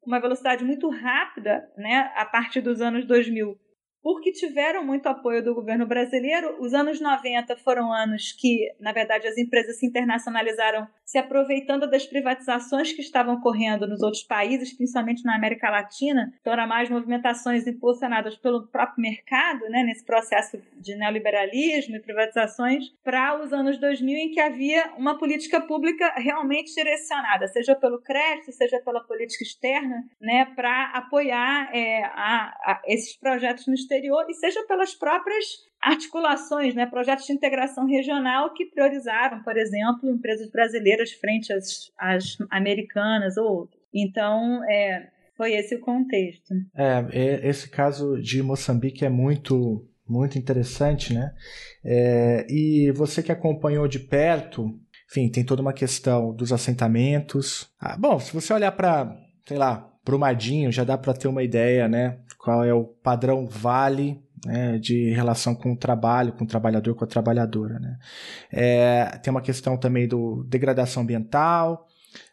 com 0.01 0.09
uma 0.09 0.19
velocidade 0.19 0.63
muito 0.63 0.89
rápida, 0.89 1.69
né, 1.78 2.11
a 2.15 2.26
partir 2.26 2.61
dos 2.61 2.82
anos 2.82 3.05
2000 3.05 3.57
porque 4.02 4.32
tiveram 4.32 4.84
muito 4.84 5.08
apoio 5.08 5.43
do 5.43 5.54
governo 5.54 5.86
brasileiro. 5.86 6.58
Os 6.60 6.74
anos 6.74 6.99
90 6.99 7.56
foram 7.58 7.91
anos 7.91 8.32
que, 8.32 8.74
na 8.80 8.91
verdade, 8.91 9.28
as 9.28 9.38
empresas 9.38 9.78
se 9.78 9.86
internacionalizaram 9.86 10.88
se 11.12 11.18
aproveitando 11.18 11.89
das 11.89 12.06
privatizações 12.06 12.93
que 12.93 13.02
estavam 13.02 13.36
ocorrendo 13.36 13.86
nos 13.86 14.02
outros 14.02 14.24
países, 14.24 14.72
principalmente 14.72 15.26
na 15.26 15.36
América 15.36 15.70
Latina. 15.70 16.34
Então, 16.39 16.54
eram 16.54 16.66
mais 16.66 16.89
movimentações 16.89 17.68
impulsionadas 17.68 18.38
pelo 18.38 18.66
próprio 18.68 19.02
mercado, 19.02 19.68
né, 19.70 19.84
nesse 19.84 20.06
processo 20.06 20.58
de 20.78 20.95
neoliberalismo 20.95 21.97
e 21.97 21.99
privatizações, 21.99 22.86
para 23.04 23.43
os 23.43 23.52
anos 23.52 23.78
2000, 23.78 24.18
em 24.18 24.32
que 24.32 24.39
havia 24.39 24.93
uma 24.97 25.18
política 25.18 25.60
pública 25.60 26.14
realmente 26.16 26.74
direcionada, 26.74 27.45
seja 27.49 27.76
pelo 27.76 28.02
crédito, 28.02 28.54
seja 28.54 28.80
pela 28.80 29.04
política 29.04 29.43
externa, 29.43 30.06
né, 30.22 30.45
para 30.56 30.91
apoiar 30.93 31.76
é, 31.76 32.06
a, 32.06 32.54
a 32.64 32.82
esses 32.86 33.18
projetos 33.18 33.68
no 33.68 33.74
e 34.30 34.34
seja 34.34 34.66
pelas 34.68 34.94
próprias 34.94 35.46
articulações, 35.82 36.76
né, 36.76 36.86
projetos 36.86 37.26
de 37.26 37.34
integração 37.34 37.86
regional 37.86 38.54
que 38.54 38.66
priorizaram, 38.66 39.42
por 39.44 39.58
exemplo, 39.58 40.10
empresas 40.10 40.50
brasileiras 40.50 41.12
frente 41.14 41.52
às, 41.52 41.92
às 41.98 42.38
americanas 42.50 43.36
ou 43.38 43.62
outras. 43.62 43.82
Então, 43.94 44.64
é, 44.70 45.10
foi 45.36 45.54
esse 45.54 45.76
o 45.76 45.82
contexto. 45.82 46.54
É, 46.76 47.48
esse 47.48 47.70
caso 47.70 48.22
de 48.22 48.44
Moçambique 48.44 49.04
é 49.04 49.10
muito 49.10 49.88
muito 50.08 50.38
interessante, 50.38 51.14
né? 51.14 51.34
É, 51.86 52.46
e 52.50 52.92
você 52.92 53.24
que 53.24 53.32
acompanhou 53.32 53.88
de 53.88 53.98
perto, 53.98 54.78
enfim, 55.10 55.30
tem 55.30 55.44
toda 55.44 55.62
uma 55.62 55.74
questão 55.74 56.34
dos 56.34 56.52
assentamentos. 56.52 57.70
Ah, 57.80 57.98
bom, 57.98 58.20
se 58.20 58.34
você 58.34 58.54
olhar 58.54 58.74
para, 58.74 59.16
sei 59.48 59.58
lá, 59.58 59.91
Brumadinho, 60.04 60.72
já 60.72 60.84
dá 60.84 60.97
para 60.97 61.14
ter 61.14 61.28
uma 61.28 61.43
ideia, 61.43 61.88
né? 61.88 62.18
qual 62.41 62.64
é 62.64 62.74
o 62.74 62.84
padrão 62.84 63.45
vale 63.45 64.20
né, 64.45 64.80
de 64.80 65.12
relação 65.12 65.54
com 65.54 65.74
o 65.74 65.78
trabalho, 65.78 66.34
com 66.34 66.43
o 66.43 66.47
trabalhador, 66.47 66.95
com 66.95 67.04
a 67.04 67.08
trabalhadora. 67.08 67.80
Né? 67.80 67.99
É, 68.52 69.06
tem 69.22 69.30
uma 69.30 69.41
questão 69.41 69.78
também 69.78 70.08
do 70.08 70.43
degradação 70.47 71.04
ambiental, 71.04 71.88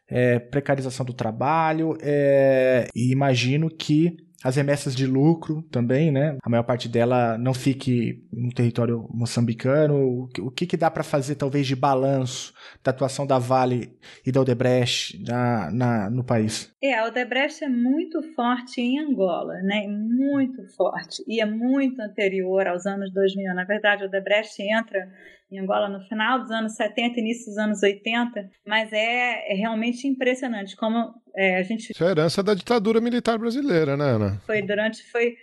é, 0.08 0.38
precarização 0.38 1.04
do 1.04 1.12
trabalho, 1.12 1.96
é, 2.00 2.88
e 2.94 3.12
imagino 3.12 3.68
que 3.68 4.16
as 4.42 4.54
remessas 4.54 4.94
de 4.94 5.06
lucro 5.06 5.62
também, 5.62 6.12
né? 6.12 6.36
A 6.42 6.48
maior 6.48 6.62
parte 6.62 6.88
dela 6.88 7.36
não 7.38 7.52
fique 7.52 8.24
no 8.32 8.50
território 8.50 9.08
moçambicano. 9.12 10.28
O 10.38 10.50
que, 10.50 10.66
que 10.66 10.76
dá 10.76 10.90
para 10.90 11.02
fazer, 11.02 11.34
talvez, 11.34 11.66
de 11.66 11.74
balanço 11.74 12.54
da 12.84 12.92
atuação 12.92 13.26
da 13.26 13.38
Vale 13.38 13.98
e 14.24 14.30
da 14.30 14.40
Odebrecht 14.40 15.20
na, 15.26 15.70
na, 15.72 16.10
no 16.10 16.22
país? 16.22 16.72
É, 16.80 16.96
a 16.96 17.06
Odebrecht 17.06 17.64
é 17.64 17.68
muito 17.68 18.22
forte 18.34 18.80
em 18.80 19.00
Angola, 19.00 19.54
né? 19.62 19.86
Muito 19.88 20.64
forte. 20.76 21.24
E 21.26 21.40
é 21.40 21.44
muito 21.44 22.00
anterior 22.00 22.68
aos 22.68 22.86
anos 22.86 23.12
2000. 23.12 23.54
Na 23.54 23.64
verdade, 23.64 24.04
a 24.04 24.06
Odebrecht 24.06 24.62
entra 24.62 25.08
em 25.50 25.58
Angola 25.58 25.88
no 25.88 26.00
final 26.08 26.40
dos 26.40 26.50
anos 26.50 26.74
70, 26.74 27.20
início 27.20 27.46
dos 27.46 27.58
anos 27.58 27.82
80, 27.82 28.50
mas 28.66 28.92
é, 28.92 29.52
é 29.52 29.54
realmente 29.54 30.06
impressionante 30.06 30.76
como 30.76 31.14
é, 31.38 31.58
a 31.58 31.62
gente. 31.62 31.92
Isso 31.92 32.04
é 32.04 32.10
herança 32.10 32.42
da 32.42 32.52
ditadura 32.52 33.00
militar 33.00 33.38
brasileira, 33.38 33.96
né, 33.96 34.04
Ana? 34.04 34.42
Foi 34.44 34.60
durante. 34.60 35.02
Foi... 35.10 35.36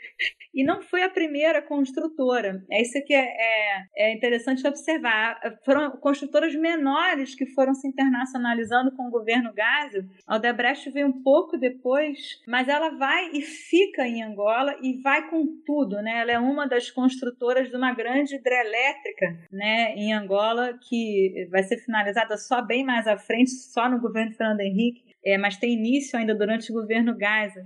E 0.53 0.63
não 0.63 0.81
foi 0.81 1.03
a 1.03 1.09
primeira 1.09 1.61
construtora. 1.61 2.63
É 2.69 2.81
isso 2.81 3.01
que 3.05 3.13
é, 3.13 3.25
é, 3.25 3.83
é 3.97 4.13
interessante 4.13 4.65
observar. 4.67 5.39
Foram 5.63 5.91
construtoras 5.97 6.53
menores 6.55 7.35
que 7.35 7.45
foram 7.47 7.73
se 7.73 7.87
internacionalizando 7.87 8.95
com 8.95 9.07
o 9.07 9.11
governo 9.11 9.53
Gásio. 9.53 10.05
A 10.27 10.35
Odebrecht 10.35 10.89
veio 10.91 11.07
um 11.07 11.23
pouco 11.23 11.57
depois, 11.57 12.41
mas 12.47 12.67
ela 12.67 12.89
vai 12.97 13.31
e 13.33 13.41
fica 13.41 14.07
em 14.07 14.23
Angola 14.23 14.75
e 14.81 15.01
vai 15.01 15.29
com 15.29 15.45
tudo, 15.65 16.01
né? 16.01 16.21
Ela 16.21 16.31
é 16.31 16.39
uma 16.39 16.67
das 16.67 16.91
construtoras 16.91 17.69
de 17.69 17.75
uma 17.75 17.93
grande 17.93 18.35
hidrelétrica, 18.35 19.47
né, 19.51 19.94
em 19.95 20.13
Angola, 20.13 20.77
que 20.79 21.47
vai 21.49 21.63
ser 21.63 21.77
finalizada 21.77 22.37
só 22.37 22.61
bem 22.61 22.83
mais 22.83 23.07
à 23.07 23.17
frente, 23.17 23.51
só 23.51 23.89
no 23.89 23.99
governo 23.99 24.33
Fernando 24.33 24.61
Henrique 24.61 25.05
é, 25.25 25.39
mas 25.39 25.57
tem 25.57 25.73
início 25.73 26.19
ainda 26.19 26.35
durante 26.35 26.71
o 26.71 26.75
governo 26.75 27.17
Gaza. 27.17 27.65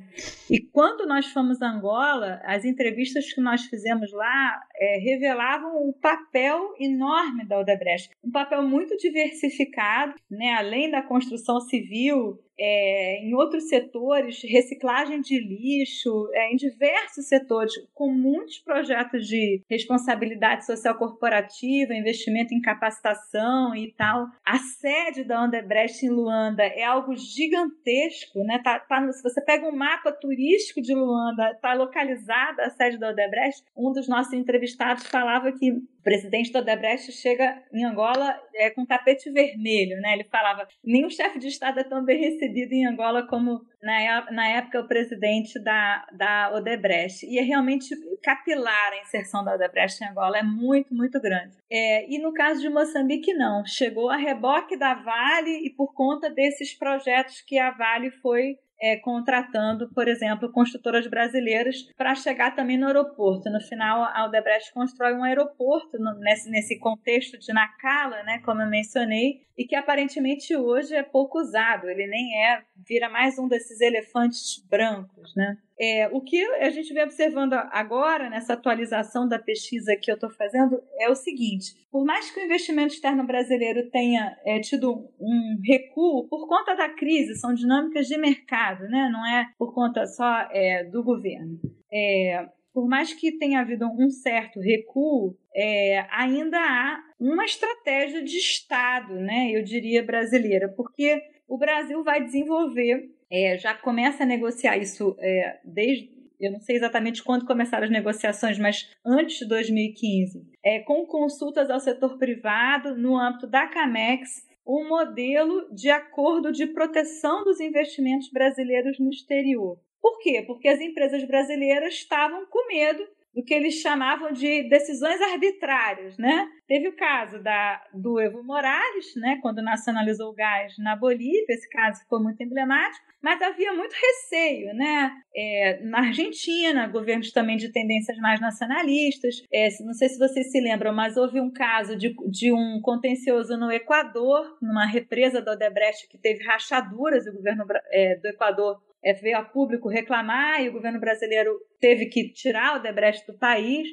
E 0.49 0.61
quando 0.61 1.05
nós 1.05 1.25
fomos 1.27 1.61
a 1.61 1.69
Angola, 1.69 2.39
as 2.45 2.63
entrevistas 2.63 3.34
que 3.34 3.41
nós 3.41 3.65
fizemos 3.65 4.13
lá 4.13 4.61
é, 4.80 4.97
revelavam 4.97 5.88
o 5.88 5.93
papel 5.93 6.73
enorme 6.80 7.45
da 7.45 7.59
Odebrecht, 7.59 8.09
um 8.23 8.32
papel 8.32 8.63
muito 8.63 8.95
diversificado, 8.97 10.15
né? 10.30 10.53
além 10.53 10.89
da 10.89 11.01
construção 11.01 11.59
civil, 11.59 12.39
é, 12.59 13.23
em 13.23 13.34
outros 13.34 13.69
setores, 13.69 14.41
reciclagem 14.43 15.21
de 15.21 15.39
lixo, 15.39 16.30
é, 16.34 16.51
em 16.51 16.57
diversos 16.57 17.25
setores, 17.27 17.73
com 17.93 18.11
muitos 18.11 18.59
projetos 18.59 19.25
de 19.25 19.63
responsabilidade 19.69 20.65
social 20.65 20.95
corporativa, 20.97 21.93
investimento 21.93 22.53
em 22.53 22.59
capacitação 22.59 23.73
e 23.73 23.93
tal. 23.93 24.27
A 24.45 24.57
sede 24.57 25.23
da 25.23 25.45
Odebrecht 25.45 26.05
em 26.05 26.09
Luanda 26.09 26.63
é 26.63 26.84
algo 26.84 27.15
gigantesco, 27.15 28.43
né? 28.43 28.59
Tá, 28.61 28.80
tá, 28.80 29.09
se 29.13 29.23
você 29.23 29.41
pega 29.41 29.65
um 29.65 29.75
mapa 29.75 30.11
turístico 30.11 30.82
de 30.82 30.93
Luanda, 30.93 31.51
está 31.51 31.73
localizada 31.73 32.63
a 32.63 32.69
sede 32.69 32.99
da 32.99 33.11
Odebrecht. 33.11 33.63
Um 33.75 33.93
dos 33.93 34.09
nossos 34.09 34.34
entrevistados 34.34 34.68
falava 34.76 35.51
que 35.51 35.72
o 35.72 35.82
presidente 36.03 36.51
da 36.51 36.59
Odebrecht 36.59 37.11
chega 37.11 37.61
em 37.74 37.86
Angola 37.86 38.39
é, 38.55 38.70
com 38.70 38.86
tapete 38.86 39.30
vermelho, 39.32 39.99
né? 40.01 40.13
Ele 40.13 40.24
falava: 40.24 40.67
nenhum 40.84 41.09
chefe 41.09 41.39
de 41.39 41.47
Estado 41.47 41.80
é 41.80 41.84
tão 41.84 42.03
bem 42.03 42.20
recebido 42.20 42.74
em 42.74 42.86
Angola 42.86 43.28
como 43.28 43.61
na, 43.82 44.32
na 44.32 44.47
época 44.47 44.82
o 44.82 44.88
presidente 44.88 45.61
da, 45.63 46.05
da 46.13 46.51
Odebrecht. 46.53 47.26
E 47.26 47.38
é 47.39 47.41
realmente 47.41 47.95
capilar 48.24 48.93
a 48.93 49.01
inserção 49.01 49.43
da 49.43 49.55
Odebrecht 49.55 50.03
em 50.03 50.07
Angola, 50.07 50.38
é 50.38 50.43
muito, 50.43 50.93
muito 50.93 51.20
grande. 51.22 51.57
É, 51.72 52.09
e 52.09 52.20
no 52.20 52.34
caso 52.34 52.61
de 52.61 52.70
Moçambique, 52.70 53.34
não. 53.34 53.65
Chegou 53.65 54.09
a 54.09 54.17
reboque 54.17 54.78
da 54.78 54.93
Vale 54.93 55.65
e 55.65 55.70
por 55.70 55.93
conta 55.93 56.30
desses 56.30 56.74
projetos 56.74 57.41
que 57.41 57.57
a 57.57 57.72
Vale 57.72 58.11
foi 58.11 58.57
é, 58.82 58.95
contratando, 58.97 59.89
por 59.93 60.07
exemplo, 60.07 60.51
construtoras 60.51 61.07
brasileiras 61.07 61.84
para 61.97 62.15
chegar 62.15 62.55
também 62.55 62.77
no 62.77 62.88
aeroporto. 62.88 63.49
No 63.49 63.59
final, 63.59 64.03
a 64.03 64.21
Aldebrecht 64.21 64.73
constrói 64.73 65.13
um 65.13 65.23
aeroporto 65.23 65.97
no, 65.99 66.13
nesse, 66.19 66.49
nesse 66.49 66.80
contexto 66.80 67.38
de 67.38 67.53
Nacala, 67.53 68.23
né, 68.23 68.39
como 68.45 68.61
eu 68.61 68.69
mencionei, 68.69 69.41
e 69.57 69.65
que 69.65 69.75
aparentemente 69.75 70.55
hoje 70.55 70.95
é 70.95 71.03
pouco 71.03 71.39
usado. 71.39 71.89
Ele 71.89 72.07
nem 72.07 72.45
é, 72.45 72.63
vira 72.88 73.09
mais 73.09 73.38
um 73.38 73.47
desses 73.47 73.82
elefantes 73.82 74.63
brancos, 74.69 75.36
né? 75.36 75.57
É, 75.82 76.09
o 76.11 76.19
que 76.19 76.43
a 76.55 76.69
gente 76.69 76.93
vem 76.93 77.03
observando 77.03 77.53
agora, 77.53 78.30
nessa 78.30 78.53
atualização 78.53 79.27
da 79.27 79.39
pesquisa 79.39 79.95
que 79.95 80.11
eu 80.11 80.15
estou 80.15 80.30
fazendo, 80.30 80.82
é 80.99 81.09
o 81.09 81.15
seguinte: 81.15 81.73
por 81.89 82.03
mais 82.03 82.30
que 82.30 82.39
o 82.39 82.43
investimento 82.43 82.93
externo 82.93 83.25
brasileiro 83.25 83.89
tenha 83.89 84.38
é, 84.45 84.59
tido 84.59 85.09
um 85.19 85.57
recuo 85.63 86.27
por 86.27 86.47
conta 86.47 86.75
da 86.75 86.89
crise, 86.89 87.36
são 87.36 87.53
dinâmicas 87.53 88.07
de 88.07 88.17
mercado, 88.17 88.88
né? 88.89 89.09
não 89.09 89.25
é 89.25 89.47
por 89.57 89.73
conta 89.73 90.05
só 90.05 90.47
é, 90.51 90.84
do 90.84 91.01
governo. 91.01 91.57
É, 91.91 92.49
por 92.73 92.88
mais 92.88 93.13
que 93.13 93.38
tenha 93.38 93.61
havido 93.61 93.88
um 93.88 94.09
certo 94.09 94.59
recuo, 94.59 95.36
é, 95.55 96.05
ainda 96.11 96.57
há 96.57 96.99
uma 97.19 97.45
estratégia 97.45 98.23
de 98.23 98.38
Estado, 98.38 99.15
né, 99.15 99.51
eu 99.51 99.63
diria 99.63 100.03
brasileira, 100.03 100.69
porque 100.69 101.21
o 101.47 101.57
Brasil 101.57 102.03
vai 102.03 102.23
desenvolver 102.23 103.09
é, 103.32 103.57
já 103.57 103.73
começa 103.73 104.23
a 104.23 104.25
negociar 104.25 104.77
isso 104.77 105.15
é, 105.19 105.59
desde. 105.63 106.17
Eu 106.39 106.53
não 106.53 106.61
sei 106.61 106.77
exatamente 106.77 107.21
quando 107.21 107.45
começaram 107.45 107.84
as 107.84 107.91
negociações, 107.91 108.57
mas 108.57 108.89
antes 109.05 109.39
de 109.39 109.47
2015, 109.47 110.41
é, 110.63 110.80
com 110.80 111.05
consultas 111.05 111.69
ao 111.69 111.82
setor 111.82 112.17
privado 112.17 112.95
no 112.95 113.17
âmbito 113.17 113.45
da 113.45 113.67
CAMEX, 113.67 114.47
um 114.65 114.88
modelo 114.88 115.67
de 115.73 115.89
acordo 115.89 116.51
de 116.51 116.67
proteção 116.67 117.43
dos 117.43 117.59
investimentos 117.59 118.32
brasileiros 118.32 118.97
no 118.99 119.09
exterior. 119.09 119.77
Por 120.01 120.19
quê? 120.19 120.43
Porque 120.47 120.69
as 120.69 120.80
empresas 120.80 121.25
brasileiras 121.25 121.95
estavam 121.95 122.45
com 122.45 122.67
medo 122.67 123.05
do 123.34 123.43
que 123.43 123.53
eles 123.53 123.75
chamavam 123.75 124.32
de 124.32 124.67
decisões 124.69 125.21
arbitrárias, 125.21 126.17
né? 126.17 126.47
Teve 126.67 126.88
o 126.88 126.95
caso 126.95 127.41
da, 127.41 127.82
do 127.93 128.19
Evo 128.19 128.43
Morales, 128.43 129.15
né, 129.15 129.39
quando 129.41 129.61
nacionalizou 129.61 130.30
o 130.30 130.36
gás 130.36 130.75
na 130.77 130.95
Bolívia, 130.95 131.45
esse 131.49 131.67
caso 131.69 132.01
ficou 132.01 132.21
muito 132.21 132.41
emblemático, 132.43 133.05
mas 133.21 133.41
havia 133.41 133.73
muito 133.73 133.93
receio, 133.93 134.73
né? 134.75 135.11
É, 135.36 135.80
na 135.84 135.99
Argentina, 135.99 136.88
governos 136.88 137.32
também 137.32 137.57
de 137.57 137.71
tendências 137.71 138.17
mais 138.17 138.39
nacionalistas. 138.39 139.43
É, 139.51 139.67
não 139.84 139.93
sei 139.93 140.09
se 140.09 140.17
vocês 140.17 140.51
se 140.51 140.61
lembram, 140.61 140.93
mas 140.93 141.17
houve 141.17 141.41
um 141.41 141.51
caso 141.51 141.97
de, 141.97 142.13
de 142.30 142.51
um 142.53 142.80
contencioso 142.82 143.57
no 143.57 143.71
Equador, 143.71 144.57
numa 144.61 144.86
represa 144.86 145.41
do 145.41 145.51
Odebrecht 145.51 146.07
que 146.07 146.17
teve 146.17 146.43
rachaduras, 146.43 147.25
o 147.27 147.34
governo 147.34 147.65
é, 147.91 148.15
do 148.15 148.27
Equador 148.27 148.80
é, 149.04 149.14
veio 149.14 149.38
a 149.38 149.43
público 149.43 149.89
reclamar 149.89 150.62
e 150.62 150.70
o 150.70 150.74
governo 150.74 151.00
brasileiro 151.00 151.58
teve 151.80 152.08
que 152.08 152.32
tirar 152.32 152.78
o 152.78 152.82
Debrecht 152.82 153.26
do 153.26 153.38
país. 153.38 153.88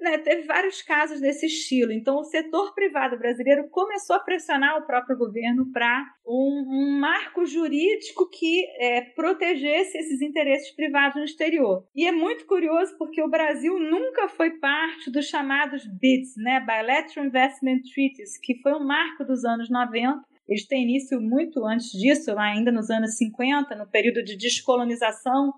Né, 0.00 0.18
teve 0.18 0.42
vários 0.42 0.82
casos 0.82 1.20
desse 1.20 1.46
estilo. 1.46 1.92
Então, 1.92 2.18
o 2.18 2.24
setor 2.24 2.74
privado 2.74 3.16
brasileiro 3.16 3.68
começou 3.70 4.16
a 4.16 4.20
pressionar 4.20 4.76
o 4.76 4.84
próprio 4.84 5.16
governo 5.16 5.70
para 5.72 6.04
um, 6.26 6.64
um, 6.68 6.98
marco 7.00 7.46
jurídico 7.46 8.28
que 8.28 8.66
é, 8.80 9.00
protegesse 9.00 9.96
esses 9.96 10.20
interesses 10.20 10.70
privados 10.72 11.16
no 11.16 11.24
exterior. 11.24 11.86
E 11.94 12.06
é 12.06 12.12
muito 12.12 12.44
curioso 12.44 12.98
porque 12.98 13.22
o 13.22 13.30
Brasil 13.30 13.78
nunca 13.78 14.28
foi 14.28 14.58
parte 14.58 15.10
dos 15.10 15.26
chamados 15.26 15.86
BITs, 15.86 16.36
né, 16.36 16.60
Bilateral 16.60 17.26
Investment 17.26 17.82
Treaties, 17.94 18.36
que 18.36 18.60
foi 18.60 18.74
um 18.74 18.84
marco 18.84 19.24
dos 19.24 19.44
anos 19.44 19.70
90 19.70 20.33
eles 20.46 20.66
têm 20.66 20.82
início 20.82 21.20
muito 21.20 21.64
antes 21.64 21.90
disso, 21.90 22.34
lá 22.34 22.44
ainda 22.44 22.70
nos 22.70 22.90
anos 22.90 23.16
50, 23.16 23.74
no 23.74 23.86
período 23.86 24.22
de 24.22 24.36
descolonização 24.36 25.52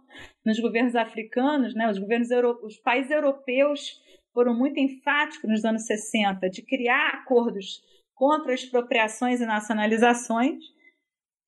nos 0.45 0.61
governos 0.61 0.95
africanos, 0.95 1.75
né? 1.75 1.91
Os 1.91 1.99
governos 1.99 2.29
os 2.63 2.77
países 2.79 3.11
europeus 3.11 4.01
foram 4.33 4.57
muito 4.57 4.79
enfáticos 4.79 5.51
nos 5.51 5.65
anos 5.65 5.87
60 5.87 6.49
de 6.51 6.63
criar 6.63 7.09
acordos 7.09 7.83
contra 8.15 8.55
expropriações 8.55 9.41
e 9.41 9.47
nacionalizações. 9.47 10.63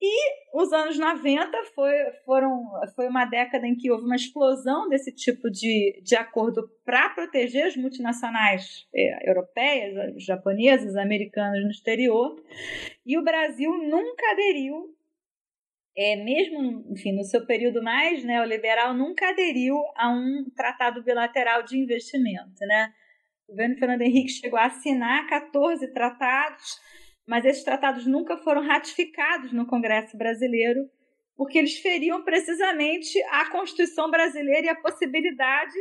E 0.00 0.56
os 0.56 0.72
anos 0.72 0.96
90 0.96 1.50
foi, 1.74 1.92
foram, 2.24 2.70
foi 2.94 3.08
uma 3.08 3.24
década 3.24 3.66
em 3.66 3.74
que 3.74 3.90
houve 3.90 4.04
uma 4.04 4.14
explosão 4.14 4.88
desse 4.88 5.12
tipo 5.12 5.50
de, 5.50 6.00
de 6.04 6.14
acordo 6.14 6.68
para 6.84 7.10
proteger 7.10 7.66
as 7.66 7.76
multinacionais 7.76 8.86
é, 8.94 9.28
europeias, 9.28 10.22
japonesas, 10.24 10.94
americanas 10.94 11.64
no 11.64 11.70
exterior. 11.70 12.40
E 13.04 13.18
o 13.18 13.24
Brasil 13.24 13.72
nunca 13.72 14.30
aderiu, 14.30 14.94
é, 15.96 16.14
mesmo 16.14 16.84
enfim, 16.92 17.12
no 17.12 17.24
seu 17.24 17.44
período 17.44 17.82
mais 17.82 18.22
neoliberal, 18.22 18.94
nunca 18.94 19.30
aderiu 19.30 19.76
a 19.96 20.10
um 20.10 20.44
tratado 20.56 21.02
bilateral 21.02 21.64
de 21.64 21.76
investimento. 21.76 22.60
Né? 22.60 22.92
O 23.48 23.50
governo 23.50 23.76
Fernando 23.76 24.02
Henrique 24.02 24.30
chegou 24.30 24.60
a 24.60 24.66
assinar 24.66 25.26
14 25.26 25.92
tratados 25.92 26.78
mas 27.28 27.44
esses 27.44 27.62
tratados 27.62 28.06
nunca 28.06 28.38
foram 28.38 28.62
ratificados 28.62 29.52
no 29.52 29.66
Congresso 29.66 30.16
brasileiro, 30.16 30.88
porque 31.36 31.58
eles 31.58 31.78
feriam 31.78 32.24
precisamente 32.24 33.22
a 33.24 33.50
Constituição 33.50 34.10
brasileira 34.10 34.66
e 34.66 34.70
a 34.70 34.80
possibilidade 34.80 35.78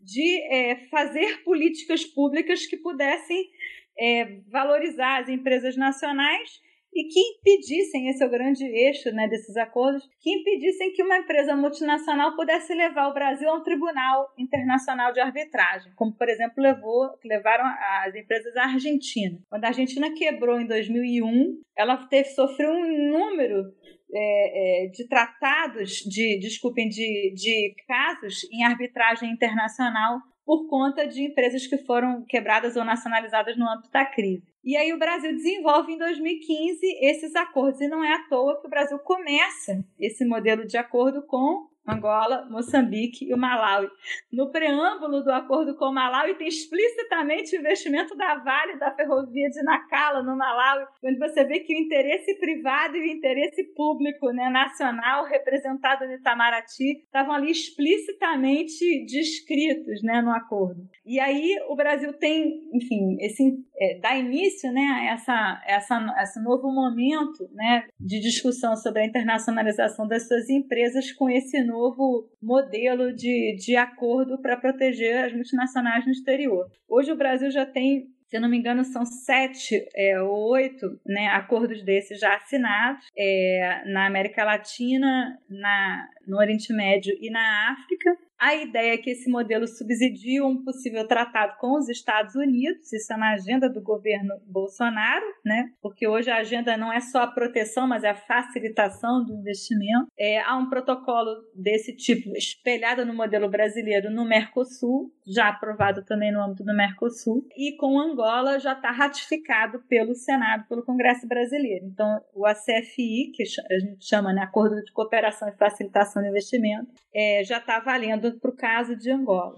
de 0.00 0.42
é, 0.52 0.88
fazer 0.90 1.44
políticas 1.44 2.04
públicas 2.04 2.66
que 2.66 2.76
pudessem 2.76 3.48
é, 3.96 4.40
valorizar 4.48 5.22
as 5.22 5.28
empresas 5.28 5.76
nacionais 5.76 6.60
e 6.98 7.04
que 7.04 7.20
impedissem, 7.20 8.08
esse 8.08 8.24
é 8.24 8.26
o 8.26 8.30
grande 8.30 8.64
eixo 8.64 9.12
né, 9.12 9.28
desses 9.28 9.56
acordos, 9.56 10.02
que 10.20 10.32
impedissem 10.32 10.92
que 10.92 11.04
uma 11.04 11.18
empresa 11.18 11.54
multinacional 11.54 12.34
pudesse 12.34 12.74
levar 12.74 13.06
o 13.06 13.14
Brasil 13.14 13.48
a 13.48 13.54
um 13.54 13.62
tribunal 13.62 14.26
internacional 14.36 15.12
de 15.12 15.20
arbitragem, 15.20 15.92
como, 15.94 16.12
por 16.12 16.28
exemplo, 16.28 16.60
levou, 16.60 17.08
levaram 17.24 17.64
as 18.04 18.16
empresas 18.16 18.56
à 18.56 18.64
Argentina. 18.64 19.38
Quando 19.48 19.64
a 19.64 19.68
Argentina 19.68 20.12
quebrou 20.12 20.60
em 20.60 20.66
2001, 20.66 21.62
ela 21.76 22.08
teve, 22.08 22.30
sofreu 22.30 22.72
um 22.72 23.12
número 23.12 23.72
é, 24.12 24.86
é, 24.86 24.88
de 24.88 25.06
tratados, 25.06 25.98
de, 25.98 26.36
desculpem, 26.40 26.88
de, 26.88 27.32
de 27.32 27.76
casos 27.86 28.42
em 28.52 28.64
arbitragem 28.64 29.30
internacional 29.30 30.18
por 30.48 30.66
conta 30.66 31.06
de 31.06 31.24
empresas 31.24 31.66
que 31.66 31.76
foram 31.76 32.24
quebradas 32.24 32.74
ou 32.74 32.82
nacionalizadas 32.82 33.54
no 33.58 33.68
âmbito 33.68 33.90
da 33.90 34.06
crise. 34.06 34.48
E 34.64 34.78
aí 34.78 34.94
o 34.94 34.98
Brasil 34.98 35.30
desenvolve 35.36 35.92
em 35.92 35.98
2015 35.98 36.86
esses 37.02 37.36
acordos, 37.36 37.82
e 37.82 37.86
não 37.86 38.02
é 38.02 38.14
à 38.14 38.20
toa 38.30 38.58
que 38.58 38.66
o 38.66 38.70
Brasil 38.70 38.98
começa 39.00 39.84
esse 40.00 40.24
modelo 40.24 40.66
de 40.66 40.78
acordo 40.78 41.20
com 41.20 41.68
Angola, 41.88 42.46
Moçambique 42.50 43.24
e 43.24 43.32
o 43.32 43.38
Malawi. 43.38 43.88
No 44.30 44.50
preâmbulo 44.50 45.22
do 45.22 45.32
acordo 45.32 45.74
com 45.74 45.86
o 45.86 45.94
Malawi 45.94 46.34
tem 46.34 46.46
explicitamente 46.46 47.56
o 47.56 47.60
investimento 47.60 48.14
da 48.14 48.34
Vale 48.36 48.78
da 48.78 48.94
ferrovia 48.94 49.48
de 49.48 49.62
Nacala 49.62 50.22
no 50.22 50.36
Malawi, 50.36 50.86
onde 51.02 51.18
você 51.18 51.44
vê 51.44 51.60
que 51.60 51.74
o 51.74 51.78
interesse 51.78 52.38
privado 52.38 52.96
e 52.96 53.00
o 53.00 53.06
interesse 53.06 53.64
público 53.74 54.30
né, 54.30 54.50
nacional 54.50 55.24
representado 55.24 56.06
no 56.06 56.12
Itamaraty 56.12 57.04
estavam 57.04 57.32
ali 57.34 57.50
explicitamente 57.50 59.06
descritos 59.06 60.02
né, 60.02 60.20
no 60.20 60.30
acordo. 60.30 60.86
E 61.06 61.18
aí 61.18 61.56
o 61.68 61.74
Brasil 61.74 62.12
tem, 62.12 62.68
enfim, 62.74 63.16
esse, 63.20 63.42
é, 63.80 63.98
dá 63.98 64.14
início 64.14 64.70
né, 64.72 64.82
a 64.82 65.04
essa, 65.14 65.62
essa, 65.66 66.14
esse 66.22 66.42
novo 66.42 66.70
momento 66.70 67.48
né, 67.52 67.84
de 67.98 68.20
discussão 68.20 68.76
sobre 68.76 69.02
a 69.02 69.06
internacionalização 69.06 70.06
das 70.06 70.28
suas 70.28 70.50
empresas 70.50 71.10
com 71.12 71.30
esse 71.30 71.64
novo 71.64 71.77
novo 71.78 72.28
modelo 72.42 73.14
de, 73.14 73.56
de 73.56 73.76
acordo 73.76 74.40
para 74.40 74.56
proteger 74.56 75.24
as 75.24 75.32
multinacionais 75.32 76.04
no 76.04 76.12
exterior. 76.12 76.66
Hoje 76.88 77.12
o 77.12 77.16
Brasil 77.16 77.50
já 77.50 77.64
tem 77.64 78.08
se 78.28 78.38
não 78.38 78.48
me 78.50 78.58
engano, 78.58 78.84
são 78.84 79.06
sete 79.06 79.88
é, 79.96 80.20
ou 80.20 80.50
oito 80.50 81.00
né, 81.06 81.28
acordos 81.28 81.82
desses 81.82 82.20
já 82.20 82.36
assinados 82.36 83.06
é, 83.16 83.82
na 83.86 84.04
América 84.04 84.44
Latina, 84.44 85.38
na, 85.48 86.06
no 86.26 86.36
Oriente 86.36 86.70
Médio 86.74 87.16
e 87.22 87.30
na 87.30 87.72
África. 87.72 88.18
A 88.38 88.54
ideia 88.54 88.94
é 88.94 88.98
que 88.98 89.10
esse 89.10 89.28
modelo 89.28 89.66
subsidie 89.66 90.40
um 90.40 90.62
possível 90.62 91.06
tratado 91.08 91.56
com 91.58 91.76
os 91.76 91.88
Estados 91.88 92.36
Unidos, 92.36 92.92
isso 92.92 93.12
é 93.12 93.16
na 93.16 93.32
agenda 93.32 93.68
do 93.68 93.82
governo 93.82 94.34
Bolsonaro, 94.46 95.26
né? 95.44 95.70
Porque 95.82 96.06
hoje 96.06 96.30
a 96.30 96.36
agenda 96.36 96.76
não 96.76 96.92
é 96.92 97.00
só 97.00 97.22
a 97.22 97.26
proteção, 97.26 97.88
mas 97.88 98.04
é 98.04 98.10
a 98.10 98.14
facilitação 98.14 99.24
do 99.24 99.34
investimento. 99.34 100.06
É, 100.16 100.40
há 100.40 100.56
um 100.56 100.68
protocolo 100.70 101.30
desse 101.52 101.96
tipo 101.96 102.30
espelhado 102.36 103.04
no 103.04 103.12
modelo 103.12 103.48
brasileiro 103.48 104.08
no 104.08 104.24
Mercosul, 104.24 105.12
já 105.26 105.48
aprovado 105.48 106.04
também 106.04 106.32
no 106.32 106.40
âmbito 106.40 106.62
do 106.62 106.76
Mercosul, 106.76 107.44
e 107.56 107.76
com 107.76 107.98
Angola 107.98 108.60
já 108.60 108.72
está 108.72 108.92
ratificado 108.92 109.80
pelo 109.88 110.14
Senado, 110.14 110.64
pelo 110.68 110.84
Congresso 110.84 111.26
brasileiro. 111.26 111.86
Então, 111.86 112.20
o 112.32 112.46
ACFI, 112.46 113.32
que 113.34 113.42
a 113.42 113.78
gente 113.80 114.06
chama 114.06 114.32
né, 114.32 114.42
Acordo 114.42 114.76
de 114.76 114.92
Cooperação 114.92 115.48
e 115.48 115.56
Facilitação 115.56 116.22
do 116.22 116.28
Investimento, 116.28 116.92
é, 117.12 117.42
já 117.42 117.58
está 117.58 117.80
valendo 117.80 118.27
para 118.32 118.50
o 118.50 118.56
caso 118.56 118.96
de 118.96 119.10
Angola. 119.10 119.54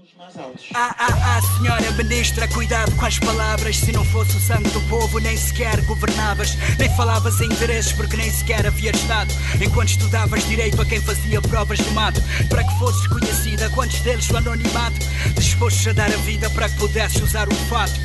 Ah, 0.75 0.95
ah, 0.99 1.37
ah, 1.37 1.41
senhora 1.59 1.91
ministra, 1.93 2.47
cuidado 2.49 2.95
com 2.97 3.07
as 3.07 3.19
palavras. 3.19 3.77
Se 3.77 3.93
não 3.93 4.05
fosse 4.05 4.37
o 4.37 4.41
sangue 4.41 4.71
do 4.71 4.81
povo, 4.89 5.19
nem 5.19 5.37
sequer 5.37 5.81
governavas. 5.87 6.57
Nem 6.79 6.89
falavas 6.97 7.41
em 7.41 7.47
interesses, 7.47 7.93
porque 7.93 8.17
nem 8.17 8.31
sequer 8.31 8.67
havia 8.67 8.91
Estado. 8.91 9.33
Enquanto 9.61 9.89
estudavas 9.89 10.47
direito 10.49 10.81
a 10.81 10.87
quem 10.87 11.01
fazia 11.01 11.41
provas 11.41 11.79
de 11.79 11.91
mato. 11.91 12.21
Para 12.49 12.65
que 12.65 12.79
fosses 12.79 13.07
conhecida, 13.07 13.71
quantos 13.71 14.01
deles 14.01 14.31
o 14.31 14.37
anonimato? 14.37 14.99
Dispostos 15.35 15.87
a 15.89 15.93
dar 15.93 16.13
a 16.13 16.17
vida 16.19 16.49
para 16.51 16.69
que 16.69 16.77
pudesses 16.77 17.23
usar 17.23 17.49
o 17.49 17.55
fato. 17.55 18.01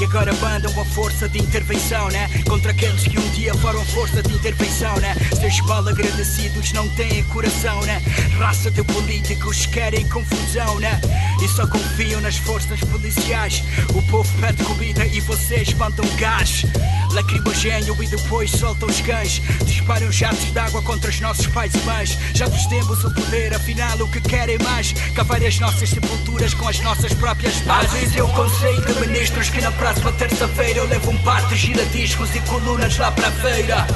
E 0.00 0.04
agora 0.04 0.32
mandam 0.34 0.70
a 0.80 0.84
força 0.84 1.28
de 1.28 1.40
intervenção, 1.40 2.08
né? 2.08 2.28
Contra 2.48 2.70
aqueles 2.70 3.02
que 3.02 3.18
um 3.18 3.30
dia 3.30 3.52
foram 3.54 3.84
força 3.86 4.22
de 4.22 4.32
intervenção, 4.32 4.94
né? 4.98 5.16
Seus 5.40 5.60
mal 5.62 5.86
agradecidos 5.88 6.72
não 6.72 6.88
têm 6.90 7.24
coração, 7.24 7.80
né? 7.82 8.00
Raça 8.38 8.70
de 8.70 8.84
políticos 8.84 9.66
querem 9.66 10.08
confusão, 10.08 10.78
né? 10.78 11.00
E 11.42 11.48
só 11.48 11.66
confiam 11.66 12.20
nas 12.20 12.36
forças 12.36 12.78
policiais. 12.80 13.64
O 13.92 14.00
povo 14.02 14.30
pede 14.40 14.62
comida 14.62 15.04
e 15.04 15.20
vocês 15.20 15.72
mandam 15.74 16.06
gás. 16.16 16.64
Lacrimogênio 17.12 17.96
e 18.00 18.06
depois 18.06 18.52
soltam 18.52 18.88
os 18.88 19.00
cães. 19.00 19.42
Disparam 19.64 20.12
jatos 20.12 20.52
de 20.52 20.58
água 20.60 20.80
contra 20.82 21.10
os 21.10 21.20
nossos 21.20 21.46
pais 21.48 21.74
e 21.74 21.78
mães. 21.78 22.16
Já 22.34 22.46
vos 22.46 22.66
temos 22.66 23.02
o 23.04 23.12
poder, 23.12 23.52
afinal 23.52 23.98
o 23.98 24.08
que 24.08 24.20
querem 24.20 24.58
mais? 24.58 24.92
Cavar 25.14 25.42
as 25.42 25.58
nossas 25.58 25.88
sepulturas 25.88 26.54
com 26.54 26.68
as 26.68 26.78
nossas 26.80 27.12
próprias 27.14 27.60
mãos. 27.62 27.84
Às 27.84 27.92
vezes 27.92 28.14
eu 28.14 28.28
conceito 28.28 28.92
de 28.92 29.00
ministros 29.00 29.48
que 29.50 29.60
na 29.60 29.72
próxima 29.88 30.12
terça-feira 30.12 30.80
eu 30.80 30.86
levo 30.86 31.10
um 31.10 31.16
par 31.18 31.46
de 31.48 31.56
giradiscos 31.56 32.34
e 32.34 32.40
colunas 32.40 32.98
lá 32.98 33.10
para 33.10 33.28
a 33.28 33.30
feira. 33.30 33.86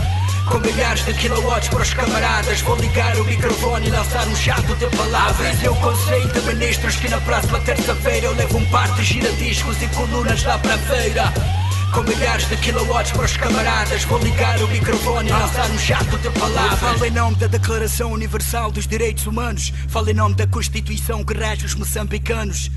Com 0.49 0.59
milhares 0.59 1.05
de 1.05 1.13
kilowatts 1.13 1.69
para 1.69 1.83
os 1.83 1.95
camaradas 1.95 2.61
Vou 2.63 2.77
ligar 2.77 3.17
o 3.17 3.25
microfone 3.25 3.87
e 3.87 3.91
lançar 3.91 4.27
um 4.27 4.35
jato 4.35 4.75
de 4.75 4.87
palavras 4.97 5.63
Eu 5.63 5.73
conceito 5.77 6.41
de 6.41 6.55
ministros 6.55 6.97
que 6.97 7.09
na 7.09 7.21
próxima 7.21 7.61
terça-feira 7.61 8.27
Eu 8.27 8.35
levo 8.35 8.59
um 8.59 8.65
par 8.67 8.93
de 8.97 9.05
giradiscos 9.05 9.81
e 9.81 9.87
colunas 9.89 10.43
lá 10.43 10.59
para 10.59 10.75
a 10.75 10.79
feira 10.79 11.62
com 11.93 12.03
milhares 12.03 12.49
de 12.49 12.57
kilowatts 12.57 13.13
para 13.13 13.25
os 13.25 13.37
camaradas 13.37 14.05
Vou 14.05 14.19
ligar 14.19 14.61
o 14.63 14.69
microfone 14.69 15.29
e 15.29 15.33
lançar 15.33 15.71
um 15.71 15.79
jato 15.79 16.17
de 16.19 16.31
palavras. 16.31 16.81
Falo 16.81 17.05
em 17.05 17.11
nome 17.11 17.37
da 17.37 17.47
Declaração 17.47 18.13
Universal 18.13 18.73
dos 18.73 18.87
Direitos 18.87 19.27
Humanos 19.27 19.73
Falo 19.89 20.11
em 20.11 20.15
nome 20.15 20.35
da 20.35 20.47
Constituição 20.47 21.23
que 21.25 21.35
rege 21.35 21.67
os 21.67 21.75
moçambicanos. 21.75 22.71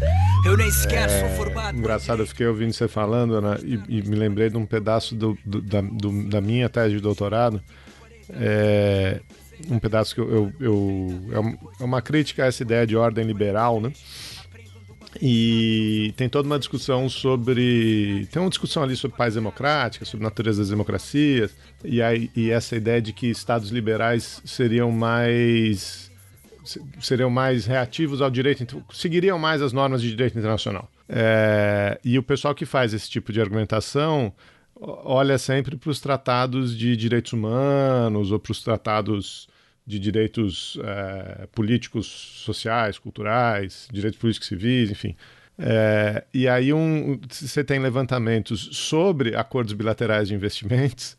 Eu 0.46 0.58
nem 0.58 0.70
sequer 0.70 1.10
é, 1.10 1.20
sou 1.20 1.30
formado 1.38 1.78
Engraçado, 1.78 2.22
eu 2.22 2.28
fiquei 2.28 2.46
ouvindo 2.46 2.74
você 2.74 2.88
falando 2.88 3.36
Ana, 3.36 3.58
e, 3.64 3.80
e, 3.88 4.02
me 4.04 4.16
lembrei 4.16 4.50
de 4.50 4.58
um 4.58 4.66
pedaço 4.66 5.16
do, 5.16 5.38
do, 5.46 5.62
da, 5.62 5.82
do, 5.82 6.30
da 6.30 6.42
minha 6.42 6.68
tese 6.68 6.96
de 6.96 7.02
doutorado. 7.02 7.62
É, 8.30 9.22
um 9.70 9.80
pedaço 9.80 10.14
que 10.14 10.22
eu, 10.22 10.52
eu, 10.60 11.22
eu, 11.32 11.60
é 11.80 11.84
uma 11.84 12.02
crítica 12.02 12.44
a 12.44 12.48
essa 12.48 12.64
ideia 12.64 12.86
de 12.86 12.96
ordem 12.96 13.26
liberal, 13.26 13.80
né? 13.80 13.92
E 15.22 16.14
tem 16.18 16.28
toda 16.28 16.48
uma 16.48 16.60
discussão 16.60 17.08
sobre. 17.08 18.28
Tem 18.32 18.42
uma 18.42 18.50
discussão 18.50 18.84
ali 18.84 18.96
sobre 18.96 19.18
paz 19.18 19.36
democrática, 19.36 20.06
sobre 20.06 20.24
natureza 20.24 20.62
das 20.62 20.70
democracias, 20.70 21.56
e, 21.84 22.02
aí, 22.02 22.30
e 22.36 22.50
essa 22.50 22.76
ideia 22.76 23.02
de 23.02 23.14
que 23.14 23.28
estados 23.28 23.70
liberais 23.70 24.42
seriam 24.46 24.92
mais 24.92 26.12
seriam 27.00 27.30
mais 27.30 27.66
reativos 27.66 28.22
ao 28.22 28.30
direito, 28.30 28.84
seguiriam 28.92 29.38
mais 29.38 29.62
as 29.62 29.72
normas 29.72 30.02
de 30.02 30.10
direito 30.10 30.38
internacional. 30.38 30.90
É, 31.08 32.00
e 32.04 32.18
o 32.18 32.24
pessoal 32.24 32.56
que 32.56 32.66
faz 32.66 32.94
esse 32.94 33.10
tipo 33.10 33.32
de 33.32 33.40
argumentação 33.40 34.34
olha 34.82 35.38
sempre 35.38 35.78
para 35.78 35.90
os 35.90 36.00
tratados 36.00 36.76
de 36.76 36.98
direitos 36.98 37.34
humanos 37.34 38.32
ou 38.32 38.40
para 38.40 38.52
os 38.52 38.62
tratados 38.62 39.48
de 39.86 40.00
direitos 40.00 40.80
é, 40.84 41.48
políticos, 41.48 42.08
sociais, 42.08 42.98
culturais, 42.98 43.88
direitos 43.92 44.20
políticos 44.20 44.48
civis, 44.48 44.92
enfim. 44.92 45.16
É, 45.58 46.24
e 46.34 46.48
aí 46.48 46.74
um, 46.74 47.20
você 47.30 47.64
tem 47.64 47.80
levantamentos 47.80 48.70
sobre 48.74 49.36
acordos 49.36 49.74
bilaterais 49.74 50.28
de 50.28 50.36
investimentos 50.36 51.16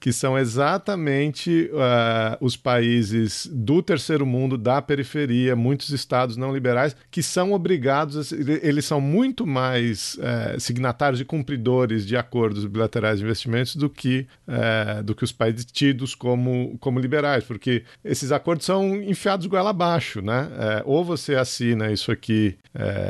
que 0.00 0.12
são 0.12 0.38
exatamente 0.38 1.70
uh, 1.72 2.36
os 2.40 2.56
países 2.56 3.48
do 3.52 3.82
terceiro 3.82 4.24
mundo, 4.24 4.56
da 4.56 4.80
periferia, 4.80 5.56
muitos 5.56 5.90
estados 5.90 6.36
não 6.36 6.52
liberais, 6.52 6.94
que 7.10 7.22
são 7.22 7.52
obrigados, 7.52 8.32
a, 8.32 8.36
eles 8.62 8.84
são 8.84 9.00
muito 9.00 9.46
mais 9.46 10.14
uh, 10.14 10.60
signatários 10.60 11.20
e 11.20 11.24
cumpridores 11.24 12.06
de 12.06 12.16
acordos 12.16 12.64
bilaterais 12.64 13.18
de 13.18 13.24
investimentos 13.24 13.74
do 13.74 13.90
que, 13.90 14.26
uh, 14.46 15.02
do 15.02 15.14
que 15.14 15.24
os 15.24 15.32
países 15.32 15.64
tidos 15.64 16.14
como, 16.14 16.76
como 16.78 17.00
liberais, 17.00 17.42
porque 17.44 17.82
esses 18.04 18.30
acordos 18.30 18.66
são 18.66 18.96
enfiados 19.02 19.46
goela 19.46 19.70
abaixo, 19.70 20.22
né? 20.22 20.48
Ou 20.84 21.04
você 21.04 21.34
assina 21.34 21.90
isso 21.90 22.10
aqui 22.10 22.56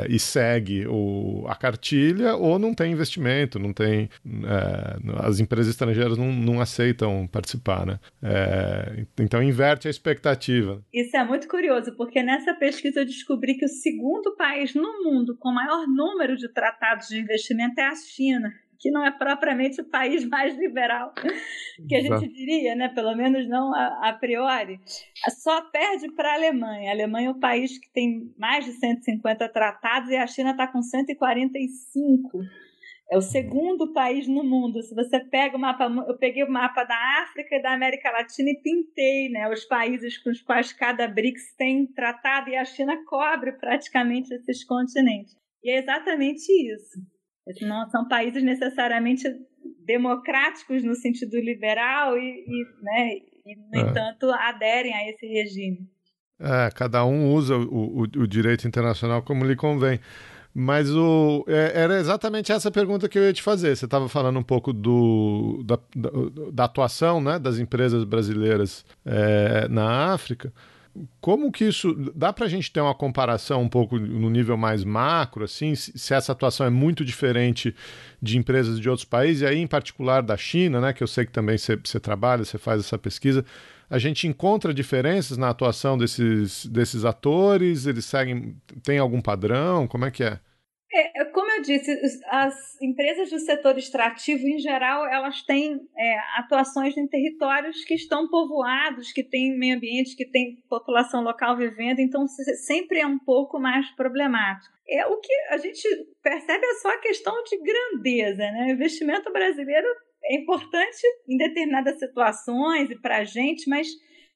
e 0.07 0.19
segue 0.19 0.85
o, 0.87 1.45
a 1.47 1.55
cartilha, 1.55 2.35
ou 2.35 2.57
não 2.57 2.73
tem 2.73 2.91
investimento, 2.91 3.59
não 3.59 3.73
tem. 3.73 4.09
as 5.19 5.39
empresas 5.39 5.71
estrangeiras 5.71 6.17
não, 6.17 6.31
não 6.31 6.61
aceitam 6.61 6.78
aceitam 6.79 7.27
participar, 7.27 7.85
né? 7.85 7.99
É, 8.23 9.05
então 9.19 9.43
inverte 9.43 9.87
a 9.87 9.91
expectativa. 9.91 10.83
Isso 10.93 11.15
é 11.15 11.23
muito 11.23 11.47
curioso, 11.47 11.95
porque 11.95 12.23
nessa 12.23 12.53
pesquisa 12.53 13.01
eu 13.01 13.05
descobri 13.05 13.55
que 13.55 13.65
o 13.65 13.69
segundo 13.69 14.35
país 14.35 14.73
no 14.73 15.03
mundo 15.03 15.35
com 15.37 15.51
maior 15.51 15.85
número 15.87 16.37
de 16.37 16.47
tratados 16.53 17.09
de 17.09 17.19
investimento 17.19 17.79
é 17.79 17.85
a 17.85 17.95
China 17.95 18.49
que 18.81 18.89
não 18.89 19.05
é 19.05 19.11
propriamente 19.11 19.81
o 19.81 19.83
país 19.83 20.23
mais 20.25 20.57
liberal 20.57 21.13
que 21.85 21.95
a 21.95 22.01
gente 22.01 22.31
diria, 22.31 22.75
né? 22.75 22.87
Pelo 22.87 23.13
menos 23.13 23.45
não 23.49 23.75
a, 23.75 24.09
a 24.09 24.13
priori. 24.13 24.79
Só 25.41 25.61
perde 25.69 26.09
para 26.13 26.31
a 26.31 26.35
Alemanha. 26.35 26.89
A 26.89 26.93
Alemanha 26.93 27.27
é 27.27 27.31
o 27.31 27.39
país 27.39 27.77
que 27.77 27.91
tem 27.91 28.33
mais 28.37 28.63
de 28.63 28.71
150 28.71 29.49
tratados 29.49 30.09
e 30.09 30.15
a 30.15 30.25
China 30.25 30.51
está 30.51 30.65
com 30.65 30.81
145. 30.81 32.39
É 33.11 33.17
o 33.17 33.21
segundo 33.21 33.91
país 33.91 34.27
no 34.27 34.43
mundo. 34.43 34.83
Se 34.83 34.93
você 34.93 35.19
pega 35.19 35.57
o 35.57 35.59
mapa, 35.59 35.85
eu 36.07 36.17
peguei 36.17 36.43
o 36.43 36.51
mapa 36.51 36.83
da 36.83 37.23
África 37.23 37.55
e 37.55 37.61
da 37.61 37.73
América 37.73 38.11
Latina 38.11 38.51
e 38.51 38.61
pintei, 38.61 39.29
né, 39.29 39.49
os 39.51 39.65
países 39.65 40.17
com 40.19 40.29
os 40.29 40.41
quais 40.41 40.71
cada 40.71 41.07
BRICS 41.07 41.55
tem 41.57 41.87
tratado 41.87 42.49
e 42.49 42.55
a 42.55 42.65
China 42.65 42.95
cobre 43.05 43.53
praticamente 43.53 44.31
esses 44.33 44.63
continentes. 44.63 45.35
E 45.63 45.71
é 45.71 45.79
exatamente 45.79 46.51
isso. 46.71 46.99
Não 47.61 47.89
são 47.89 48.07
países 48.07 48.43
necessariamente 48.43 49.27
democráticos 49.83 50.83
no 50.83 50.93
sentido 50.93 51.35
liberal 51.39 52.15
e, 52.15 52.45
e 52.47 52.83
né, 52.83 53.09
e 53.45 53.55
no 53.55 53.87
é. 53.87 53.89
entanto 53.89 54.29
aderem 54.31 54.93
a 54.93 55.09
esse 55.09 55.25
regime. 55.25 55.79
É, 56.39 56.69
cada 56.73 57.03
um 57.05 57.33
usa 57.33 57.57
o, 57.57 58.01
o, 58.01 58.01
o 58.01 58.27
direito 58.27 58.67
internacional 58.67 59.23
como 59.23 59.43
lhe 59.43 59.55
convém. 59.55 59.99
Mas 60.53 60.89
o, 60.89 61.45
é, 61.47 61.71
era 61.75 61.99
exatamente 61.99 62.51
essa 62.51 62.71
pergunta 62.71 63.07
que 63.07 63.17
eu 63.17 63.23
ia 63.23 63.33
te 63.33 63.41
fazer. 63.41 63.75
Você 63.75 63.85
estava 63.85 64.09
falando 64.09 64.39
um 64.39 64.43
pouco 64.43 64.73
do, 64.73 65.63
da, 65.63 65.77
da, 65.95 66.09
da, 66.51 66.63
atuação 66.65 67.21
né, 67.21 67.37
das 67.37 67.59
empresas 67.59 68.03
brasileiras 68.03 68.83
é, 69.05 69.67
na 69.69 70.11
África. 70.11 70.51
Como 71.21 71.51
que 71.51 71.65
isso. 71.65 71.93
Dá 72.15 72.33
para 72.33 72.45
a 72.45 72.49
gente 72.49 72.71
ter 72.71 72.81
uma 72.81 72.95
comparação 72.95 73.61
um 73.61 73.69
pouco 73.69 73.99
no 73.99 74.29
nível 74.29 74.57
mais 74.57 74.83
macro, 74.83 75.45
assim, 75.45 75.75
se, 75.75 76.13
essa 76.13 76.31
atuação 76.31 76.65
é 76.65 76.69
muito 76.69 77.05
diferente 77.05 77.73
de 78.21 78.37
empresas 78.37 78.79
de 78.79 78.89
outros 78.89 79.05
países, 79.05 79.43
e 79.43 79.45
aí, 79.45 79.59
em 79.59 79.67
particular, 79.67 80.21
da 80.23 80.35
China, 80.35 80.81
né, 80.81 80.91
que 80.91 81.03
eu 81.03 81.07
sei 81.07 81.25
que 81.25 81.31
também 81.31 81.57
você 81.57 81.99
trabalha, 81.99 82.43
você 82.43 82.57
faz 82.57 82.81
essa 82.81 82.97
pesquisa 82.97 83.45
a 83.89 83.97
gente 83.97 84.27
encontra 84.27 84.73
diferenças 84.73 85.37
na 85.37 85.49
atuação 85.49 85.97
desses, 85.97 86.65
desses 86.65 87.05
atores? 87.05 87.85
Eles 87.85 88.05
seguem. 88.05 88.55
Tem 88.83 88.99
algum 88.99 89.21
padrão? 89.21 89.87
Como 89.87 90.05
é 90.05 90.11
que 90.11 90.23
é? 90.23 90.39
É, 90.91 91.25
como 91.25 91.51
eu 91.51 91.61
disse, 91.61 91.91
as 92.27 92.81
empresas 92.81 93.29
do 93.29 93.37
setor 93.37 93.77
extrativo, 93.77 94.47
em 94.47 94.57
geral, 94.57 95.05
elas 95.05 95.43
têm 95.43 95.79
é, 95.95 96.17
atuações 96.39 96.97
em 96.97 97.07
territórios 97.07 97.83
que 97.85 97.93
estão 97.93 98.27
povoados, 98.27 99.11
que 99.11 99.23
têm 99.23 99.55
meio 99.55 99.75
ambiente, 99.75 100.15
que 100.15 100.25
tem 100.25 100.63
população 100.67 101.21
local 101.21 101.55
vivendo, 101.55 101.99
então 101.99 102.25
sempre 102.27 102.99
é 102.99 103.05
um 103.05 103.19
pouco 103.19 103.59
mais 103.59 103.87
problemático. 103.91 104.73
É 104.87 105.05
o 105.05 105.17
que 105.17 105.33
a 105.51 105.57
gente 105.57 105.87
percebe 106.23 106.65
é 106.65 106.73
só 106.75 106.89
a 106.89 106.99
questão 106.99 107.43
de 107.43 107.57
grandeza, 107.61 108.51
né? 108.51 108.65
O 108.67 108.71
investimento 108.71 109.31
brasileiro 109.31 109.87
é 110.23 110.35
importante 110.35 111.01
em 111.27 111.37
determinadas 111.37 111.97
situações 111.99 112.89
e 112.89 112.99
para 112.99 113.17
a 113.17 113.23
gente, 113.23 113.69
mas 113.69 113.87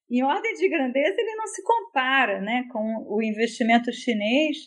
em 0.10 0.24
ordem 0.24 0.54
de 0.54 0.70
grandeza 0.70 1.16
ele 1.18 1.36
não 1.36 1.48
se 1.48 1.64
compara 1.64 2.42
né, 2.42 2.66
com 2.72 3.06
o 3.08 3.22
investimento 3.22 3.92
chinês. 3.92 4.58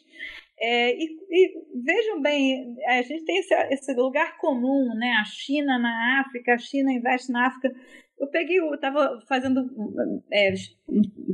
É, 0.59 0.95
e, 0.97 1.05
e, 1.31 1.53
vejam 1.85 2.21
bem, 2.23 2.75
a 2.89 3.03
gente 3.03 3.25
tem 3.25 3.39
esse, 3.39 3.55
esse, 3.71 3.93
lugar 3.95 4.39
comum, 4.39 4.95
né? 4.97 5.13
A 5.21 5.25
China 5.25 5.79
na 5.79 6.23
África, 6.23 6.55
a 6.55 6.59
China 6.59 6.91
investe 6.91 7.31
na 7.31 7.47
África. 7.47 7.71
Eu 8.19 8.29
peguei, 8.29 8.57
estava 8.73 9.21
fazendo, 9.29 9.61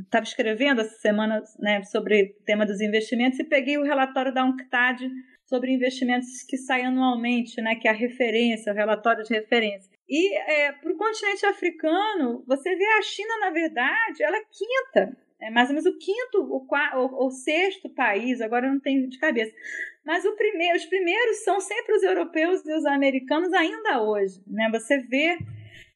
estava 0.05 0.24
é, 0.24 0.28
escrevendo 0.28 0.80
essa 0.80 0.97
semana 0.97 1.41
né, 1.61 1.85
sobre 1.85 2.35
o 2.41 2.45
tema 2.45 2.66
dos 2.66 2.80
investimentos 2.80 3.39
e 3.39 3.45
peguei 3.45 3.78
o 3.78 3.85
relatório 3.85 4.35
da 4.35 4.45
UNCTAD 4.45 5.09
sobre 5.53 5.71
investimentos 5.71 6.43
que 6.49 6.57
sai 6.57 6.81
anualmente, 6.81 7.61
né, 7.61 7.75
que 7.75 7.87
é 7.87 7.91
a 7.91 7.95
referência, 7.95 8.73
o 8.73 8.77
relatório 8.77 9.23
de 9.23 9.35
referência. 9.35 9.93
E 10.09 10.35
é, 10.35 10.73
para 10.73 10.91
o 10.91 10.97
continente 10.97 11.45
africano, 11.45 12.43
você 12.47 12.75
vê 12.75 12.87
a 12.87 13.03
China, 13.03 13.39
na 13.41 13.51
verdade, 13.51 14.23
ela 14.23 14.39
é 14.39 14.45
quinta 14.51 15.15
é 15.43 15.51
mais 15.51 15.69
ou 15.69 15.75
menos 15.75 15.87
o 15.87 15.99
quinto 15.99 16.39
o, 16.39 16.65
o, 16.65 17.27
o 17.27 17.31
sexto 17.31 17.91
país, 17.91 18.41
agora 18.41 18.67
eu 18.67 18.73
não 18.73 18.81
tenho 18.81 19.09
de 19.09 19.19
cabeça. 19.19 19.53
Mas 20.07 20.23
primeiro, 20.37 20.77
os 20.77 20.87
primeiros 20.87 21.43
são 21.43 21.61
sempre 21.61 21.97
os 21.97 22.03
europeus 22.05 22.65
e 22.65 22.73
os 22.73 22.87
americanos 22.87 23.53
ainda 23.53 24.03
hoje. 24.03 24.41
Né? 24.47 24.71
Você 24.73 24.99
vê 24.99 25.37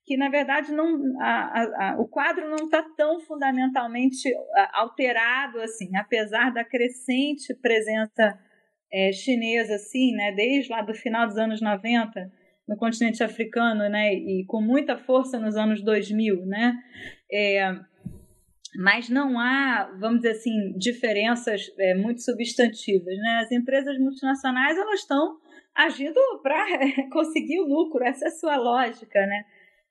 que, 0.04 0.16
na 0.16 0.28
verdade, 0.28 0.72
não, 0.72 1.00
a, 1.20 1.26
a, 1.26 1.90
a, 1.92 2.00
o 2.00 2.08
quadro 2.08 2.48
não 2.48 2.66
está 2.66 2.82
tão 2.96 3.20
fundamentalmente 3.20 4.28
alterado 4.72 5.60
assim, 5.60 5.96
apesar 5.96 6.52
da 6.52 6.64
crescente 6.64 7.54
presença 7.54 8.38
é, 8.96 9.12
chinesa, 9.12 9.74
assim, 9.74 10.12
né, 10.12 10.32
desde 10.32 10.70
lá 10.70 10.80
do 10.80 10.94
final 10.94 11.26
dos 11.26 11.36
anos 11.36 11.60
90 11.60 12.32
no 12.66 12.78
continente 12.78 13.22
africano, 13.22 13.90
né, 13.90 14.14
e 14.14 14.46
com 14.46 14.62
muita 14.62 14.96
força 14.96 15.38
nos 15.38 15.54
anos 15.54 15.82
2000, 15.82 16.46
né, 16.46 16.74
é, 17.30 17.78
mas 18.74 19.10
não 19.10 19.38
há, 19.38 19.94
vamos 20.00 20.22
dizer 20.22 20.30
assim, 20.30 20.72
diferenças 20.78 21.70
é, 21.78 21.94
muito 21.94 22.22
substantivas, 22.22 23.14
né, 23.18 23.40
as 23.42 23.52
empresas 23.52 23.98
multinacionais, 23.98 24.78
elas 24.78 25.00
estão 25.00 25.36
agindo 25.74 26.18
para 26.42 26.56
conseguir 27.12 27.60
o 27.60 27.68
lucro, 27.68 28.02
essa 28.02 28.24
é 28.24 28.28
a 28.28 28.30
sua 28.32 28.56
lógica, 28.56 29.26
né, 29.26 29.44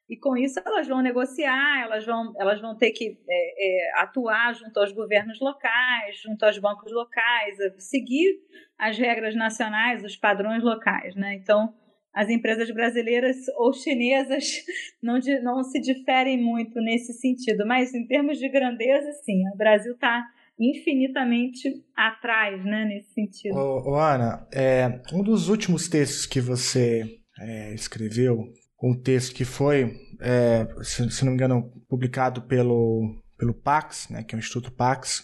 e 0.10 0.16
com 0.16 0.38
isso 0.38 0.60
elas 0.64 0.88
vão 0.88 1.02
negociar, 1.02 1.84
elas 1.84 2.06
vão, 2.06 2.34
elas 2.38 2.62
vão 2.62 2.78
ter 2.78 2.92
que 2.92 3.18
é, 3.28 3.98
é, 3.98 4.02
atuar 4.02 4.54
junto 4.54 4.80
aos 4.80 4.92
governos 4.92 5.40
locais, 5.40 6.22
junto 6.22 6.44
aos 6.44 6.58
bancos 6.60 6.92
locais, 6.92 7.58
seguir 7.80 8.40
as 8.78 8.98
regras 8.98 9.36
nacionais, 9.36 10.04
os 10.04 10.16
padrões 10.16 10.64
locais, 10.64 11.16
né? 11.16 11.34
Então, 11.36 11.74
as 12.14 12.30
empresas 12.30 12.70
brasileiras 12.72 13.36
ou 13.58 13.74
chinesas 13.74 14.64
não, 15.02 15.20
não 15.42 15.64
se 15.64 15.82
diferem 15.82 16.42
muito 16.42 16.80
nesse 16.80 17.14
sentido, 17.14 17.66
mas 17.66 17.94
em 17.94 18.06
termos 18.06 18.38
de 18.38 18.48
grandeza, 18.48 19.12
sim, 19.24 19.42
o 19.54 19.58
Brasil 19.58 19.94
está 19.94 20.24
infinitamente 20.58 21.84
atrás, 21.96 22.64
né, 22.64 22.86
nesse 22.86 23.14
sentido. 23.14 23.58
Ô, 23.58 23.92
ô 23.92 23.96
Ana, 23.96 24.48
é, 24.54 25.02
um 25.14 25.22
dos 25.22 25.50
últimos 25.50 25.90
textos 25.90 26.26
que 26.26 26.40
você 26.40 27.04
é, 27.40 27.74
escreveu 27.74 28.54
um 28.82 28.94
texto 28.94 29.34
que 29.34 29.46
foi, 29.46 29.96
é, 30.20 30.68
se, 30.82 31.10
se, 31.12 31.24
não 31.24 31.32
me 31.32 31.36
engano, 31.36 31.72
publicado 31.88 32.42
pelo, 32.44 33.22
pelo 33.38 33.54
Pax, 33.54 34.08
né, 34.10 34.24
que 34.24 34.36
é 34.36 34.38
o 34.38 34.40
Instituto 34.40 34.72
Pax, 34.72 35.24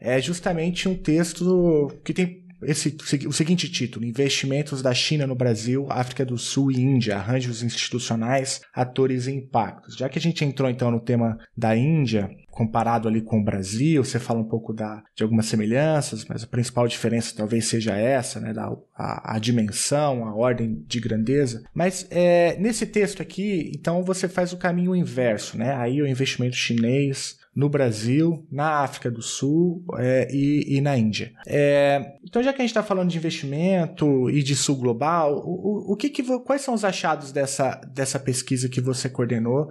é 0.00 0.20
justamente 0.20 0.88
um 0.88 0.96
texto 0.96 1.88
que 2.04 2.12
tem 2.12 2.40
esse, 2.62 2.96
o 3.26 3.32
seguinte 3.32 3.70
título: 3.70 4.04
Investimentos 4.04 4.82
da 4.82 4.92
China 4.92 5.26
no 5.26 5.34
Brasil, 5.34 5.86
África 5.88 6.24
do 6.24 6.36
Sul 6.36 6.70
e 6.70 6.80
Índia, 6.80 7.16
arranjos 7.16 7.62
institucionais, 7.62 8.60
atores 8.74 9.26
e 9.26 9.32
impactos. 9.32 9.96
Já 9.96 10.08
que 10.08 10.18
a 10.18 10.22
gente 10.22 10.44
entrou 10.44 10.68
então 10.68 10.90
no 10.90 11.00
tema 11.00 11.38
da 11.56 11.74
Índia, 11.74 12.28
comparado 12.60 13.08
ali 13.08 13.22
com 13.22 13.40
o 13.40 13.42
Brasil, 13.42 14.04
você 14.04 14.18
fala 14.18 14.38
um 14.38 14.44
pouco 14.44 14.74
da, 14.74 15.02
de 15.16 15.22
algumas 15.22 15.46
semelhanças, 15.46 16.26
mas 16.26 16.44
a 16.44 16.46
principal 16.46 16.86
diferença 16.86 17.34
talvez 17.34 17.64
seja 17.64 17.96
essa, 17.96 18.38
né, 18.38 18.52
da, 18.52 18.70
a, 18.94 19.36
a 19.36 19.38
dimensão, 19.38 20.26
a 20.26 20.34
ordem 20.34 20.84
de 20.86 21.00
grandeza. 21.00 21.64
Mas 21.72 22.06
é, 22.10 22.58
nesse 22.60 22.84
texto 22.84 23.22
aqui, 23.22 23.72
então 23.74 24.02
você 24.02 24.28
faz 24.28 24.52
o 24.52 24.58
caminho 24.58 24.94
inverso, 24.94 25.56
né? 25.56 25.74
Aí 25.74 26.02
o 26.02 26.06
investimento 26.06 26.54
chinês 26.54 27.39
no 27.54 27.68
Brasil, 27.68 28.46
na 28.50 28.80
África 28.82 29.10
do 29.10 29.20
Sul 29.20 29.84
é, 29.98 30.28
e, 30.32 30.76
e, 30.76 30.80
na 30.80 30.96
Índia. 30.96 31.32
É, 31.46 32.14
então, 32.24 32.42
já 32.42 32.52
que 32.52 32.58
a 32.58 32.62
gente 32.62 32.70
está 32.70 32.82
falando 32.82 33.10
de 33.10 33.18
investimento 33.18 34.30
e 34.30 34.42
de 34.42 34.54
Sul 34.54 34.76
Global, 34.76 35.36
o, 35.44 35.90
o, 35.90 35.92
o 35.92 35.96
que, 35.96 36.08
que 36.08 36.22
quais 36.40 36.62
são 36.62 36.74
os 36.74 36.84
achados 36.84 37.32
dessa, 37.32 37.80
dessa 37.92 38.20
pesquisa 38.20 38.68
que 38.68 38.80
você 38.80 39.08
coordenou? 39.08 39.68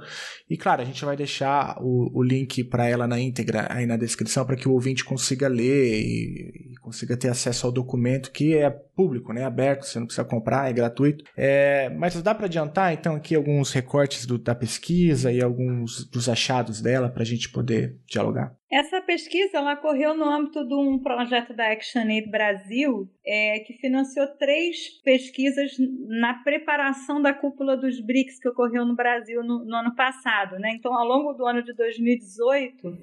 E 0.49 0.57
claro, 0.57 0.81
a 0.81 0.85
gente 0.85 1.05
vai 1.05 1.15
deixar 1.15 1.77
o, 1.79 2.19
o 2.19 2.23
link 2.23 2.63
para 2.65 2.87
ela 2.87 3.07
na 3.07 3.19
íntegra 3.19 3.67
aí 3.69 3.85
na 3.85 3.95
descrição 3.95 4.45
para 4.45 4.55
que 4.55 4.67
o 4.67 4.73
ouvinte 4.73 5.05
consiga 5.05 5.47
ler 5.47 6.01
e, 6.01 6.73
e, 6.73 6.75
consiga 6.81 7.15
ter 7.15 7.29
acesso 7.29 7.65
ao 7.65 7.71
documento 7.71 8.31
que 8.31 8.55
é 8.55 8.69
público, 8.69 9.31
né, 9.31 9.45
aberto, 9.45 9.85
você 9.85 9.99
não 9.99 10.07
precisa 10.07 10.25
comprar, 10.25 10.69
é 10.69 10.73
gratuito. 10.73 11.23
É, 11.37 11.89
mas 11.91 12.21
dá 12.21 12.35
para 12.35 12.47
adiantar 12.47 12.93
então 12.93 13.15
aqui 13.15 13.35
alguns 13.35 13.71
recortes 13.71 14.25
do, 14.25 14.37
da 14.37 14.53
pesquisa 14.53 15.31
e 15.31 15.41
alguns 15.41 16.03
dos 16.03 16.27
achados 16.27 16.81
dela 16.81 17.09
para 17.09 17.23
a 17.23 17.25
gente 17.25 17.47
poder 17.49 17.68
poder 17.69 17.99
dialogar. 18.07 18.55
Essa 18.71 19.01
pesquisa 19.01 19.57
ela 19.57 19.73
ocorreu 19.73 20.15
no 20.15 20.25
âmbito 20.25 20.67
de 20.67 20.73
um 20.73 20.99
projeto 20.99 21.53
da 21.53 21.71
ActionAid 21.71 22.29
Brasil, 22.29 23.07
é, 23.25 23.59
que 23.59 23.73
financiou 23.73 24.27
três 24.37 25.01
pesquisas 25.03 25.71
na 26.07 26.33
preparação 26.43 27.21
da 27.21 27.33
cúpula 27.33 27.77
dos 27.77 27.99
BRICS 28.01 28.39
que 28.39 28.49
ocorreu 28.49 28.85
no 28.85 28.95
Brasil 28.95 29.43
no, 29.43 29.63
no 29.65 29.75
ano 29.75 29.95
passado. 29.95 30.57
Né? 30.59 30.73
Então, 30.75 30.93
ao 30.93 31.05
longo 31.05 31.33
do 31.33 31.45
ano 31.45 31.63
de 31.63 31.73
2018, 31.73 32.97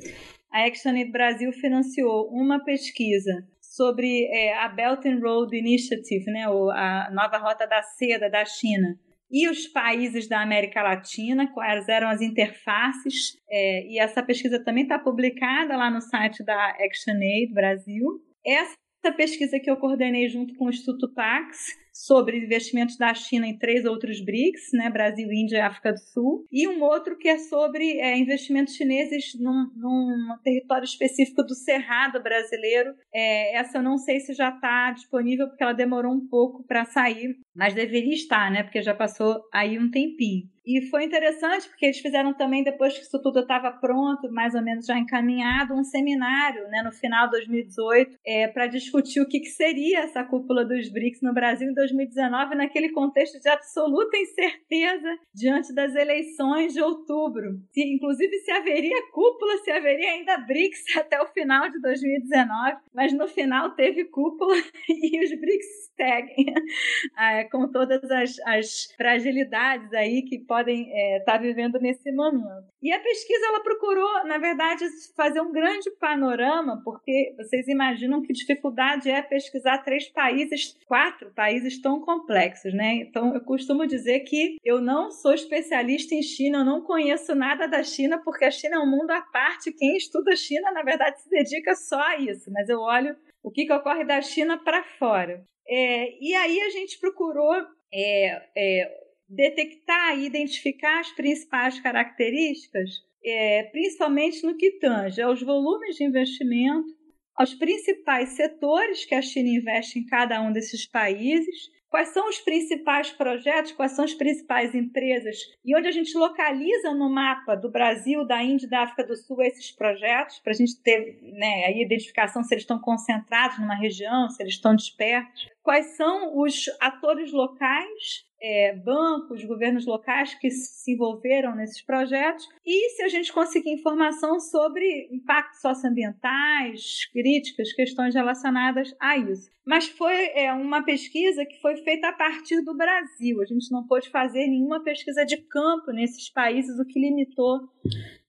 a 0.52 0.66
ActionAid 0.66 1.10
Brasil 1.10 1.52
financiou 1.52 2.28
uma 2.30 2.64
pesquisa 2.64 3.32
sobre 3.60 4.26
é, 4.32 4.56
a 4.58 4.68
Belt 4.68 5.04
and 5.04 5.20
Road 5.20 5.54
Initiative, 5.54 6.24
né, 6.30 6.48
ou 6.48 6.70
a 6.70 7.10
nova 7.12 7.36
rota 7.36 7.66
da 7.66 7.82
seda 7.82 8.30
da 8.30 8.42
China, 8.44 8.98
e 9.30 9.48
os 9.48 9.66
países 9.68 10.28
da 10.28 10.40
América 10.40 10.82
Latina, 10.82 11.52
quais 11.52 11.88
eram 11.88 12.08
as 12.08 12.20
interfaces, 12.20 13.36
é, 13.50 13.86
e 13.86 13.98
essa 13.98 14.22
pesquisa 14.22 14.62
também 14.62 14.84
está 14.84 14.98
publicada 14.98 15.76
lá 15.76 15.90
no 15.90 16.00
site 16.00 16.44
da 16.44 16.70
ActionAid 16.78 17.52
Brasil. 17.52 18.20
Essa 18.44 19.12
pesquisa 19.16 19.58
que 19.58 19.70
eu 19.70 19.76
coordenei 19.76 20.28
junto 20.28 20.54
com 20.54 20.66
o 20.66 20.70
Instituto 20.70 21.12
Pax 21.12 21.85
sobre 22.04 22.38
investimentos 22.38 22.96
da 22.96 23.14
China 23.14 23.46
em 23.46 23.56
três 23.56 23.84
outros 23.84 24.20
BRICS, 24.20 24.72
né, 24.72 24.90
Brasil, 24.90 25.32
Índia 25.32 25.56
e 25.56 25.60
África 25.60 25.92
do 25.92 25.98
Sul, 25.98 26.44
e 26.52 26.68
um 26.68 26.82
outro 26.82 27.16
que 27.16 27.28
é 27.28 27.38
sobre 27.38 27.98
é, 27.98 28.16
investimentos 28.18 28.74
chineses 28.74 29.32
num, 29.38 29.70
num, 29.74 30.36
território 30.42 30.84
específico 30.84 31.42
do 31.42 31.54
Cerrado 31.54 32.22
brasileiro. 32.22 32.94
É, 33.12 33.56
essa 33.56 33.78
eu 33.78 33.82
não 33.82 33.96
sei 33.96 34.20
se 34.20 34.34
já 34.34 34.50
está 34.50 34.90
disponível 34.92 35.48
porque 35.48 35.62
ela 35.62 35.72
demorou 35.72 36.12
um 36.12 36.26
pouco 36.28 36.62
para 36.64 36.84
sair, 36.84 37.36
mas 37.54 37.74
deveria 37.74 38.14
estar, 38.14 38.50
né, 38.50 38.62
porque 38.62 38.82
já 38.82 38.94
passou 38.94 39.40
aí 39.52 39.78
um 39.78 39.90
tempinho. 39.90 40.48
E 40.66 40.82
foi 40.90 41.04
interessante 41.04 41.68
porque 41.68 41.86
eles 41.86 42.00
fizeram 42.00 42.34
também, 42.34 42.64
depois 42.64 42.92
que 42.92 43.04
isso 43.04 43.22
tudo 43.22 43.40
estava 43.40 43.70
pronto, 43.70 44.28
mais 44.32 44.52
ou 44.54 44.60
menos 44.60 44.84
já 44.84 44.98
encaminhado, 44.98 45.74
um 45.74 45.84
seminário 45.84 46.66
né, 46.68 46.82
no 46.82 46.90
final 46.90 47.26
de 47.26 47.32
2018 47.32 48.18
é, 48.26 48.48
para 48.48 48.66
discutir 48.66 49.20
o 49.20 49.28
que, 49.28 49.38
que, 49.38 49.46
seria 49.46 50.00
essa 50.00 50.24
cúpula 50.24 50.64
dos 50.64 50.88
BRICS 50.88 51.22
no 51.22 51.32
Brasil 51.32 51.70
em 51.70 51.74
2019, 51.74 52.56
naquele 52.56 52.90
contexto 52.90 53.40
de 53.40 53.48
absoluta 53.48 54.16
incerteza 54.16 55.16
diante 55.32 55.72
das 55.72 55.94
eleições 55.94 56.72
de 56.72 56.82
outubro. 56.82 57.60
Se, 57.70 57.82
inclusive, 57.84 58.36
se 58.38 58.50
haveria 58.50 59.10
cúpula, 59.12 59.58
se 59.58 59.70
haveria 59.70 60.10
ainda 60.10 60.38
BRICS 60.38 60.96
até 60.98 61.22
o 61.22 61.28
final 61.28 61.70
de 61.70 61.80
2019, 61.80 62.76
mas 62.92 63.12
no 63.12 63.28
final 63.28 63.70
teve 63.76 64.04
cúpula 64.06 64.56
e 64.88 65.24
os 65.24 65.30
BRICS 65.38 65.92
seguem, 65.96 66.54
é, 67.16 67.44
com 67.44 67.70
todas 67.70 68.02
as, 68.10 68.36
as 68.40 68.92
fragilidades 68.96 69.92
aí 69.92 70.22
que 70.22 70.40
podem 70.40 70.55
podem 70.56 70.84
estar 70.84 70.96
é, 70.96 71.20
tá 71.20 71.36
vivendo 71.36 71.78
nesse 71.78 72.10
momento. 72.10 72.64
E 72.82 72.90
a 72.90 72.98
pesquisa 72.98 73.46
ela 73.46 73.62
procurou, 73.62 74.24
na 74.24 74.38
verdade, 74.38 74.86
fazer 75.14 75.40
um 75.42 75.52
grande 75.52 75.90
panorama, 76.00 76.80
porque 76.82 77.34
vocês 77.36 77.68
imaginam 77.68 78.22
que 78.22 78.32
dificuldade 78.32 79.10
é 79.10 79.20
pesquisar 79.20 79.78
três 79.78 80.08
países, 80.08 80.74
quatro 80.86 81.30
países 81.34 81.80
tão 81.82 82.00
complexos, 82.00 82.72
né? 82.72 82.94
Então 82.94 83.34
eu 83.34 83.40
costumo 83.42 83.86
dizer 83.86 84.20
que 84.20 84.56
eu 84.64 84.80
não 84.80 85.10
sou 85.10 85.34
especialista 85.34 86.14
em 86.14 86.22
China, 86.22 86.58
eu 86.58 86.64
não 86.64 86.80
conheço 86.80 87.34
nada 87.34 87.66
da 87.66 87.82
China, 87.82 88.18
porque 88.24 88.46
a 88.46 88.50
China 88.50 88.76
é 88.76 88.78
um 88.78 88.90
mundo 88.90 89.10
à 89.10 89.20
parte. 89.20 89.72
Quem 89.72 89.94
estuda 89.96 90.34
China, 90.34 90.72
na 90.72 90.82
verdade, 90.82 91.20
se 91.20 91.28
dedica 91.28 91.74
só 91.74 92.00
a 92.00 92.16
isso. 92.16 92.50
Mas 92.50 92.70
eu 92.70 92.80
olho 92.80 93.14
o 93.42 93.50
que, 93.50 93.66
que 93.66 93.72
ocorre 93.72 94.04
da 94.04 94.22
China 94.22 94.56
para 94.56 94.82
fora. 94.98 95.44
É, 95.68 96.16
e 96.18 96.34
aí 96.34 96.60
a 96.60 96.70
gente 96.70 96.98
procurou 96.98 97.54
é, 97.92 98.42
é, 98.56 99.05
detectar 99.28 100.18
e 100.18 100.26
identificar 100.26 101.00
as 101.00 101.10
principais 101.12 101.80
características, 101.80 102.90
é, 103.24 103.64
principalmente 103.64 104.44
no 104.46 104.56
que 104.56 104.78
tange 104.78 105.20
aos 105.20 105.42
volumes 105.42 105.96
de 105.96 106.04
investimento, 106.04 106.94
aos 107.34 107.54
principais 107.54 108.30
setores 108.30 109.04
que 109.04 109.14
a 109.14 109.22
China 109.22 109.48
investe 109.48 109.98
em 109.98 110.06
cada 110.06 110.40
um 110.40 110.52
desses 110.52 110.86
países, 110.86 111.70
quais 111.88 112.08
são 112.08 112.28
os 112.28 112.38
principais 112.38 113.10
projetos, 113.10 113.72
quais 113.72 113.92
são 113.92 114.04
as 114.04 114.14
principais 114.14 114.74
empresas 114.74 115.36
e 115.64 115.76
onde 115.76 115.88
a 115.88 115.90
gente 115.90 116.16
localiza 116.16 116.92
no 116.92 117.08
mapa 117.08 117.54
do 117.54 117.70
Brasil, 117.70 118.24
da 118.26 118.42
Índia 118.42 118.66
e 118.66 118.70
da 118.70 118.82
África 118.82 119.04
do 119.04 119.16
Sul 119.16 119.42
esses 119.42 119.70
projetos, 119.70 120.38
para 120.40 120.52
a 120.52 120.56
gente 120.56 120.80
ter 120.82 121.18
né, 121.22 121.64
a 121.66 121.70
identificação 121.70 122.42
se 122.42 122.54
eles 122.54 122.62
estão 122.62 122.78
concentrados 122.78 123.58
numa 123.58 123.74
região, 123.74 124.28
se 124.28 124.42
eles 124.42 124.54
estão 124.54 124.74
dispersos. 124.74 125.48
Quais 125.66 125.96
são 125.96 126.38
os 126.38 126.66
atores 126.80 127.32
locais 127.32 128.24
é, 128.40 128.76
bancos, 128.76 129.44
governos 129.44 129.84
locais 129.84 130.32
que 130.38 130.48
se 130.48 130.92
envolveram 130.92 131.56
nesses 131.56 131.84
projetos 131.84 132.46
e 132.64 132.90
se 132.90 133.02
a 133.02 133.08
gente 133.08 133.32
conseguir 133.32 133.72
informação 133.72 134.38
sobre 134.38 135.08
impactos 135.10 135.60
socioambientais, 135.60 137.10
críticas, 137.12 137.72
questões 137.72 138.14
relacionadas 138.14 138.94
a 139.00 139.18
isso. 139.18 139.50
Mas 139.66 139.88
foi 139.88 140.28
é, 140.36 140.52
uma 140.52 140.84
pesquisa 140.84 141.44
que 141.44 141.60
foi 141.60 141.78
feita 141.78 142.10
a 142.10 142.12
partir 142.12 142.62
do 142.62 142.76
Brasil. 142.76 143.42
A 143.42 143.44
gente 143.44 143.68
não 143.72 143.84
pôde 143.88 144.08
fazer 144.08 144.46
nenhuma 144.46 144.84
pesquisa 144.84 145.24
de 145.24 145.38
campo 145.48 145.90
nesses 145.90 146.30
países, 146.30 146.78
o 146.78 146.86
que 146.86 147.00
limitou 147.00 147.58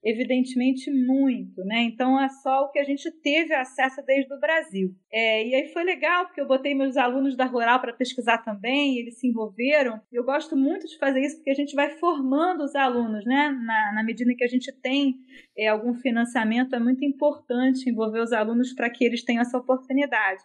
evidentemente 0.08 0.90
muito, 0.90 1.62
né? 1.66 1.82
Então 1.82 2.18
é 2.18 2.30
só 2.30 2.62
o 2.62 2.72
que 2.72 2.80
a 2.80 2.84
gente 2.86 3.12
teve 3.22 3.54
acesso 3.54 4.02
desde 4.06 4.34
o 4.34 4.40
Brasil. 4.40 4.96
É, 5.12 5.46
e 5.46 5.54
aí 5.54 5.68
foi 5.74 5.84
legal 5.84 6.26
porque 6.26 6.40
eu 6.40 6.48
botei 6.48 6.74
meus 6.74 6.96
alunos 6.96 7.36
da 7.36 7.44
Rural 7.44 7.82
para 7.82 7.92
pesquisar 7.92 8.38
também, 8.38 8.98
eles 8.98 9.20
se 9.20 9.28
envolveram. 9.28 10.00
Eu 10.10 10.24
gosto 10.24 10.56
muito 10.56 10.88
de 10.88 10.98
fazer 10.98 11.20
isso 11.20 11.36
porque 11.36 11.50
a 11.50 11.56
gente 11.56 11.76
vai 11.76 11.90
formando 11.90 12.64
os 12.64 12.74
alunos, 12.74 13.26
né? 13.26 13.50
Na, 13.50 13.96
na 13.96 14.04
medida 14.04 14.34
que 14.34 14.46
a 14.46 14.48
gente 14.48 14.72
tem 14.82 15.16
é, 15.58 15.68
algum 15.68 15.94
financiamento, 15.94 16.74
é 16.74 16.80
muito 16.80 17.04
importante 17.04 17.90
envolver 17.90 18.22
os 18.22 18.32
alunos 18.32 18.74
para 18.74 18.90
que 18.90 19.04
eles 19.04 19.26
tenham 19.26 19.42
essa 19.42 19.58
oportunidade. 19.58 20.42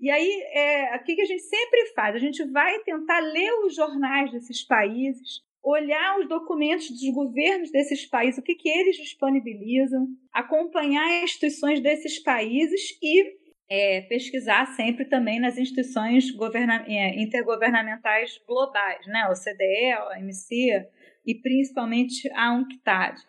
E 0.00 0.10
aí, 0.10 0.42
é, 0.52 0.96
o 0.96 1.02
que, 1.02 1.20
a 1.20 1.24
gente 1.24 1.42
sempre 1.42 1.86
faz? 1.94 2.14
A 2.14 2.18
gente 2.20 2.44
vai 2.44 2.78
tentar 2.84 3.18
ler 3.18 3.50
os 3.64 3.74
jornais 3.74 4.30
desses 4.30 4.64
países, 4.64 5.40
olhar 5.62 6.18
os 6.18 6.28
documentos 6.28 6.90
dos 6.90 7.14
governos 7.14 7.70
desses 7.70 8.04
países, 8.06 8.38
o 8.38 8.42
que, 8.42 8.54
que 8.54 8.68
eles 8.68 8.96
disponibilizam, 8.96 10.08
acompanhar 10.32 11.22
instituições 11.22 11.80
desses 11.80 12.18
países 12.18 12.98
e 13.00 13.40
é, 13.70 14.02
pesquisar 14.02 14.66
sempre 14.74 15.04
também 15.06 15.40
nas 15.40 15.56
instituições 15.56 16.26
é, 16.88 17.22
intergovernamentais 17.22 18.38
globais, 18.46 19.06
né? 19.06 19.26
OCDE, 19.28 20.18
OMC 20.18 20.88
e 21.26 21.34
principalmente 21.40 22.30
a 22.34 22.52
UNCTAD. 22.52 23.22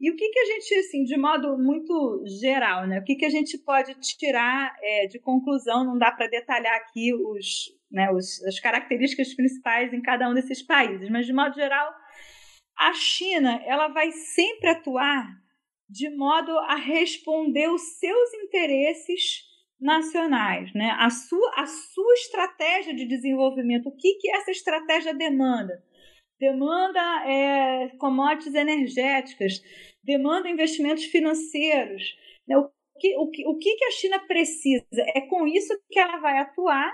E 0.00 0.10
o 0.10 0.16
que, 0.16 0.28
que 0.30 0.38
a 0.38 0.44
gente, 0.46 0.74
assim, 0.74 1.04
de 1.04 1.16
modo 1.16 1.56
muito 1.58 2.24
geral, 2.40 2.86
né? 2.86 2.98
O 2.98 3.04
que, 3.04 3.14
que 3.14 3.24
a 3.24 3.30
gente 3.30 3.58
pode 3.58 3.94
tirar 4.00 4.74
é, 4.82 5.06
de 5.06 5.18
conclusão? 5.18 5.84
Não 5.84 5.98
dá 5.98 6.10
para 6.10 6.26
detalhar 6.26 6.74
aqui 6.74 7.14
os, 7.14 7.70
né, 7.90 8.10
os, 8.12 8.42
as 8.44 8.60
características 8.60 9.34
principais 9.34 9.92
em 9.92 10.00
cada 10.00 10.28
um 10.28 10.34
desses 10.34 10.62
países, 10.62 11.08
mas 11.10 11.26
de 11.26 11.32
modo 11.32 11.54
geral, 11.54 11.92
a 12.78 12.92
China 12.94 13.62
ela 13.66 13.88
vai 13.88 14.10
sempre 14.12 14.70
atuar 14.70 15.26
de 15.88 16.08
modo 16.10 16.56
a 16.60 16.76
responder 16.76 17.68
os 17.68 17.82
seus 17.98 18.34
interesses 18.34 19.42
nacionais, 19.80 20.72
né? 20.74 20.94
A 20.98 21.10
sua, 21.10 21.52
a 21.56 21.66
sua 21.66 22.14
estratégia 22.14 22.94
de 22.94 23.06
desenvolvimento, 23.06 23.88
o 23.88 23.96
que, 23.96 24.14
que 24.14 24.30
essa 24.30 24.50
estratégia 24.50 25.14
demanda? 25.14 25.82
Demanda 26.38 27.00
é, 27.26 27.88
commodities 27.98 28.54
energéticas, 28.54 29.60
demanda 30.04 30.48
investimentos 30.48 31.04
financeiros. 31.04 32.02
Né? 32.46 32.56
O, 32.56 32.70
que, 32.98 33.16
o, 33.16 33.30
que, 33.30 33.46
o 33.46 33.58
que 33.58 33.84
a 33.84 33.90
China 33.90 34.18
precisa? 34.20 34.84
É 35.14 35.22
com 35.22 35.46
isso 35.46 35.74
que 35.90 35.98
ela 35.98 36.18
vai 36.18 36.38
atuar 36.38 36.92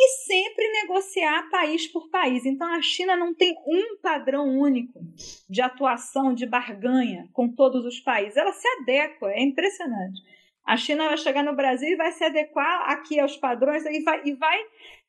e 0.00 0.08
sempre 0.26 0.70
negociar 0.80 1.50
país 1.50 1.88
por 1.88 2.08
país. 2.08 2.46
Então 2.46 2.72
a 2.72 2.80
China 2.80 3.16
não 3.16 3.34
tem 3.34 3.52
um 3.66 3.98
padrão 4.00 4.46
único 4.46 5.00
de 5.50 5.60
atuação, 5.60 6.32
de 6.32 6.46
barganha 6.46 7.28
com 7.32 7.48
todos 7.48 7.84
os 7.84 7.98
países. 7.98 8.36
Ela 8.36 8.52
se 8.52 8.66
adequa, 8.80 9.32
é 9.32 9.42
impressionante. 9.42 10.22
A 10.64 10.76
China 10.76 11.08
vai 11.08 11.16
chegar 11.16 11.42
no 11.42 11.56
Brasil 11.56 11.88
e 11.88 11.96
vai 11.96 12.12
se 12.12 12.22
adequar 12.22 12.90
aqui 12.90 13.18
aos 13.18 13.36
padrões 13.36 13.84
e 13.86 14.00
vai, 14.04 14.22
e 14.24 14.34
vai 14.34 14.58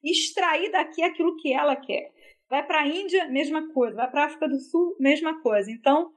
extrair 0.03 0.71
daqui 0.71 1.03
aquilo 1.03 1.37
que 1.37 1.53
ela 1.53 1.75
quer. 1.75 2.11
Vai 2.49 2.65
para 2.65 2.79
a 2.79 2.87
Índia, 2.87 3.27
mesma 3.27 3.71
coisa. 3.71 3.95
Vai 3.95 4.09
para 4.09 4.23
a 4.23 4.25
África 4.25 4.49
do 4.49 4.59
Sul, 4.59 4.95
mesma 4.99 5.39
coisa. 5.41 5.69
Então, 5.69 6.11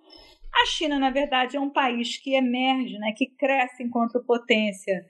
a 0.54 0.66
China, 0.66 0.98
na 0.98 1.10
verdade, 1.10 1.58
é 1.58 1.60
um 1.60 1.68
país 1.68 2.16
que 2.16 2.34
emerge, 2.34 2.96
né, 2.98 3.12
que 3.14 3.26
cresce 3.26 3.82
enquanto 3.82 4.24
potência 4.24 5.04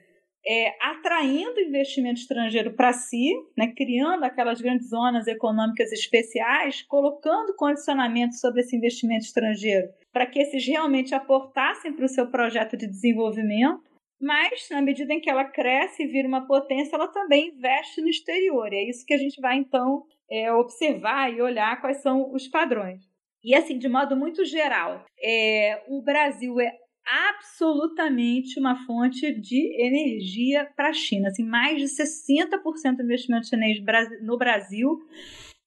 é, 0.46 0.74
atraindo 0.80 1.60
investimento 1.60 2.20
estrangeiro 2.20 2.74
para 2.74 2.92
si, 2.92 3.32
né, 3.56 3.72
criando 3.76 4.24
aquelas 4.24 4.60
grandes 4.60 4.88
zonas 4.88 5.26
econômicas 5.26 5.92
especiais, 5.92 6.82
colocando 6.82 7.54
condicionamentos 7.54 8.40
sobre 8.40 8.60
esse 8.60 8.76
investimento 8.76 9.24
estrangeiro 9.24 9.88
para 10.12 10.26
que 10.26 10.38
esses 10.38 10.64
realmente 10.66 11.14
aportassem 11.14 11.92
para 11.92 12.04
o 12.04 12.08
seu 12.08 12.30
projeto 12.30 12.76
de 12.76 12.86
desenvolvimento. 12.86 13.90
Mas, 14.20 14.68
na 14.70 14.80
medida 14.80 15.12
em 15.12 15.20
que 15.20 15.28
ela 15.28 15.44
cresce 15.44 16.04
e 16.04 16.06
vira 16.06 16.28
uma 16.28 16.46
potência, 16.46 16.94
ela 16.94 17.08
também 17.08 17.48
investe 17.48 18.00
no 18.00 18.08
exterior. 18.08 18.72
E 18.72 18.76
é 18.76 18.88
isso 18.88 19.04
que 19.04 19.14
a 19.14 19.18
gente 19.18 19.40
vai, 19.40 19.56
então, 19.56 20.04
é, 20.30 20.52
observar 20.52 21.32
e 21.32 21.42
olhar 21.42 21.80
quais 21.80 22.02
são 22.02 22.32
os 22.32 22.46
padrões. 22.46 23.00
E, 23.42 23.52
assim, 23.52 23.76
de 23.76 23.88
modo 23.88 24.16
muito 24.16 24.44
geral, 24.44 25.04
é, 25.20 25.82
o 25.88 26.00
Brasil 26.02 26.60
é 26.60 26.72
absolutamente 27.06 28.58
uma 28.58 28.86
fonte 28.86 29.32
de 29.32 29.82
energia 29.82 30.68
para 30.76 30.90
a 30.90 30.92
China. 30.92 31.28
Assim, 31.28 31.44
mais 31.44 31.78
de 31.78 31.86
60% 31.86 32.96
do 32.96 33.02
investimento 33.02 33.48
chinês 33.48 33.78
no 34.22 34.38
Brasil 34.38 35.00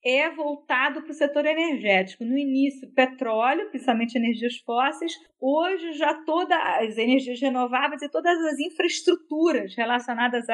é 0.04 0.30
voltado 0.30 1.02
para 1.02 1.10
o 1.10 1.14
setor 1.14 1.44
energético. 1.46 2.24
No 2.24 2.38
início, 2.38 2.88
petróleo, 2.92 3.68
principalmente 3.70 4.16
energias 4.16 4.56
fósseis. 4.58 5.12
Hoje, 5.40 5.94
já 5.94 6.14
todas 6.24 6.56
as 6.56 6.96
energias 6.96 7.40
renováveis 7.40 8.02
e 8.02 8.08
todas 8.08 8.38
as 8.44 8.58
infraestruturas 8.60 9.74
relacionadas 9.74 10.46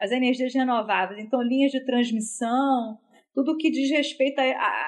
às 0.00 0.10
energias 0.10 0.54
renováveis. 0.54 1.20
Então, 1.20 1.42
linhas 1.42 1.70
de 1.70 1.84
transmissão, 1.84 2.98
tudo 3.34 3.56
que 3.56 3.70
diz 3.70 3.90
respeito 3.90 4.40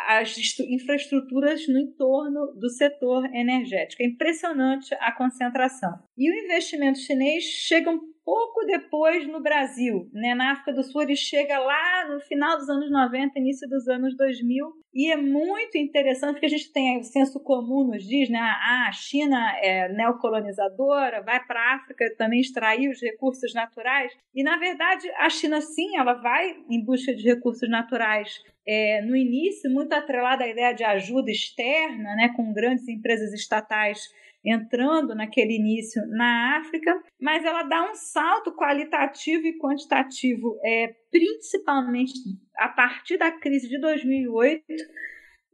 às 0.09 0.37
infraestruturas 0.61 1.67
no 1.67 1.79
entorno 1.79 2.53
do 2.55 2.71
setor 2.71 3.25
energético. 3.35 4.03
É 4.03 4.07
impressionante 4.07 4.95
a 5.01 5.13
concentração. 5.13 5.99
E 6.17 6.31
o 6.31 6.45
investimento 6.45 6.99
chinês 6.99 7.45
chega 7.45 7.91
um 7.91 8.16
pouco 8.27 8.67
depois 8.67 9.25
no 9.29 9.41
Brasil. 9.41 10.11
Né? 10.13 10.35
Na 10.35 10.51
África 10.51 10.73
do 10.73 10.83
Sul, 10.83 11.03
ele 11.03 11.15
chega 11.15 11.57
lá 11.61 12.09
no 12.09 12.21
final 12.23 12.59
dos 12.59 12.69
anos 12.69 12.91
90, 12.91 13.39
início 13.39 13.69
dos 13.69 13.87
anos 13.87 14.17
2000, 14.17 14.67
e 14.93 15.13
é 15.13 15.17
muito 15.17 15.79
interessante 15.79 16.33
porque 16.33 16.47
a 16.47 16.49
gente 16.51 16.73
tem 16.73 16.99
o 16.99 17.05
senso 17.05 17.39
comum 17.39 17.87
nos 17.87 18.03
diz, 18.03 18.29
né? 18.29 18.41
Ah, 18.41 18.87
a 18.89 18.93
China 18.93 19.39
é 19.61 19.89
neocolonizadora, 19.93 21.23
vai 21.23 21.39
para 21.45 21.61
a 21.61 21.75
África 21.77 22.13
também 22.17 22.41
extrair 22.41 22.89
os 22.89 23.01
recursos 23.01 23.55
naturais. 23.55 24.13
E 24.35 24.43
na 24.43 24.57
verdade, 24.57 25.09
a 25.19 25.31
China 25.31 25.61
sim, 25.61 25.97
ela 25.97 26.15
vai 26.15 26.57
em 26.69 26.85
busca 26.85 27.15
de 27.15 27.23
recursos 27.23 27.69
naturais. 27.69 28.43
É, 28.67 29.01
no 29.03 29.15
início, 29.15 29.71
muito 29.71 29.93
atrelada 29.93 30.43
à 30.43 30.49
ideia 30.49 30.73
de 30.73 30.83
ajuda 30.83 31.31
externa, 31.31 32.17
né, 32.17 32.33
com 32.35 32.53
grandes 32.53 32.89
empresas 32.89 33.33
estatais 33.33 34.11
entrando 34.45 35.15
naquele 35.15 35.57
início 35.57 36.01
na 36.09 36.59
África, 36.59 37.03
mas 37.21 37.45
ela 37.45 37.63
dá 37.63 37.91
um 37.91 37.95
salto 37.95 38.55
qualitativo 38.55 39.47
e 39.47 39.59
quantitativo, 39.59 40.59
é, 40.65 40.95
principalmente 41.11 42.13
a 42.59 42.69
partir 42.69 43.19
da 43.19 43.33
crise 43.33 43.69
de 43.69 43.81
2008, 43.81 44.65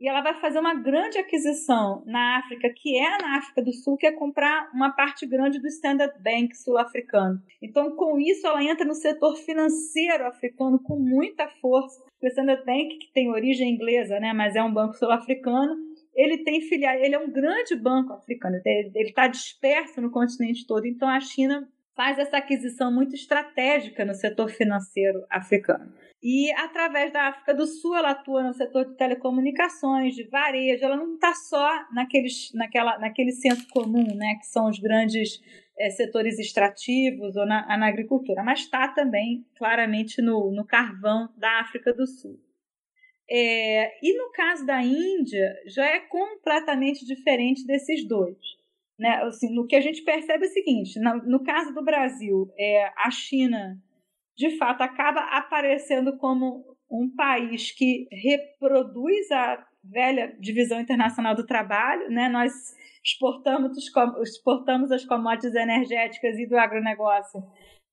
e 0.03 0.09
ela 0.09 0.21
vai 0.21 0.35
fazer 0.41 0.59
uma 0.59 0.75
grande 0.75 1.17
aquisição 1.17 2.03
na 2.07 2.39
África, 2.39 2.69
que 2.75 2.99
é 2.99 3.19
na 3.19 3.39
África 3.39 3.63
do 3.63 3.73
Sul, 3.73 3.97
que 3.97 4.05
é 4.05 4.11
comprar 4.11 4.69
uma 4.75 4.91
parte 4.91 5.25
grande 5.25 5.61
do 5.61 5.69
Standard 5.69 6.13
Bank 6.21 6.57
sul-africano. 6.57 7.41
Então, 7.63 7.95
com 7.95 8.19
isso, 8.19 8.45
ela 8.45 8.65
entra 8.65 8.85
no 8.85 8.95
setor 8.95 9.37
financeiro 9.37 10.27
africano 10.27 10.83
com 10.83 10.99
muita 10.99 11.47
força. 11.61 12.03
O 12.21 12.27
Standard 12.27 12.65
Bank, 12.65 12.99
que 12.99 13.13
tem 13.13 13.31
origem 13.31 13.71
inglesa, 13.71 14.19
né, 14.19 14.33
mas 14.33 14.57
é 14.57 14.63
um 14.63 14.75
banco 14.75 14.95
sul-africano, 14.95 15.77
ele 16.15 16.39
tem 16.45 16.61
filiais, 16.61 17.03
ele 17.03 17.15
é 17.15 17.19
um 17.19 17.31
grande 17.31 17.75
banco 17.75 18.13
africano, 18.13 18.61
ele 18.65 19.09
está 19.09 19.27
disperso 19.27 20.01
no 20.01 20.11
continente 20.11 20.67
todo, 20.67 20.87
então 20.87 21.09
a 21.09 21.21
China 21.21 21.69
faz 21.95 22.19
essa 22.19 22.39
aquisição 22.39 22.93
muito 22.93 23.15
estratégica 23.15 24.05
no 24.05 24.15
setor 24.15 24.49
financeiro 24.51 25.25
africano. 25.31 25.93
E 26.23 26.53
através 26.53 27.13
da 27.13 27.29
África 27.29 27.53
do 27.53 27.67
Sul, 27.67 27.97
ela 27.97 28.11
atua 28.11 28.45
no 28.45 28.55
setor 28.55 28.87
de 28.87 28.97
telecomunicações, 28.97 30.15
de 30.15 30.23
varejo, 30.29 30.85
ela 30.85 30.97
não 30.97 31.15
está 31.15 31.35
só 31.35 31.69
naqueles, 31.93 32.53
naquela, 32.55 32.97
naquele 32.99 33.33
senso 33.33 33.67
comum, 33.69 34.07
né, 34.15 34.37
que 34.39 34.47
são 34.47 34.69
os 34.69 34.79
grandes 34.79 35.41
é, 35.79 35.91
setores 35.91 36.39
extrativos 36.39 37.35
ou 37.35 37.45
na, 37.45 37.77
na 37.77 37.89
agricultura, 37.89 38.43
mas 38.45 38.61
está 38.61 38.87
também 38.89 39.45
claramente 39.57 40.23
no, 40.23 40.53
no 40.53 40.65
carvão 40.65 41.29
da 41.37 41.61
África 41.61 41.93
do 41.93 42.07
Sul. 42.07 42.39
É, 43.31 43.99
e 44.03 44.17
no 44.17 44.31
caso 44.33 44.67
da 44.67 44.83
Índia, 44.83 45.55
já 45.67 45.87
é 45.87 46.01
completamente 46.01 47.07
diferente 47.07 47.67
desses 47.67 48.07
dois. 48.07 48.37
Né? 48.99 49.09
Assim, 49.23 49.55
no 49.55 49.67
que 49.67 49.77
a 49.77 49.81
gente 49.81 50.03
percebe 50.03 50.45
é 50.45 50.49
o 50.49 50.53
seguinte: 50.53 51.01
no, 51.01 51.17
no 51.25 51.43
caso 51.43 51.73
do 51.75 51.85
Brasil, 51.85 52.53
é, 52.59 52.93
a 52.97 53.11
China, 53.11 53.79
de 54.37 54.57
fato, 54.57 54.83
acaba 54.83 55.21
aparecendo 55.37 56.17
como 56.19 56.65
um 56.91 57.11
país 57.15 57.71
que 57.71 58.07
reproduz 58.13 59.31
a 59.31 59.67
velha 59.85 60.35
divisão 60.39 60.81
internacional 60.81 61.35
do 61.35 61.47
trabalho. 61.47 62.11
Né? 62.11 62.29
Nós 62.29 62.53
exportamos, 63.05 63.77
exportamos 64.23 64.91
as 64.91 65.05
commodities 65.05 65.55
energéticas 65.55 66.39
e 66.39 66.47
do 66.47 66.57
agronegócio 66.57 67.43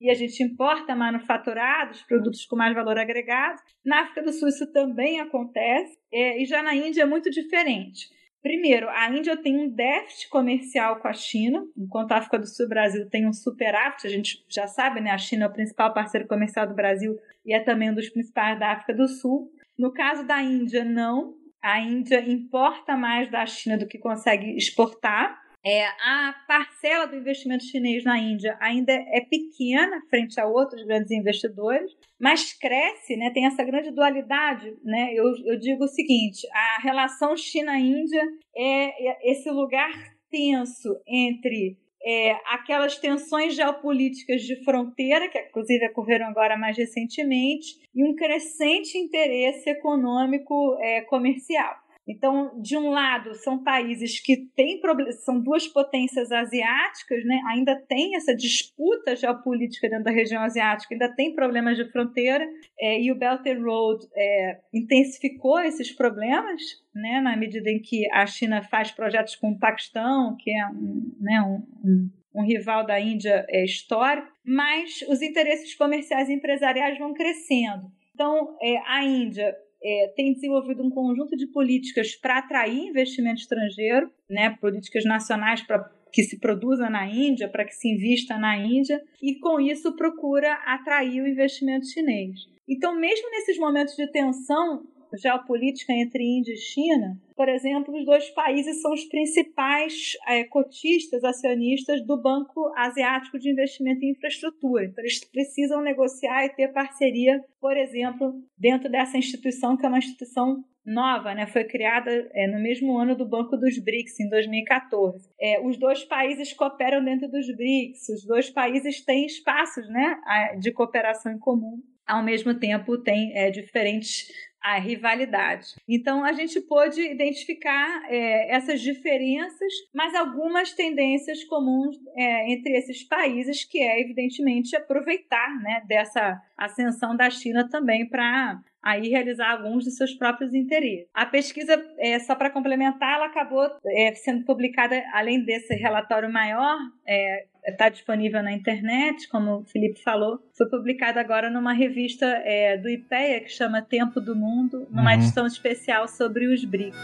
e 0.00 0.10
a 0.10 0.14
gente 0.14 0.42
importa 0.42 0.96
manufaturados, 0.96 2.02
produtos 2.02 2.46
com 2.46 2.56
mais 2.56 2.74
valor 2.74 2.98
agregado. 2.98 3.60
Na 3.84 4.00
África 4.00 4.22
do 4.22 4.32
Sul 4.32 4.48
isso 4.48 4.72
também 4.72 5.20
acontece, 5.20 5.98
é, 6.10 6.40
e 6.40 6.46
já 6.46 6.62
na 6.62 6.74
Índia 6.74 7.02
é 7.02 7.06
muito 7.06 7.28
diferente. 7.30 8.08
Primeiro, 8.42 8.88
a 8.88 9.10
Índia 9.10 9.36
tem 9.36 9.54
um 9.58 9.68
déficit 9.68 10.30
comercial 10.30 10.98
com 11.00 11.08
a 11.08 11.12
China, 11.12 11.62
enquanto 11.76 12.12
a 12.12 12.16
África 12.16 12.38
do 12.38 12.46
Sul 12.46 12.64
e 12.64 12.66
o 12.66 12.70
Brasil 12.70 13.10
tem 13.10 13.28
um 13.28 13.32
superávit. 13.34 14.06
A 14.06 14.10
gente 14.10 14.42
já 14.48 14.66
sabe, 14.66 15.02
né? 15.02 15.10
A 15.10 15.18
China 15.18 15.44
é 15.44 15.48
o 15.48 15.52
principal 15.52 15.92
parceiro 15.92 16.26
comercial 16.26 16.66
do 16.66 16.74
Brasil 16.74 17.18
e 17.44 17.52
é 17.52 17.60
também 17.60 17.90
um 17.90 17.94
dos 17.94 18.08
principais 18.08 18.58
da 18.58 18.72
África 18.72 18.94
do 18.94 19.06
Sul. 19.06 19.50
No 19.78 19.92
caso 19.92 20.26
da 20.26 20.40
Índia, 20.40 20.82
não. 20.82 21.34
A 21.62 21.80
Índia 21.80 22.20
importa 22.20 22.96
mais 22.96 23.30
da 23.30 23.44
China 23.46 23.76
do 23.76 23.86
que 23.86 23.98
consegue 23.98 24.56
exportar. 24.56 25.38
É, 25.64 25.84
a 25.86 26.34
parcela 26.48 27.06
do 27.06 27.16
investimento 27.16 27.64
chinês 27.64 28.02
na 28.02 28.18
Índia 28.18 28.56
ainda 28.60 28.92
é 28.92 29.20
pequena 29.20 30.00
frente 30.08 30.40
a 30.40 30.46
outros 30.46 30.82
grandes 30.86 31.10
investidores, 31.10 31.92
mas 32.18 32.54
cresce, 32.54 33.14
né, 33.14 33.30
tem 33.30 33.44
essa 33.44 33.62
grande 33.62 33.90
dualidade. 33.90 34.74
Né? 34.82 35.12
Eu, 35.12 35.26
eu 35.44 35.58
digo 35.58 35.84
o 35.84 35.88
seguinte: 35.88 36.46
a 36.50 36.80
relação 36.82 37.36
China-Índia 37.36 38.22
é 38.56 39.30
esse 39.30 39.50
lugar 39.50 39.92
tenso 40.30 40.88
entre 41.06 41.76
é, 42.04 42.32
aquelas 42.46 42.96
tensões 42.98 43.54
geopolíticas 43.54 44.42
de 44.42 44.56
fronteira, 44.64 45.28
que 45.28 45.38
inclusive 45.38 45.86
ocorreram 45.88 46.26
agora 46.26 46.56
mais 46.56 46.76
recentemente, 46.76 47.78
e 47.94 48.04
um 48.04 48.14
crescente 48.14 48.96
interesse 48.96 49.68
econômico 49.68 50.76
é, 50.80 51.02
comercial. 51.02 51.76
Então, 52.10 52.60
de 52.60 52.76
um 52.76 52.90
lado, 52.90 53.34
são 53.36 53.62
países 53.62 54.18
que 54.18 54.36
têm 54.56 54.80
são 55.24 55.40
duas 55.40 55.68
potências 55.68 56.32
asiáticas, 56.32 57.24
né? 57.24 57.40
ainda 57.46 57.76
tem 57.88 58.16
essa 58.16 58.34
disputa 58.34 59.14
geopolítica 59.14 59.88
dentro 59.88 60.04
da 60.04 60.10
região 60.10 60.42
asiática, 60.42 60.92
ainda 60.92 61.14
tem 61.14 61.34
problemas 61.34 61.76
de 61.76 61.88
fronteira, 61.92 62.44
é, 62.80 63.00
e 63.00 63.12
o 63.12 63.18
Belt 63.18 63.46
and 63.46 63.62
Road 63.62 64.04
é, 64.16 64.58
intensificou 64.74 65.60
esses 65.60 65.92
problemas, 65.92 66.60
né? 66.92 67.20
na 67.20 67.36
medida 67.36 67.70
em 67.70 67.80
que 67.80 68.10
a 68.12 68.26
China 68.26 68.60
faz 68.62 68.90
projetos 68.90 69.36
com 69.36 69.52
o 69.52 69.58
Paquistão, 69.58 70.36
que 70.36 70.50
é 70.50 70.66
um, 70.66 71.16
né, 71.20 71.40
um, 71.42 71.88
um 71.88 72.10
um 72.32 72.44
rival 72.44 72.86
da 72.86 73.00
Índia 73.00 73.44
é, 73.48 73.64
histórico, 73.64 74.28
mas 74.44 75.02
os 75.08 75.20
interesses 75.20 75.74
comerciais 75.74 76.28
e 76.28 76.32
empresariais 76.32 76.96
vão 76.96 77.12
crescendo. 77.12 77.90
Então, 78.14 78.56
é, 78.62 78.76
a 78.86 79.04
Índia 79.04 79.52
é, 79.82 80.12
tem 80.14 80.32
desenvolvido 80.32 80.82
um 80.82 80.90
conjunto 80.90 81.36
de 81.36 81.46
políticas 81.46 82.14
para 82.14 82.38
atrair 82.38 82.88
investimento 82.88 83.40
estrangeiro, 83.40 84.10
né, 84.28 84.56
políticas 84.60 85.04
nacionais 85.04 85.62
para 85.62 85.90
que 86.12 86.22
se 86.22 86.38
produza 86.38 86.90
na 86.90 87.06
Índia, 87.06 87.48
para 87.48 87.64
que 87.64 87.74
se 87.74 87.88
invista 87.88 88.36
na 88.36 88.56
Índia, 88.56 89.00
e 89.22 89.36
com 89.38 89.60
isso 89.60 89.94
procura 89.94 90.54
atrair 90.66 91.22
o 91.22 91.28
investimento 91.28 91.86
chinês. 91.86 92.48
Então, 92.68 92.98
mesmo 92.98 93.30
nesses 93.30 93.58
momentos 93.58 93.94
de 93.94 94.06
tensão, 94.10 94.84
geopolítica 95.16 95.92
entre 95.92 96.22
Índia 96.22 96.52
e 96.52 96.56
China, 96.56 97.18
por 97.36 97.48
exemplo, 97.48 97.96
os 97.96 98.04
dois 98.04 98.28
países 98.30 98.82
são 98.82 98.92
os 98.92 99.04
principais 99.04 100.12
é, 100.28 100.44
cotistas, 100.44 101.24
acionistas 101.24 102.04
do 102.06 102.20
Banco 102.20 102.70
Asiático 102.76 103.38
de 103.38 103.50
Investimento 103.50 104.04
em 104.04 104.10
Infraestrutura. 104.10 104.84
Então, 104.84 105.02
eles 105.02 105.24
precisam 105.24 105.80
negociar 105.80 106.44
e 106.44 106.50
ter 106.50 106.68
parceria, 106.68 107.42
por 107.58 107.76
exemplo, 107.76 108.34
dentro 108.58 108.90
dessa 108.90 109.16
instituição, 109.16 109.74
que 109.76 109.86
é 109.86 109.88
uma 109.88 109.98
instituição 109.98 110.62
nova, 110.84 111.34
né? 111.34 111.46
foi 111.46 111.64
criada 111.64 112.10
é, 112.34 112.46
no 112.46 112.60
mesmo 112.60 112.98
ano 112.98 113.16
do 113.16 113.26
Banco 113.26 113.56
dos 113.56 113.78
BRICS, 113.78 114.20
em 114.20 114.28
2014. 114.28 115.30
É, 115.40 115.66
os 115.66 115.78
dois 115.78 116.04
países 116.04 116.52
cooperam 116.52 117.02
dentro 117.02 117.26
dos 117.26 117.46
BRICS, 117.56 118.08
os 118.10 118.26
dois 118.26 118.50
países 118.50 119.02
têm 119.02 119.24
espaços 119.24 119.88
né, 119.88 120.20
de 120.58 120.72
cooperação 120.72 121.32
em 121.32 121.38
comum 121.38 121.80
ao 122.10 122.24
mesmo 122.24 122.52
tempo 122.54 122.98
tem 122.98 123.32
é, 123.36 123.50
diferentes 123.50 124.26
a 124.62 124.78
rivalidade. 124.78 125.74
Então 125.88 126.24
a 126.24 126.32
gente 126.32 126.60
pôde 126.60 127.00
identificar 127.00 128.02
é, 128.08 128.54
essas 128.54 128.80
diferenças, 128.80 129.72
mas 129.94 130.14
algumas 130.14 130.72
tendências 130.72 131.42
comuns 131.44 131.96
é, 132.16 132.52
entre 132.52 132.76
esses 132.76 133.02
países, 133.04 133.64
que 133.64 133.78
é 133.78 134.00
evidentemente 134.00 134.76
aproveitar 134.76 135.48
né, 135.62 135.82
dessa 135.86 136.40
ascensão 136.56 137.16
da 137.16 137.30
China 137.30 137.68
também 137.68 138.08
para 138.08 138.60
aí 138.82 139.08
realizar 139.08 139.50
alguns 139.52 139.84
de 139.84 139.90
seus 139.90 140.14
próprios 140.14 140.54
interesses. 140.54 141.06
A 141.12 141.26
pesquisa, 141.26 141.82
é, 141.98 142.18
só 142.18 142.34
para 142.34 142.50
complementar, 142.50 143.16
ela 143.16 143.26
acabou 143.26 143.68
é, 143.86 144.14
sendo 144.14 144.44
publicada, 144.44 145.02
além 145.12 145.44
desse 145.44 145.74
relatório 145.74 146.32
maior, 146.32 146.78
é, 147.06 147.46
está 147.66 147.88
disponível 147.88 148.42
na 148.42 148.52
internet, 148.52 149.28
como 149.28 149.58
o 149.58 149.64
Felipe 149.64 150.02
falou. 150.02 150.38
Foi 150.56 150.68
publicada 150.68 151.20
agora 151.20 151.50
numa 151.50 151.72
revista 151.72 152.26
é, 152.44 152.76
do 152.76 152.88
IPEA 152.88 153.40
que 153.40 153.48
chama 153.50 153.82
Tempo 153.82 154.20
do 154.20 154.34
Mundo, 154.36 154.86
numa 154.90 155.10
uhum. 155.10 155.16
edição 155.16 155.46
especial 155.46 156.08
sobre 156.08 156.46
os 156.46 156.64
BRICS. 156.64 156.96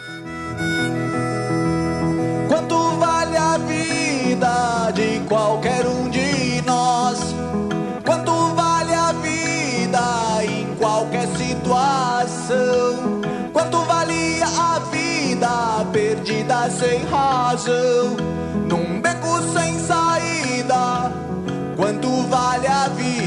Quanto 2.49 2.77
vale 2.99 3.37
a 3.37 3.59
vida 3.59 4.91
de 4.93 5.27
qualquer 5.29 5.87
um 5.87 6.09
de 6.09 6.63
nós? 6.65 7.35
Quanto 8.05 8.33
vale 8.55 8.95
a 8.95 9.13
vida 9.13 10.45
em 10.45 10.75
qualquer 10.77 11.27
situação? 11.29 13.21
Quanto 13.53 13.79
valia 13.85 14.47
a 14.47 14.79
vida 14.91 15.91
perdida 15.93 16.71
sem 16.71 17.05
razão? 17.05 18.46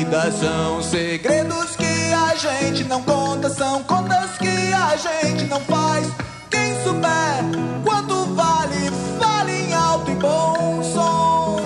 Vida? 0.10 0.32
São 0.32 0.82
segredos 0.82 1.76
que 1.76 2.14
a 2.14 2.36
gente 2.36 2.84
não 2.86 3.04
conta, 3.04 3.50
são 3.50 3.84
contas 3.84 4.38
que 4.38 4.74
a 4.74 4.96
gente 4.98 5.46
não 5.46 5.60
faz. 5.62 6.08
Quem 6.50 6.74
souber 6.84 7.44
quanto 7.84 8.26
vale, 8.34 8.90
fale 9.20 9.52
em 9.52 9.74
alto 9.74 10.10
e 10.10 10.16
bom 10.16 10.84
som. 10.84 11.58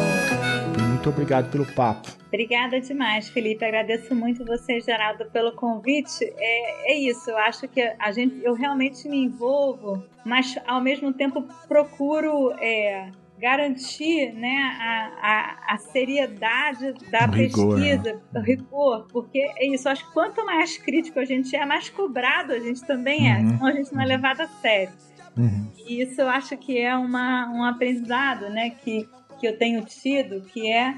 Muito 0.77 1.09
obrigado 1.09 1.49
pelo 1.49 1.65
papo. 1.73 2.09
Obrigada 2.27 2.81
demais, 2.81 3.29
Felipe. 3.29 3.63
Agradeço 3.63 4.13
muito 4.13 4.43
você, 4.43 4.79
Geraldo, 4.81 5.25
pelo 5.25 5.53
convite. 5.53 6.23
É, 6.37 6.93
é 6.93 6.95
isso. 6.97 7.29
Eu 7.29 7.37
acho 7.37 7.67
que 7.67 7.81
a 7.97 8.11
gente, 8.11 8.43
eu 8.43 8.53
realmente 8.53 9.07
me 9.07 9.23
envolvo, 9.23 10.03
mas 10.25 10.57
ao 10.67 10.81
mesmo 10.81 11.13
tempo 11.13 11.43
procuro 11.67 12.51
é, 12.59 13.09
garantir 13.43 14.31
né, 14.31 14.55
a, 14.79 15.11
a, 15.21 15.73
a 15.73 15.77
seriedade 15.77 16.93
da 17.11 17.27
pesquisa, 17.27 17.73
rigor, 17.75 18.31
né? 18.31 18.41
rigor, 18.41 19.07
porque 19.11 19.39
é 19.57 19.67
isso, 19.67 19.89
acho 19.89 20.07
que 20.07 20.13
quanto 20.13 20.45
mais 20.45 20.77
crítico 20.77 21.19
a 21.19 21.25
gente 21.25 21.53
é, 21.53 21.65
mais 21.65 21.89
cobrado 21.89 22.53
a 22.53 22.59
gente 22.59 22.81
também 22.85 23.29
é, 23.29 23.39
uhum. 23.39 23.49
senão 23.49 23.65
a 23.65 23.71
gente 23.73 23.93
não 23.93 24.01
é 24.01 24.05
levado 24.05 24.39
a 24.39 24.47
sério. 24.47 24.93
Uhum. 25.35 25.69
E 25.85 26.01
isso 26.01 26.21
eu 26.21 26.29
acho 26.29 26.55
que 26.55 26.79
é 26.79 26.95
uma, 26.95 27.51
um 27.51 27.65
aprendizado 27.65 28.49
né, 28.49 28.69
que, 28.69 29.09
que 29.37 29.45
eu 29.45 29.57
tenho 29.57 29.83
tido, 29.83 30.39
que 30.45 30.71
é, 30.71 30.95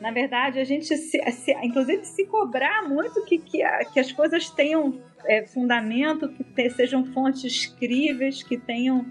na 0.00 0.10
verdade, 0.10 0.58
a 0.58 0.64
gente, 0.64 0.96
se, 0.96 1.20
se 1.30 1.52
inclusive, 1.62 2.06
se 2.06 2.24
cobrar 2.24 2.88
muito 2.88 3.22
que, 3.26 3.36
que, 3.36 3.62
a, 3.62 3.84
que 3.84 4.00
as 4.00 4.10
coisas 4.10 4.48
tenham 4.48 4.98
é, 5.26 5.46
fundamento, 5.46 6.26
que 6.30 6.42
te, 6.42 6.70
sejam 6.70 7.04
fontes 7.12 7.66
críveis, 7.66 8.42
que 8.42 8.56
tenham 8.56 9.04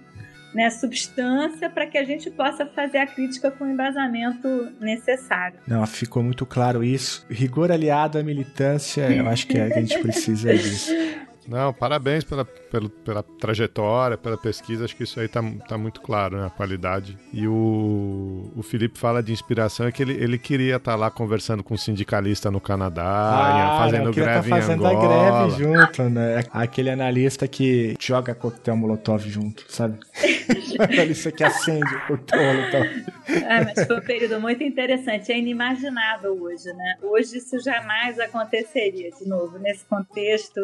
né, 0.53 0.69
substância 0.69 1.69
para 1.69 1.85
que 1.85 1.97
a 1.97 2.03
gente 2.03 2.29
possa 2.29 2.65
fazer 2.65 2.97
a 2.97 3.07
crítica 3.07 3.49
com 3.51 3.65
o 3.65 3.69
embasamento 3.69 4.71
necessário. 4.79 5.59
Não, 5.67 5.85
ficou 5.85 6.21
muito 6.21 6.45
claro 6.45 6.83
isso. 6.83 7.25
Rigor 7.29 7.71
aliado 7.71 8.17
à 8.17 8.23
militância, 8.23 9.09
eu 9.09 9.27
acho 9.27 9.47
que, 9.47 9.57
é, 9.57 9.67
que 9.69 9.73
a 9.73 9.81
gente 9.81 9.99
precisa 9.99 10.53
disso. 10.53 10.91
Não, 11.51 11.73
parabéns 11.73 12.23
pela, 12.23 12.45
pela, 12.45 12.89
pela 12.89 13.21
trajetória, 13.21 14.17
pela 14.17 14.37
pesquisa. 14.37 14.85
Acho 14.85 14.95
que 14.95 15.03
isso 15.03 15.19
aí 15.19 15.27
tá, 15.27 15.43
tá 15.67 15.77
muito 15.77 15.99
claro, 15.99 16.37
né? 16.37 16.47
A 16.47 16.49
qualidade. 16.49 17.17
E 17.33 17.45
o, 17.45 18.49
o 18.55 18.63
Felipe 18.63 18.97
fala 18.97 19.21
de 19.21 19.33
inspiração, 19.33 19.85
é 19.85 19.91
que 19.91 20.01
ele, 20.01 20.13
ele 20.13 20.37
queria 20.37 20.77
estar 20.77 20.93
tá 20.93 20.97
lá 20.97 21.11
conversando 21.11 21.61
com 21.61 21.73
um 21.73 21.77
sindicalista 21.77 22.49
no 22.49 22.61
Canadá, 22.61 23.03
ah, 23.03 23.79
fazendo 23.79 24.13
greve 24.13 24.49
tá 24.49 24.55
fazendo 24.55 24.83
em 24.85 24.87
Angola. 24.87 25.43
a 25.43 25.47
greve 25.47 25.63
junto, 25.63 26.03
né? 26.03 26.43
Aquele 26.53 26.89
analista 26.89 27.45
que 27.49 27.97
joga 27.99 28.33
coquetel 28.33 28.77
molotov 28.77 29.27
junto, 29.27 29.65
sabe? 29.67 29.99
Isso 31.11 31.33
que 31.33 31.43
acende 31.43 31.95
o 31.95 32.07
coquetel 32.07 32.43
molotov. 32.43 33.11
É, 33.27 33.65
mas 33.65 33.85
foi 33.85 33.97
um 33.97 34.01
período 34.01 34.39
muito 34.39 34.63
interessante. 34.63 35.33
É 35.33 35.37
inimaginável 35.37 36.41
hoje, 36.41 36.71
né? 36.71 36.95
Hoje 37.01 37.37
isso 37.37 37.59
jamais 37.59 38.17
aconteceria 38.19 39.11
de 39.11 39.27
novo, 39.27 39.59
nesse 39.59 39.83
contexto 39.85 40.61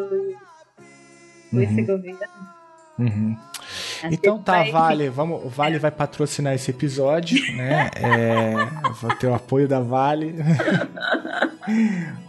uhum. 1.52 2.18
Uhum. 2.98 3.36
Então 4.10 4.42
tá, 4.42 4.58
vai... 4.58 4.72
Vale, 4.72 5.08
vamos, 5.08 5.44
o 5.44 5.48
Vale 5.48 5.78
vai 5.78 5.90
patrocinar 5.90 6.54
esse 6.54 6.70
episódio, 6.70 7.40
né? 7.54 7.90
É, 7.94 8.54
vou 9.00 9.14
ter 9.14 9.28
o 9.28 9.34
apoio 9.34 9.68
da 9.68 9.80
Vale, 9.80 10.34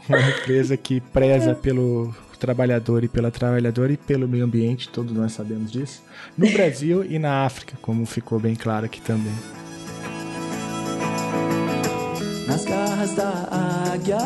uma 0.07 0.29
empresa 0.29 0.77
que 0.77 1.01
preza 1.01 1.55
pelo 1.55 2.13
trabalhador 2.39 3.03
e 3.03 3.07
pela 3.07 3.31
trabalhadora 3.31 3.91
e 3.91 3.97
pelo 3.97 4.27
meio 4.27 4.45
ambiente, 4.45 4.89
todos 4.89 5.13
nós 5.13 5.33
sabemos 5.33 5.71
disso, 5.71 6.01
no 6.37 6.49
Brasil 6.51 7.03
e 7.03 7.19
na 7.19 7.45
África, 7.45 7.77
como 7.81 8.05
ficou 8.05 8.39
bem 8.39 8.55
claro 8.55 8.85
aqui 8.85 9.01
também. 9.01 9.33
Nas 12.47 12.65
garras 12.65 13.13
da 13.13 13.91
águia, 13.93 14.17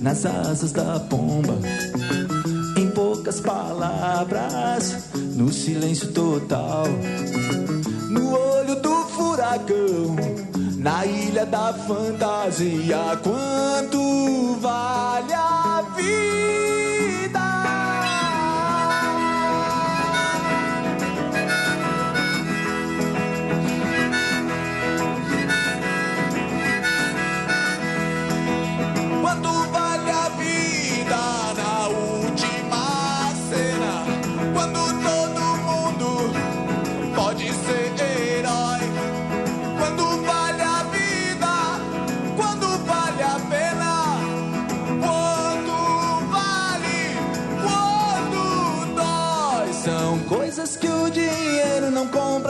nas 0.00 0.24
asas 0.24 0.72
da 0.72 1.00
pomba 1.00 1.58
poucas 2.90 3.40
palavras, 3.40 5.08
no 5.34 5.50
silêncio 5.52 6.12
total. 6.12 6.84
No 8.10 8.32
olho 8.32 8.76
do 8.82 8.94
furacão, 9.08 10.16
na 10.76 11.06
ilha 11.06 11.46
da 11.46 11.72
fantasia, 11.72 13.18
quanto 13.22 14.56
vale 14.60 15.32
a 15.32 15.84
vida? 15.96 16.65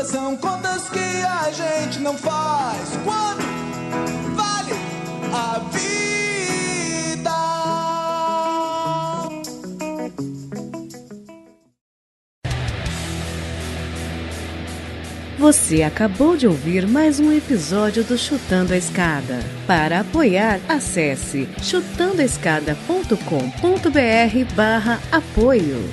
São 0.06 0.36
contas 0.36 0.88
que 0.88 0.98
a 0.98 1.50
gente 1.50 1.98
não 1.98 2.16
faz. 2.16 2.90
Quando 3.04 3.44
vale 4.36 4.72
a 5.32 5.58
vida. 5.70 5.86
Você 15.38 15.82
acabou 15.82 16.36
de 16.36 16.46
ouvir 16.46 16.86
mais 16.86 17.18
um 17.20 17.32
episódio 17.32 18.04
do 18.04 18.16
Chutando 18.16 18.72
a 18.72 18.76
Escada. 18.76 19.40
Para 19.66 20.00
apoiar, 20.00 20.60
acesse 20.68 21.48
chutandoaescada.com.br 21.62 24.54
barra 24.54 25.00
apoio. 25.10 25.90